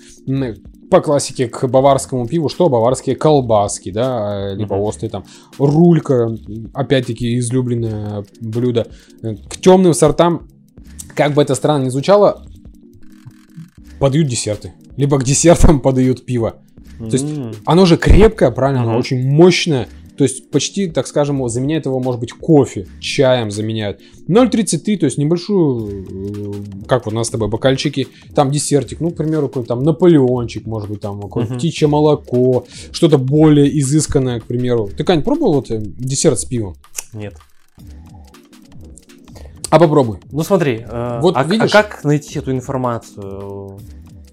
По 0.91 1.01
классике 1.01 1.49
к 1.49 1.67
баварскому 1.67 2.27
пиву, 2.29 2.49
что 2.49 2.69
баварские 2.69 3.17
колбаски, 3.17 3.91
да, 3.91 4.51
э, 4.53 4.55
либо 4.55 4.77
Мгм. 4.77 4.85
острые 4.85 5.11
там 5.11 5.25
рулька, 5.59 6.31
опять-таки 6.75 7.39
излюбленное 7.39 8.25
блюдо. 8.41 8.87
Э, 9.23 9.35
К 9.49 9.57
темным 9.57 9.95
сортам, 9.95 10.47
как 11.15 11.35
бы 11.35 11.43
это 11.43 11.55
странно 11.57 11.85
ни 11.85 11.89
звучало, 11.89 12.43
подают 13.99 14.29
десерты. 14.29 14.73
Либо 14.97 15.19
к 15.19 15.25
десертам 15.25 15.81
подают 15.81 16.25
пиво. 16.25 16.57
То 16.99 17.05
есть 17.13 17.27
оно 17.67 17.85
же 17.85 17.97
крепкое, 17.99 18.51
правильно, 18.51 18.83
оно 18.83 18.91
Мгм. 18.93 19.01
очень 19.01 19.29
мощное. 19.29 19.89
То 20.17 20.25
есть 20.25 20.51
почти, 20.51 20.89
так 20.89 21.07
скажем, 21.07 21.47
заменяет 21.49 21.87
его, 21.87 22.01
может 22.01 22.21
быть, 22.21 22.33
кофе, 22.33 22.87
чаем 23.01 23.51
заменяют. 23.51 24.01
0,33, 24.29 24.97
то 24.99 25.07
есть 25.07 25.19
небольшую, 25.19 26.05
э, 26.05 26.87
как 26.87 27.07
у 27.07 27.11
нас 27.11 27.27
с 27.27 27.31
тобой 27.31 27.49
бокальчики, 27.49 28.09
там 28.35 28.51
десертик, 28.51 29.01
ну, 29.01 29.11
к 29.11 29.17
примеру, 29.17 29.49
какой-то 29.49 29.69
там 29.69 29.83
Наполеончик, 29.83 30.67
может 30.67 30.89
быть, 30.89 31.01
там 31.01 31.21
какое-то 31.21 31.51
Мгм. 31.51 31.59
птичье 31.59 31.89
молоко, 31.89 32.65
что-то 32.93 33.19
более 33.19 33.79
изысканное, 33.81 34.41
к 34.41 34.45
примеру. 34.45 34.89
Ты, 34.97 35.05
Кань, 35.05 35.23
пробовал 35.23 35.55
вот 35.55 35.71
э, 35.71 35.81
десерт 35.81 36.41
с 36.41 36.45
пивом? 36.45 36.77
Нет. 37.13 37.35
А 39.69 39.79
попробуй. 39.79 40.19
Ну 40.31 40.43
смотри, 40.43 40.85
э, 40.89 41.19
Вот 41.21 41.37
а, 41.37 41.43
видишь? 41.45 41.71
а 41.75 41.83
как 41.83 42.05
найти 42.05 42.39
эту 42.39 42.53
информацию? 42.53 43.79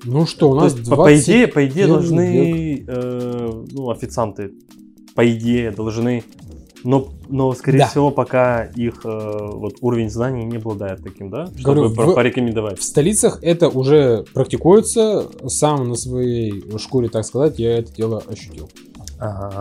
Ну 0.05 0.25
что, 0.25 0.49
у 0.51 0.55
То 0.55 0.61
нас 0.61 0.75
есть, 0.75 0.89
по, 0.89 0.95
по 0.97 1.17
идее, 1.17 1.47
по 1.47 1.65
идее 1.65 1.87
21 1.87 1.87
должны, 1.87 2.85
э, 2.87 3.63
ну, 3.71 3.89
официанты, 3.89 4.51
по 5.15 5.29
идее, 5.31 5.71
должны, 5.71 6.23
но, 6.83 7.07
но 7.29 7.53
скорее 7.53 7.79
Да. 7.79 7.87
всего, 7.87 8.11
пока 8.11 8.65
их 8.65 9.01
э, 9.05 9.09
вот 9.53 9.75
уровень 9.81 10.09
знаний 10.09 10.43
не 10.45 10.57
обладает 10.57 11.03
таким, 11.03 11.29
да, 11.29 11.47
чтобы 11.57 11.89
Говорю, 11.89 12.11
в- 12.11 12.15
порекомендовать. 12.15 12.79
В 12.79 12.83
столицах 12.83 13.39
это 13.41 13.69
уже 13.69 14.25
практикуется. 14.33 15.27
Сам 15.47 15.87
на 15.89 15.95
своей 15.95 16.63
шкуре, 16.77 17.09
так 17.09 17.25
сказать, 17.25 17.59
я 17.59 17.77
это 17.77 17.93
дело 17.93 18.21
ощутил. 18.27 18.69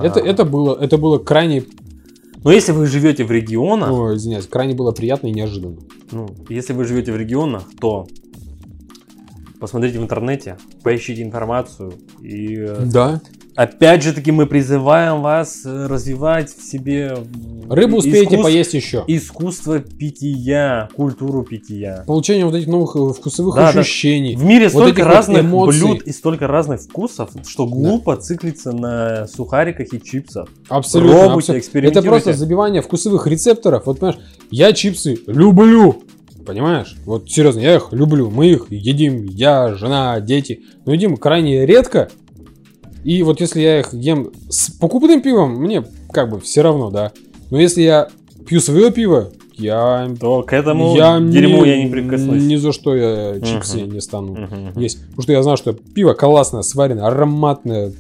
Это, 0.02 0.18
это, 0.18 0.44
было, 0.44 0.76
это 0.80 0.98
было 0.98 1.18
крайне, 1.18 1.64
Но 2.42 2.50
если 2.50 2.72
вы 2.72 2.86
живете 2.86 3.24
в 3.24 3.30
регионах, 3.30 3.92
ой, 3.92 4.16
извиняюсь, 4.16 4.46
крайне 4.48 4.74
было 4.74 4.90
приятно 4.90 5.28
и 5.28 5.30
неожиданно. 5.32 5.76
ну, 6.10 6.28
если 6.48 6.72
вы 6.72 6.84
живете 6.84 7.12
в 7.12 7.16
регионах, 7.16 7.62
то 7.80 8.08
посмотрите 9.60 10.00
в 10.00 10.02
интернете, 10.02 10.56
поищите 10.82 11.22
информацию 11.22 11.92
и 12.20 12.56
э, 12.58 12.84
Да. 12.92 13.20
Опять 13.56 14.02
же 14.02 14.12
таки 14.12 14.32
мы 14.32 14.46
призываем 14.46 15.20
вас 15.22 15.62
э, 15.64 15.86
развивать 15.86 16.50
в 16.56 16.62
себе 16.62 17.14
Рыбу 17.68 17.98
успеете 17.98 18.36
искус- 18.36 18.42
поесть 18.42 18.74
еще. 18.74 19.04
искусство 19.06 19.78
питья, 19.78 20.88
культуру 20.94 21.42
питья. 21.42 22.04
Получение 22.06 22.44
вот 22.46 22.54
этих 22.54 22.66
новых 22.68 22.96
э, 22.96 23.12
вкусовых 23.18 23.54
Да, 23.56 23.72
да. 23.72 23.80
ощущений. 23.80 24.36
В 24.36 24.44
мире 24.44 24.64
Вот 24.68 24.82
столько 24.84 25.04
вот 25.04 25.14
разных 25.14 25.40
эмоций. 25.42 25.80
блюд 25.80 26.02
и 26.02 26.12
столько 26.12 26.46
разных 26.46 26.80
вкусов, 26.82 27.30
что 27.46 27.66
глупо 27.66 28.16
циклиться 28.16 28.72
на 28.72 29.26
сухариках 29.26 29.92
и 29.92 30.02
чипсах. 30.02 30.48
Абсолютно. 30.68 31.12
Пробуйте, 31.18 31.34
абсолютно. 31.52 31.60
экспериментируйте. 31.60 31.98
Это 32.00 32.08
просто 32.08 32.32
забивание 32.34 32.82
вкусовых 32.82 33.26
рецепторов. 33.26 33.86
Вот 33.86 33.98
понимаешь, 34.00 34.20
я 34.50 34.72
чипсы 34.72 35.18
люблю. 35.26 36.02
Понимаешь? 36.44 36.96
Вот 37.06 37.30
серьезно, 37.30 37.60
я 37.60 37.76
их 37.76 37.92
люблю. 37.92 38.28
Мы 38.28 38.48
их 38.48 38.66
едим, 38.70 39.26
я, 39.26 39.74
жена, 39.74 40.18
дети. 40.20 40.62
Но 40.84 40.92
едим 40.92 41.16
крайне 41.16 41.64
редко. 41.66 42.08
И 43.04 43.22
вот 43.22 43.40
если 43.40 43.60
я 43.60 43.80
их 43.80 43.92
ем 43.92 44.30
с 44.48 44.70
покупным 44.70 45.22
пивом, 45.22 45.54
мне 45.56 45.84
как 46.12 46.30
бы 46.30 46.40
все 46.40 46.62
равно, 46.62 46.90
да. 46.90 47.12
Но 47.50 47.58
если 47.60 47.82
я 47.82 48.08
пью 48.46 48.60
свое 48.60 48.90
пиво, 48.90 49.30
я... 49.56 50.08
То 50.20 50.42
к 50.42 50.52
этому 50.52 50.94
дерьму 50.94 51.64
ни- 51.64 51.68
я 51.68 51.84
не 51.84 51.90
прикоснусь. 51.90 52.42
Ни 52.42 52.56
за 52.56 52.72
что 52.72 52.94
я 52.96 53.40
чипсы 53.40 53.78
Мгм. 53.84 53.92
не 53.94 54.00
стану 54.00 54.32
Мгм. 54.34 54.78
есть. 54.80 55.00
Потому 55.06 55.22
что 55.22 55.32
я 55.32 55.42
знаю, 55.42 55.56
что 55.56 55.72
пиво 55.72 56.14
классное, 56.14 56.62
сваренное, 56.62 57.06
ароматное, 57.06 57.92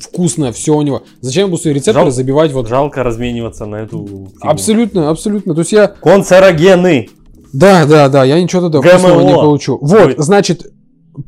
вкусное, 0.00 0.52
все 0.52 0.74
у 0.76 0.82
него. 0.82 1.02
Зачем 1.20 1.44
я 1.44 1.48
буду 1.48 1.62
свои 1.62 1.74
рецепторы 1.74 2.06
Жал- 2.06 2.12
забивать 2.12 2.52
вот... 2.52 2.68
Жалко 2.68 3.02
размениваться 3.02 3.66
на 3.66 3.76
эту 3.76 3.98
фигню. 4.06 4.28
Абсолютно, 4.40 5.10
абсолютно. 5.10 5.54
То 5.54 5.60
есть 5.60 5.72
я... 5.72 5.88
Канцерогены. 5.88 7.08
Да, 7.52 7.84
да, 7.86 8.08
да, 8.08 8.24
я 8.24 8.40
ничего 8.40 8.62
тогда 8.68 8.80
вкусного 8.80 9.20
ГМО. 9.20 9.26
не 9.28 9.34
получу. 9.34 9.78
Вот, 9.80 10.06
Ой. 10.06 10.14
значит, 10.18 10.66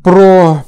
про 0.05 0.65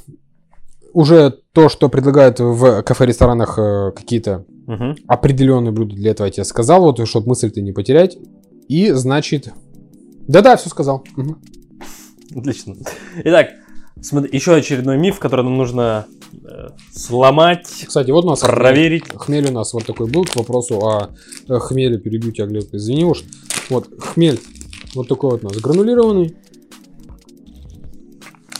уже 0.92 1.38
то, 1.54 1.68
что 1.68 1.88
предлагают 1.88 2.40
в 2.40 2.82
кафе-ресторанах 2.82 3.58
э, 3.58 3.92
какие-то 3.94 4.44
Мгм. 4.66 4.96
определенные 5.06 5.72
блюда 5.72 5.94
для 5.94 6.10
этого 6.10 6.26
я 6.26 6.32
тебе 6.32 6.44
сказал, 6.44 6.82
вот, 6.82 7.06
чтобы 7.06 7.28
мысль-то 7.28 7.60
не 7.60 7.72
потерять. 7.72 8.18
И, 8.68 8.90
значит... 8.90 9.52
Да-да, 10.26 10.56
все 10.56 10.68
сказал. 10.68 11.04
Мгм. 11.16 11.38
Отлично. 12.34 12.74
Итак, 13.24 13.50
смотри, 14.00 14.30
еще 14.32 14.54
очередной 14.54 14.98
миф, 14.98 15.20
который 15.20 15.44
нам 15.44 15.56
нужно 15.56 16.06
э, 16.32 16.68
сломать, 16.92 17.68
Кстати, 17.86 18.10
вот 18.10 18.24
у 18.24 18.30
нас 18.30 18.40
проверить. 18.40 19.04
Хмель 19.14 19.48
у 19.48 19.52
нас 19.52 19.74
вот 19.74 19.86
такой 19.86 20.08
был 20.10 20.24
к 20.24 20.34
вопросу 20.34 20.80
о 20.80 21.10
э, 21.48 21.58
хмеле. 21.60 21.98
Перебью 21.98 22.32
тебя, 22.32 22.46
Глеб, 22.46 22.64
извини 22.72 23.04
уж. 23.04 23.22
Вот, 23.70 23.88
хмель 23.98 24.40
вот 24.94 25.08
такой 25.08 25.30
вот 25.32 25.44
у 25.44 25.48
нас 25.48 25.56
гранулированный. 25.58 26.36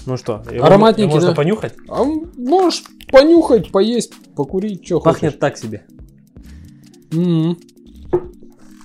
Ну 0.07 0.17
что, 0.17 0.43
его 0.51 0.65
Ароматненький, 0.67 1.13
можно 1.13 1.31
да. 1.31 1.35
понюхать? 1.35 1.75
А 1.89 2.05
можешь 2.05 2.83
понюхать, 3.11 3.73
поесть, 3.73 4.13
покурить, 4.35 4.85
что 4.85 5.01
Пахнет 5.01 5.39
так 5.39 5.57
себе. 5.57 5.85
хочешь. 7.11 7.27
М. 7.27 7.57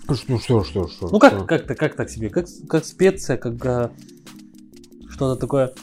Ну 0.07 0.15
что, 0.39 0.63
что, 0.63 0.88
что? 0.88 1.07
Ну 1.11 1.17
что? 1.17 1.20
как, 1.20 1.65
как, 1.65 1.78
как 1.78 1.95
так 1.95 2.09
себе? 2.09 2.30
Как, 2.30 2.45
как 2.67 2.86
специя, 2.86 3.38
как 3.38 3.63
а, 3.65 3.91
что-то 5.09 5.39
такое. 5.39 5.74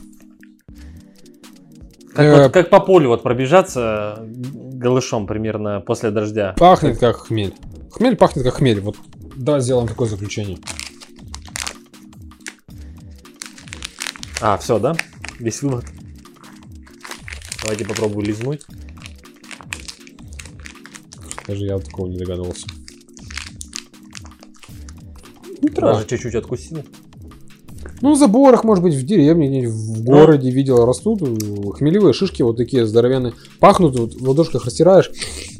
Как, 2.14 2.24
Э, 2.24 2.42
вот- 2.44 2.52
как 2.52 2.70
по 2.70 2.80
полю 2.80 3.08
вот 3.10 3.22
пробежаться 3.22 4.24
голышом 4.26 5.26
примерно 5.26 5.80
после 5.80 6.10
дождя. 6.10 6.54
Пахнет 6.58 6.98
как 6.98 7.18
хмель. 7.26 7.54
Хмель 7.90 8.16
пахнет 8.16 8.44
как 8.44 8.54
хмель. 8.54 8.80
Вот 8.80 8.96
давай 9.36 9.60
сделаем 9.60 9.86
такое 9.86 10.08
заключение. 10.08 10.58
А, 14.40 14.56
все, 14.58 14.78
да? 14.78 14.94
Весь 15.38 15.62
вывод. 15.62 15.84
Давайте 17.62 17.84
попробую 17.84 18.26
лизнуть. 18.26 18.62
Даже 21.46 21.64
я 21.64 21.78
такого 21.78 22.06
не 22.08 22.16
догадывался. 22.18 22.66
Не 25.62 25.68
трогай. 25.68 25.94
Даже 25.96 26.06
чуть-чуть 26.06 26.34
откусил. 26.34 26.78
Ну, 28.02 28.14
в 28.14 28.18
заборах, 28.18 28.62
может 28.64 28.82
быть, 28.84 28.94
в 28.94 29.04
деревне, 29.04 29.68
в 29.68 30.02
городе 30.04 30.50
видел, 30.50 30.84
растут 30.84 31.20
хмелевые 31.76 32.12
шишки 32.12 32.42
вот 32.42 32.56
такие 32.56 32.86
здоровенные. 32.86 33.32
Пахнут, 33.58 33.98
вот 33.98 34.14
в 34.14 34.28
ладошках 34.28 34.64
растираешь, 34.66 35.10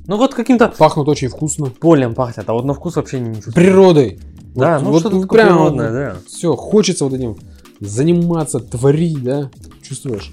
Ну 0.06 0.16
вот 0.16 0.34
каким-то 0.34 0.68
пахнут 0.68 1.08
очень 1.08 1.28
вкусно. 1.28 1.66
полем 1.66 2.14
пахнет, 2.14 2.48
а 2.48 2.52
вот 2.52 2.64
на 2.64 2.74
вкус 2.74 2.96
вообще 2.96 3.20
не 3.20 3.34
чувствую. 3.36 3.54
Природой. 3.54 4.18
Да, 4.54 4.74
Вот- 4.78 4.84
ну 4.84 4.90
вот 4.92 5.00
что-то 5.00 5.20
такое 5.20 5.42
прям 5.44 5.56
природное, 5.56 5.90
да. 5.90 6.16
Все, 6.26 6.54
хочется 6.56 7.04
вот 7.04 7.14
этим 7.14 7.36
заниматься, 7.80 8.60
творить, 8.60 9.22
да? 9.22 9.50
Чувствуешь? 9.82 10.32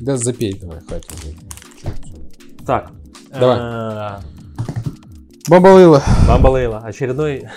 Да 0.00 0.16
запей 0.16 0.54
давай, 0.58 0.80
хватит. 0.80 1.12
уже. 1.14 1.34
Так. 2.66 2.92
Давай. 3.30 3.56
а, 3.60 4.20
Баба 5.48 5.68
Лейла. 5.68 6.02
Баба 6.28 6.48
Лейла. 6.48 6.78
Очередной... 6.78 7.48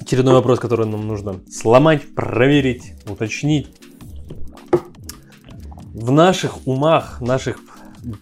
Очередной 0.00 0.34
вопрос, 0.34 0.58
который 0.58 0.86
нам 0.86 1.06
нужно 1.06 1.40
сломать, 1.50 2.14
проверить, 2.14 2.94
уточнить. 3.06 3.68
В 5.92 6.10
наших 6.10 6.66
умах, 6.66 7.20
наших 7.20 7.58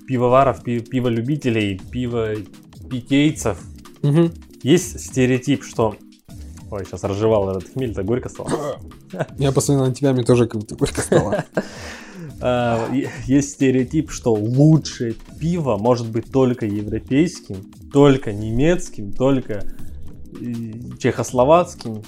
пивоваров, 0.09 0.63
пи- 0.65 0.81
пиволюбителей, 0.81 1.79
пивопитейцев 1.79 3.59
Мгм. 4.03 4.33
есть 4.63 4.99
стереотип, 5.01 5.63
что... 5.63 5.95
Ой, 6.71 6.85
сейчас 6.85 7.05
разжевал 7.05 7.51
этот 7.51 7.69
хмель-то 7.73 8.03
горько 8.03 8.29
стало. 8.29 8.79
Я 9.39 9.53
посмотрел 9.53 9.87
на 9.87 9.95
тебя, 9.95 10.13
мне 10.13 10.25
тоже 10.25 10.47
как 10.47 10.61
будто 10.61 10.77
горько 10.77 11.01
стало. 11.01 11.45
А, 12.39 12.91
Есть 13.27 13.53
стереотип, 13.53 14.11
что 14.11 14.35
лучшее 14.35 15.15
пиво 15.41 15.79
может 15.79 16.11
быть 16.11 16.31
только 16.31 16.67
европейским, 16.67 17.57
только 17.95 18.31
немецким, 18.35 19.11
только 19.13 19.65
э, 20.39 20.45
чехословацким, 20.99 22.03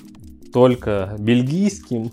только 0.52 1.16
бельгийским. 1.18 2.12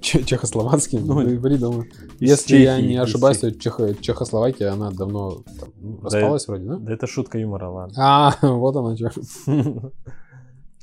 Че- 0.00 0.24
Чехословацким, 0.24 1.06
Ну, 1.06 1.20
ну, 1.20 1.40
придумал. 1.40 1.82
из 2.18 2.30
Если 2.30 2.56
я 2.56 2.80
не 2.80 2.96
ошибаюсь, 2.96 3.38
то 3.38 3.48
Чехо- 3.52 3.94
Чехословакия, 4.00 4.72
она 4.72 4.90
давно 4.90 5.42
там, 5.60 5.68
ну, 5.80 6.00
распалась 6.02 6.48
вроде, 6.48 6.64
да? 6.64 6.76
Да 6.76 6.92
это 6.92 7.06
шутка 7.06 7.38
юмора, 7.38 7.68
ладно. 7.70 7.94
А, 7.96 8.34
вот 8.42 8.74
она 8.76 8.96
что. 8.96 9.12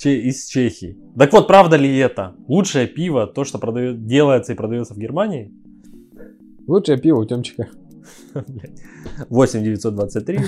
Из 0.09 0.45
Чехии. 0.45 0.97
Так 1.17 1.31
вот, 1.33 1.47
правда 1.47 1.75
ли 1.77 1.97
это? 1.97 2.35
Лучшее 2.47 2.87
пиво, 2.87 3.27
то, 3.27 3.43
что 3.43 3.59
продает, 3.59 4.05
делается 4.05 4.53
и 4.53 4.55
продается 4.55 4.93
в 4.93 4.97
Германии? 4.97 5.53
Лучшее 6.67 6.97
пиво 6.97 7.19
у 7.19 7.25
Темчика. 7.25 7.67
Блядь. 8.33 8.81
8 9.29 9.63
923. 9.63 10.39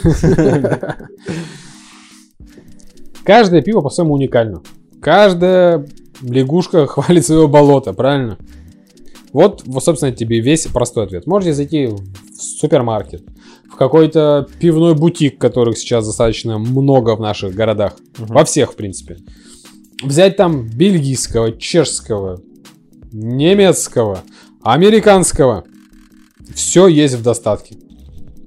Каждое 3.24 3.62
пиво 3.62 3.82
по-своему 3.82 4.14
уникально. 4.14 4.62
Каждая 5.02 5.86
лягушка 6.22 6.88
хвалит 6.88 7.26
свое 7.26 7.48
болото, 7.48 7.94
правильно? 7.94 8.38
Вот, 9.32 9.64
вот, 9.66 9.84
собственно, 9.84 10.12
тебе 10.12 10.40
весь 10.40 10.68
простой 10.68 11.06
ответ. 11.06 11.26
Можете 11.26 11.54
зайти 11.54 11.88
в 11.88 12.00
супермаркет, 12.36 13.24
в 13.74 13.76
какой-то 13.76 14.48
пивной 14.60 14.94
бутик, 14.94 15.40
которых 15.40 15.80
сейчас 15.80 16.06
достаточно 16.06 16.60
много 16.60 17.16
в 17.16 17.20
наших 17.20 17.56
городах. 17.56 17.96
Мгм. 18.20 18.28
Во 18.28 18.46
всех, 18.46 18.74
в 18.74 18.76
принципе. 18.76 19.18
Взять 20.04 20.38
там 20.38 20.70
бельгийского, 20.70 21.54
чешского, 21.54 22.40
немецкого, 23.12 24.20
американского. 24.62 25.64
Все 26.54 26.86
есть 26.86 27.16
в 27.16 27.24
достатке. 27.24 27.78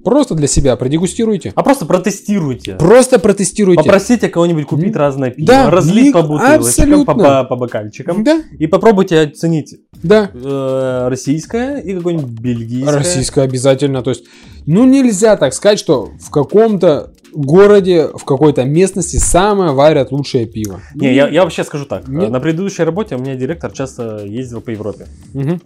Просто 0.07 0.37
для 0.37 0.47
себя 0.47 0.77
продегустируйте. 0.77 1.53
А 1.57 1.65
просто 1.65 1.85
протестируйте. 1.85 2.77
Просто 2.77 3.19
протестируйте. 3.19 3.83
Попросите 3.83 4.29
кого-нибудь 4.29 4.65
купить 4.67 4.95
разное 4.95 5.31
пиво, 5.33 5.49
да, 5.49 5.69
разлить 5.69 6.05
ник- 6.05 6.13
по 6.13 6.23
бутылочкам, 6.23 7.05
по, 7.05 7.15
по- 7.15 7.43
по 7.43 7.57
бокальчикам. 7.57 8.23
Да, 8.23 8.41
И 8.57 8.69
попробуйте 8.69 9.19
оценить 9.23 9.75
да. 10.05 10.31
э, 10.33 11.09
российское 11.09 11.81
и 11.81 11.93
какое-нибудь 11.93 12.29
бельгийское. 12.41 12.95
Российская 12.95 13.43
обязательно. 13.43 14.03
То 14.05 14.11
есть, 14.11 14.27
ну 14.65 14.85
нельзя 14.85 15.37
так 15.37 15.53
сказать, 15.53 15.81
что 15.81 16.11
в 16.21 16.31
каком-то 16.31 17.13
городе, 17.35 18.07
в 18.15 18.25
какой-то 18.25 18.63
местности 18.63 19.17
самое 19.17 19.73
варят 19.73 20.13
лучшее 20.13 20.47
пиво. 20.47 20.83
Не, 20.95 21.13
я, 21.17 21.27
я 21.27 21.43
вообще 21.43 21.65
скажу 21.65 21.85
так. 21.85 22.07
Нет. 22.07 22.31
На 22.31 22.39
предыдущей 22.39 22.85
работе 22.85 23.17
у 23.17 23.19
меня 23.19 23.35
директор 23.35 23.73
часто 23.73 24.25
ездил 24.25 24.61
по 24.61 24.71
Европе. 24.71 25.09
Мгм. 25.35 25.61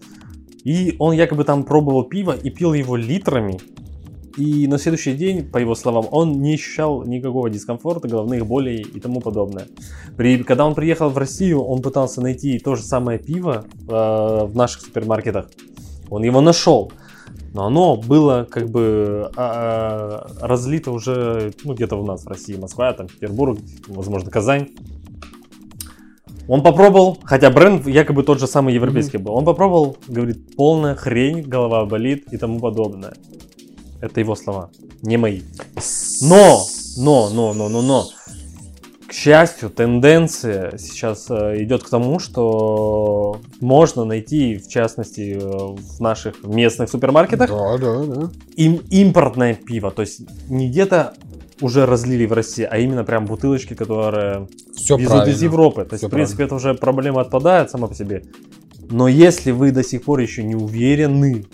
И 0.65 0.97
он 0.99 1.13
якобы 1.13 1.45
там 1.45 1.65
пробовал 1.65 2.05
пиво 2.05 2.35
и 2.43 2.49
пил 2.49 2.73
его 2.73 2.97
литрами. 2.97 3.59
И 4.37 4.67
на 4.67 4.79
следующий 4.79 5.15
день, 5.15 5.45
по 5.45 5.59
его 5.59 5.75
словам, 5.75 6.07
он 6.11 6.41
не 6.41 6.55
ощущал 6.55 7.05
никакого 7.05 7.51
дискомфорта, 7.51 8.09
головных 8.09 8.47
болей 8.47 8.83
и 8.83 9.01
тому 9.01 9.21
подобное. 9.21 9.67
При, 10.17 10.43
когда 10.43 10.67
он 10.67 10.75
приехал 10.75 11.11
в 11.11 11.19
Россию, 11.19 11.63
он 11.63 11.83
пытался 11.83 12.21
найти 12.21 12.59
то 12.59 12.77
же 12.77 12.83
самое 12.83 13.19
пиво 13.19 13.65
э, 13.67 13.93
в 13.93 14.53
наших 14.55 14.83
супермаркетах. 14.83 15.51
Он 16.09 16.23
его 16.23 16.41
нашел. 16.41 16.93
Но 17.53 17.67
оно 17.67 17.97
было 17.97 18.47
как 18.49 18.71
бы 18.71 19.31
а, 19.37 20.29
разлито 20.41 20.93
уже 20.93 21.53
ну, 21.65 21.75
где-то 21.75 21.97
у 21.97 22.07
нас 22.07 22.25
в 22.25 22.29
России, 22.29 22.57
Москва, 22.57 22.93
там 22.93 23.09
Петербург, 23.09 23.59
возможно, 23.89 24.31
Казань. 24.31 24.69
Он 26.47 26.63
попробовал, 26.63 27.19
хотя 27.25 27.51
бренд 27.51 27.87
якобы 27.87 28.23
тот 28.23 28.41
же 28.41 28.47
самый 28.47 28.75
европейский 28.75 29.19
был. 29.19 29.35
Он 29.35 29.45
попробовал, 29.45 29.97
говорит, 30.09 30.57
полная 30.57 30.95
хрень, 30.95 31.43
голова 31.43 31.85
болит 31.87 32.33
и 32.33 32.37
тому 32.37 32.61
подобное. 32.61 33.15
Это 34.01 34.21
его 34.21 34.35
слова, 34.35 34.71
не 35.03 35.17
мои. 35.17 35.43
Но, 36.23 36.65
но, 36.97 37.31
но, 37.31 37.55
но, 37.55 37.69
но, 37.69 37.83
но. 37.83 38.07
К 39.07 39.13
счастью, 39.13 39.71
тенденция 39.71 40.79
сейчас 40.79 41.27
э, 41.31 41.65
идет 41.65 41.83
к 41.83 41.89
тому, 41.91 42.21
что 42.21 43.41
можно 43.61 44.05
найти, 44.05 44.55
в 44.57 44.69
частности, 44.69 45.37
э, 45.37 45.39
в 45.41 46.01
наших 46.01 46.45
местных 46.45 46.89
супермаркетах, 46.89 47.51
Да, 47.51 47.77
да, 47.77 48.05
да. 48.05 48.31
им, 48.55 48.77
импортное 48.89 49.55
пиво. 49.55 49.91
То 49.91 50.03
есть 50.03 50.21
не 50.49 50.69
где-то 50.71 51.15
уже 51.61 51.87
разлили 51.87 52.25
в 52.25 52.33
России, 52.33 52.63
а 52.71 52.79
именно 52.79 53.03
прям 53.03 53.27
бутылочки, 53.27 53.75
которые 53.75 54.47
Все 54.77 54.97
везут 54.97 55.11
правильно. 55.13 55.35
из 55.35 55.43
Европы. 55.43 55.85
То 55.85 55.95
есть, 55.95 56.03
Всё 56.03 56.09
в 56.09 56.11
принципе, 56.13 56.45
это 56.45 56.55
уже 56.55 56.75
проблема 56.75 57.23
отпадает 57.23 57.69
сама 57.69 57.89
по 57.89 57.95
себе. 57.97 58.23
Но 58.91 59.09
если 59.09 59.51
вы 59.51 59.73
до 59.73 59.83
сих 59.83 60.05
пор 60.05 60.21
еще 60.21 60.45
не 60.45 60.55
уверены 60.55 61.45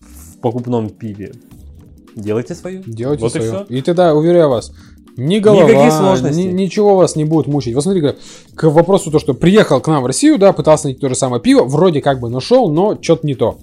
в 0.00 0.38
покупном 0.40 0.90
пиве, 0.90 1.32
делайте 2.16 2.54
свое. 2.54 2.82
Делайте 2.86 3.22
вот 3.22 3.32
свое. 3.32 3.46
и 3.46 3.50
все. 3.50 3.64
И 3.68 3.80
тогда, 3.82 4.14
уверяю 4.14 4.48
вас, 4.50 4.72
ни 5.16 5.38
голова, 5.38 5.68
Никаких 5.68 5.92
сложностей. 5.92 6.44
ни- 6.44 6.52
ничего 6.52 6.96
вас 6.96 7.14
не 7.16 7.24
будет 7.24 7.46
мучить. 7.46 7.74
Вот 7.74 7.82
смотри, 7.84 8.02
к 8.54 8.68
вопросу 8.70 9.10
то, 9.10 9.18
что 9.18 9.34
приехал 9.34 9.80
к 9.80 9.86
нам 9.88 10.02
в 10.02 10.06
Россию, 10.06 10.38
да, 10.38 10.52
пытался 10.52 10.86
найти 10.86 11.00
то 11.00 11.08
же 11.08 11.14
самое 11.14 11.40
пиво, 11.40 11.64
вроде 11.64 12.00
как 12.00 12.18
бы 12.20 12.28
нашел, 12.28 12.68
но 12.70 12.98
что-то 13.00 13.26
не 13.26 13.34
то. 13.34 13.58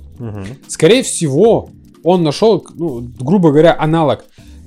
Скорее 0.67 1.03
всего, 1.03 1.69
он 2.03 2.23
нашел, 2.23 2.65
ну, 2.75 3.03
грубо 3.19 3.49
говоря, 3.51 3.75
аналог. 3.77 4.23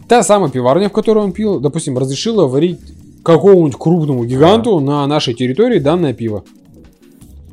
Та 0.09 0.23
самая 0.23 0.51
пиварня, 0.51 0.91
в 0.91 0.93
которой 0.93 1.25
он 1.25 1.33
пил, 1.33 1.59
допустим, 1.61 1.97
разрешила 1.97 2.47
варить 2.47 2.79
какому-нибудь 3.23 3.77
крупному 3.79 4.25
гиганту 4.27 4.79
на 4.81 5.07
нашей 5.07 5.33
территории 5.33 5.79
данное 5.79 6.13
пиво. 6.13 6.45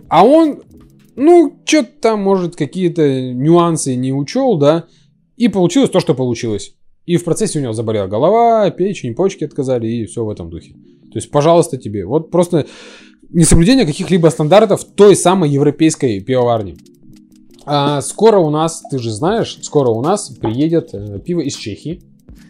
А 0.09 0.25
он, 0.25 0.59
ну, 1.15 1.55
что-то 1.63 1.89
там, 2.01 2.21
может, 2.21 2.57
какие-то 2.57 3.32
нюансы 3.32 3.95
не 3.95 4.11
учел, 4.11 4.57
да, 4.57 4.84
и 5.42 5.48
получилось 5.48 5.89
то, 5.89 6.00
что 6.00 6.14
получилось. 6.14 6.76
И 7.08 7.18
в 7.18 7.24
процессе 7.24 7.58
у 7.58 7.64
него 7.64 7.74
заболела 7.74 8.06
голова, 8.06 8.70
печень, 8.70 9.16
почки 9.16 9.44
отказали, 9.44 9.88
и 9.88 10.06
все 10.06 10.24
в 10.24 10.30
этом 10.30 10.52
духе. 10.52 10.74
То 10.74 11.16
есть, 11.16 11.32
пожалуйста, 11.32 11.78
тебе. 11.78 12.06
Вот 12.06 12.30
просто 12.30 12.68
несоблюдение 13.32 13.88
каких-либо 13.88 14.28
стандартов 14.28 14.84
той 14.84 15.16
самой 15.16 15.50
европейской 15.50 16.20
пивоварни. 16.20 16.78
А 17.66 18.02
скоро 18.02 18.38
у 18.38 18.52
нас, 18.52 18.84
ты 18.92 19.00
же 19.00 19.10
знаешь, 19.10 19.58
скоро 19.64 19.89
у 19.89 20.04
нас 20.04 20.30
приедет 20.30 20.94
э, 20.94 21.20
пиво 21.26 21.39
из 21.39 21.56
Чехии. 21.56 22.04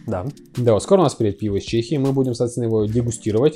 Да. 0.06 0.26
Да, 0.58 0.74
вот 0.74 0.82
скоро 0.82 1.00
у 1.00 1.04
нас 1.04 1.14
приедет 1.14 1.38
пиво 1.38 1.56
из 1.56 1.64
Чехии, 1.64 1.94
мы 1.96 2.12
будем, 2.12 2.34
соответственно, 2.34 2.64
его 2.64 2.84
дегустировать. 2.84 3.54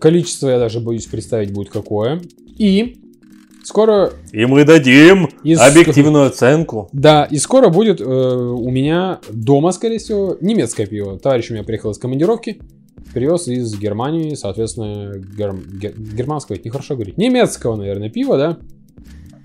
Количество, 0.00 0.48
я 0.48 0.58
даже 0.58 0.80
боюсь 0.80 1.06
представить, 1.06 1.52
будет 1.52 1.70
какое. 1.70 2.20
И 2.58 3.00
скоро, 3.70 4.12
И 4.32 4.44
мы 4.44 4.64
дадим 4.64 5.28
Из- 5.44 5.58
объективную 5.60 6.26
оценку. 6.26 6.88
да, 6.92 7.24
и 7.24 7.38
скоро 7.38 7.68
будет 7.70 8.00
э, 8.00 8.04
у 8.04 8.68
меня 8.70 9.20
дома, 9.30 9.72
скорее 9.72 9.98
всего, 9.98 10.36
немецкое 10.40 10.86
пиво. 10.86 11.18
Товарищ 11.18 11.50
у 11.50 11.54
меня 11.54 11.62
приехал 11.64 11.90
из 11.92 11.98
командировки, 11.98 12.60
привез 13.14 13.48
из 13.48 13.78
Германии, 13.78 14.34
соответственно, 14.34 15.14
герм- 15.36 15.64
ге- 15.80 15.94
германского, 15.96 16.56
это 16.56 16.66
нехорошо 16.66 16.94
говорить, 16.94 17.16
немецкого, 17.18 17.76
наверное, 17.76 18.10
пива, 18.10 18.36
да. 18.36 18.58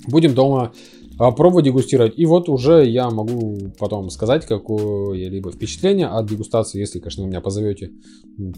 Будем 0.07 0.33
дома 0.35 0.71
а, 1.17 1.31
пробовать 1.31 1.65
дегустировать. 1.65 2.13
И 2.19 2.25
вот 2.25 2.49
уже 2.49 2.85
я 2.85 3.09
могу 3.09 3.57
потом 3.79 4.09
сказать 4.09 4.45
какое-либо 4.45 5.51
впечатление 5.51 6.07
от 6.07 6.27
дегустации, 6.27 6.79
если, 6.79 6.99
конечно, 6.99 7.23
вы 7.23 7.29
меня 7.29 7.41
позовете 7.41 7.91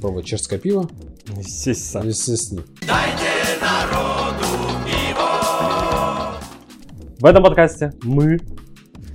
пробовать 0.01 0.26
чешское 0.26 0.57
пиво. 0.59 0.89
Естественно. 1.38 2.03
Естественно. 2.07 2.63
В 7.20 7.26
этом 7.26 7.43
подкасте 7.43 7.93
мы 8.03 8.39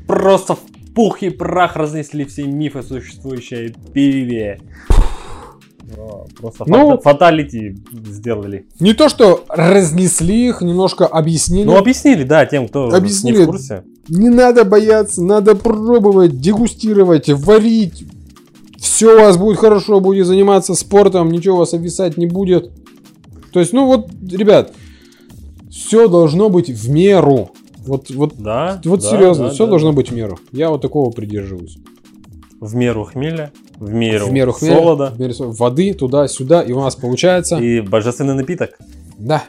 просто 0.07 0.55
в 0.57 0.61
пух 0.95 1.23
и 1.23 1.31
прах 1.31 1.77
разнесли 1.77 2.25
все 2.25 2.45
мифы, 2.45 2.83
существующие 2.83 3.69
о 3.71 3.93
пиве. 3.93 4.61
Просто 6.39 6.65
Ну- 6.67 6.93
фата- 6.93 7.03
фаталити 7.03 7.77
сделали. 8.09 8.67
Не 8.81 8.95
то, 8.95 9.09
что 9.09 9.45
разнесли 9.49 10.49
их, 10.49 10.63
немножко 10.63 11.07
объяснили. 11.07 11.67
Ну, 11.67 11.77
объяснили, 11.77 12.25
да, 12.25 12.47
тем, 12.47 12.67
кто 12.69 12.89
Объяснили. 12.89 13.39
не 13.39 13.43
в 13.45 13.47
курсе. 13.47 13.85
Не 14.09 14.31
надо 14.31 14.65
бояться, 14.65 15.23
надо 15.23 15.55
пробовать, 15.55 16.41
дегустировать, 16.41 17.29
варить. 17.29 18.05
Все 18.79 19.15
у 19.17 19.21
вас 19.21 19.37
будет 19.37 19.59
хорошо, 19.59 20.01
будете 20.01 20.25
заниматься 20.25 20.75
спортом, 20.75 21.31
ничего 21.31 21.57
у 21.57 21.59
вас 21.59 21.75
обвисать 21.75 22.17
не 22.17 22.27
будет. 22.27 22.71
То 23.53 23.61
есть, 23.61 23.73
ну 23.73 23.87
вот, 23.87 24.09
ребят, 24.31 24.73
все 25.71 26.09
должно 26.09 26.49
быть 26.49 26.71
в 26.71 26.91
меру. 26.91 27.51
Вот, 27.87 28.11
вот, 28.11 28.35
Да. 28.39 28.81
вот 28.85 29.01
да, 29.01 29.11
серьезно, 29.11 29.49
да, 29.49 29.51
все 29.55 29.65
да. 29.65 29.71
должно 29.71 29.93
быть 29.93 30.11
в 30.11 30.15
меру. 30.15 30.39
Я 30.53 30.71
вот 30.71 30.83
такого 30.83 31.11
придерживаюсь. 31.11 31.79
В 32.61 32.75
меру 32.75 33.05
хмеля, 33.05 33.53
в 33.77 33.93
меру, 33.93 34.27
в 34.27 34.33
меру 34.33 34.53
хмеля, 34.53 34.77
солода 34.77 35.11
в 35.11 35.19
меру 35.19 35.35
воды, 35.53 35.95
туда-сюда, 35.95 36.63
и 36.63 36.73
у 36.73 36.81
нас 36.81 36.95
получается. 36.95 37.57
и 37.59 37.81
божественный 37.81 38.35
напиток. 38.35 38.79
Да. 39.19 39.43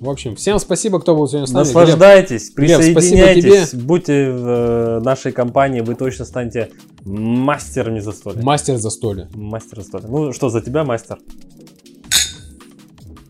В 0.00 0.10
общем, 0.10 0.36
всем 0.36 0.58
спасибо, 0.58 1.00
кто 1.00 1.16
был 1.16 1.26
сегодня 1.26 1.46
с 1.46 1.52
нами. 1.52 1.64
Глеб, 1.64 1.74
Наслаждайтесь, 1.74 2.52
Глеб, 2.54 2.78
присоединяйтесь, 2.78 3.74
будьте 3.74 4.30
в 4.30 4.46
э, 4.46 5.00
нашей 5.00 5.32
компании, 5.32 5.80
вы 5.80 5.94
точно 5.94 6.26
станете 6.26 6.68
мастерами 7.04 8.00
застолья. 8.00 8.42
мастер 8.42 8.76
застолья. 8.76 9.30
Мастер 9.34 9.80
застолья. 9.80 10.06
Ну 10.06 10.32
что, 10.34 10.50
за 10.50 10.60
тебя 10.60 10.84
мастер? 10.84 11.18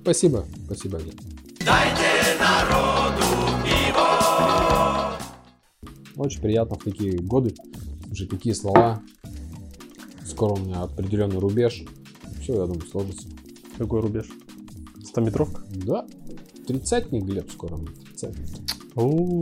Спасибо, 0.03 0.45
спасибо, 0.67 0.99
Глеб. 0.99 1.15
Очень 6.17 6.41
приятно 6.41 6.77
в 6.79 6.83
такие 6.85 7.19
годы, 7.19 7.55
уже 8.11 8.27
такие 8.27 8.55
слова. 8.55 9.03
Скоро 10.25 10.55
у 10.55 10.57
меня 10.59 10.83
определенный 10.83 11.39
рубеж. 11.39 11.85
Все, 12.41 12.55
я 12.55 12.67
думаю, 12.67 12.87
сложится. 12.91 13.29
Какой 13.77 14.01
рубеж? 14.01 14.27
100-метровка? 15.15 15.63
Да, 15.71 16.07
тридцатник, 16.67 17.25
Глеб, 17.25 17.51
скоро 17.51 17.77
мне 17.77 17.89
тридцатник. 17.89 18.47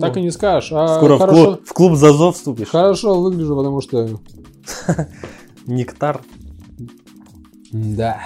Так 0.01 0.17
и 0.17 0.23
не 0.23 0.33
скажешь, 0.33 0.73
а 0.73 0.97
Скоро 0.97 1.15
в 1.15 1.19
хорошо, 1.19 1.45
клуб, 1.45 1.61
в 1.65 1.73
клуб 1.73 1.95
Зазов 1.95 2.35
вступишь. 2.37 2.69
хорошо 2.69 3.21
выгляжу, 3.21 3.57
потому 3.57 3.81
что... 3.81 4.21
Нектар. 5.67 6.23
Да. 7.71 8.21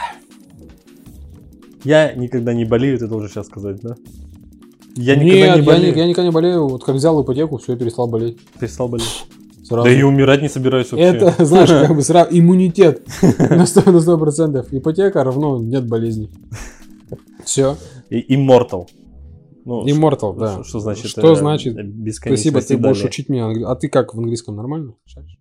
Я 1.84 2.14
никогда 2.14 2.54
не 2.54 2.64
болею, 2.64 2.98
ты 2.98 3.06
должен 3.06 3.28
сейчас 3.28 3.46
сказать, 3.46 3.80
да? 3.82 3.96
Я 5.00 5.14
Нет, 5.14 5.24
никогда 5.24 5.54
не 5.54 5.60
я, 5.60 5.62
болею. 5.64 5.94
ни- 5.94 5.98
я 5.98 6.06
никогда 6.06 6.28
не 6.28 6.32
болею. 6.34 6.66
Вот 6.68 6.82
как 6.84 6.96
взял 6.96 7.22
ипотеку, 7.22 7.58
все, 7.58 7.76
перестал 7.76 8.08
болеть. 8.08 8.36
Перестал 8.58 8.88
болеть. 8.88 9.24
Сразу. 9.64 9.84
Да 9.84 9.92
и 9.94 10.02
умирать 10.02 10.42
не 10.42 10.48
собираюсь 10.48 10.90
вообще. 10.90 11.06
Это, 11.06 11.44
знаешь, 11.44 11.68
как 11.68 11.94
бы 11.94 12.02
сразу 12.02 12.30
иммунитет 12.36 13.06
на 13.22 13.62
100%. 13.62 13.90
На 13.90 13.98
100%. 13.98 14.66
Ипотека 14.72 15.22
равно 15.22 15.58
нет 15.58 15.86
болезней. 15.86 16.30
Все. 17.44 17.76
И 18.10 18.34
Immortal. 18.34 18.86
Ну, 19.64 19.84
Immortal, 19.86 20.34
ш- 20.34 20.40
да. 20.40 20.56
ш- 20.56 20.64
Что 20.64 20.80
значит? 20.80 21.06
Что 21.10 21.32
э, 21.32 21.36
значит? 21.36 21.76
Спасибо, 22.14 22.60
ты 22.62 22.76
будешь 22.76 23.04
учить 23.04 23.28
меня. 23.28 23.52
А 23.68 23.76
ты 23.76 23.88
как 23.88 24.14
в 24.14 24.18
английском 24.18 24.56
нормально? 24.56 24.94
Шаришь? 25.04 25.37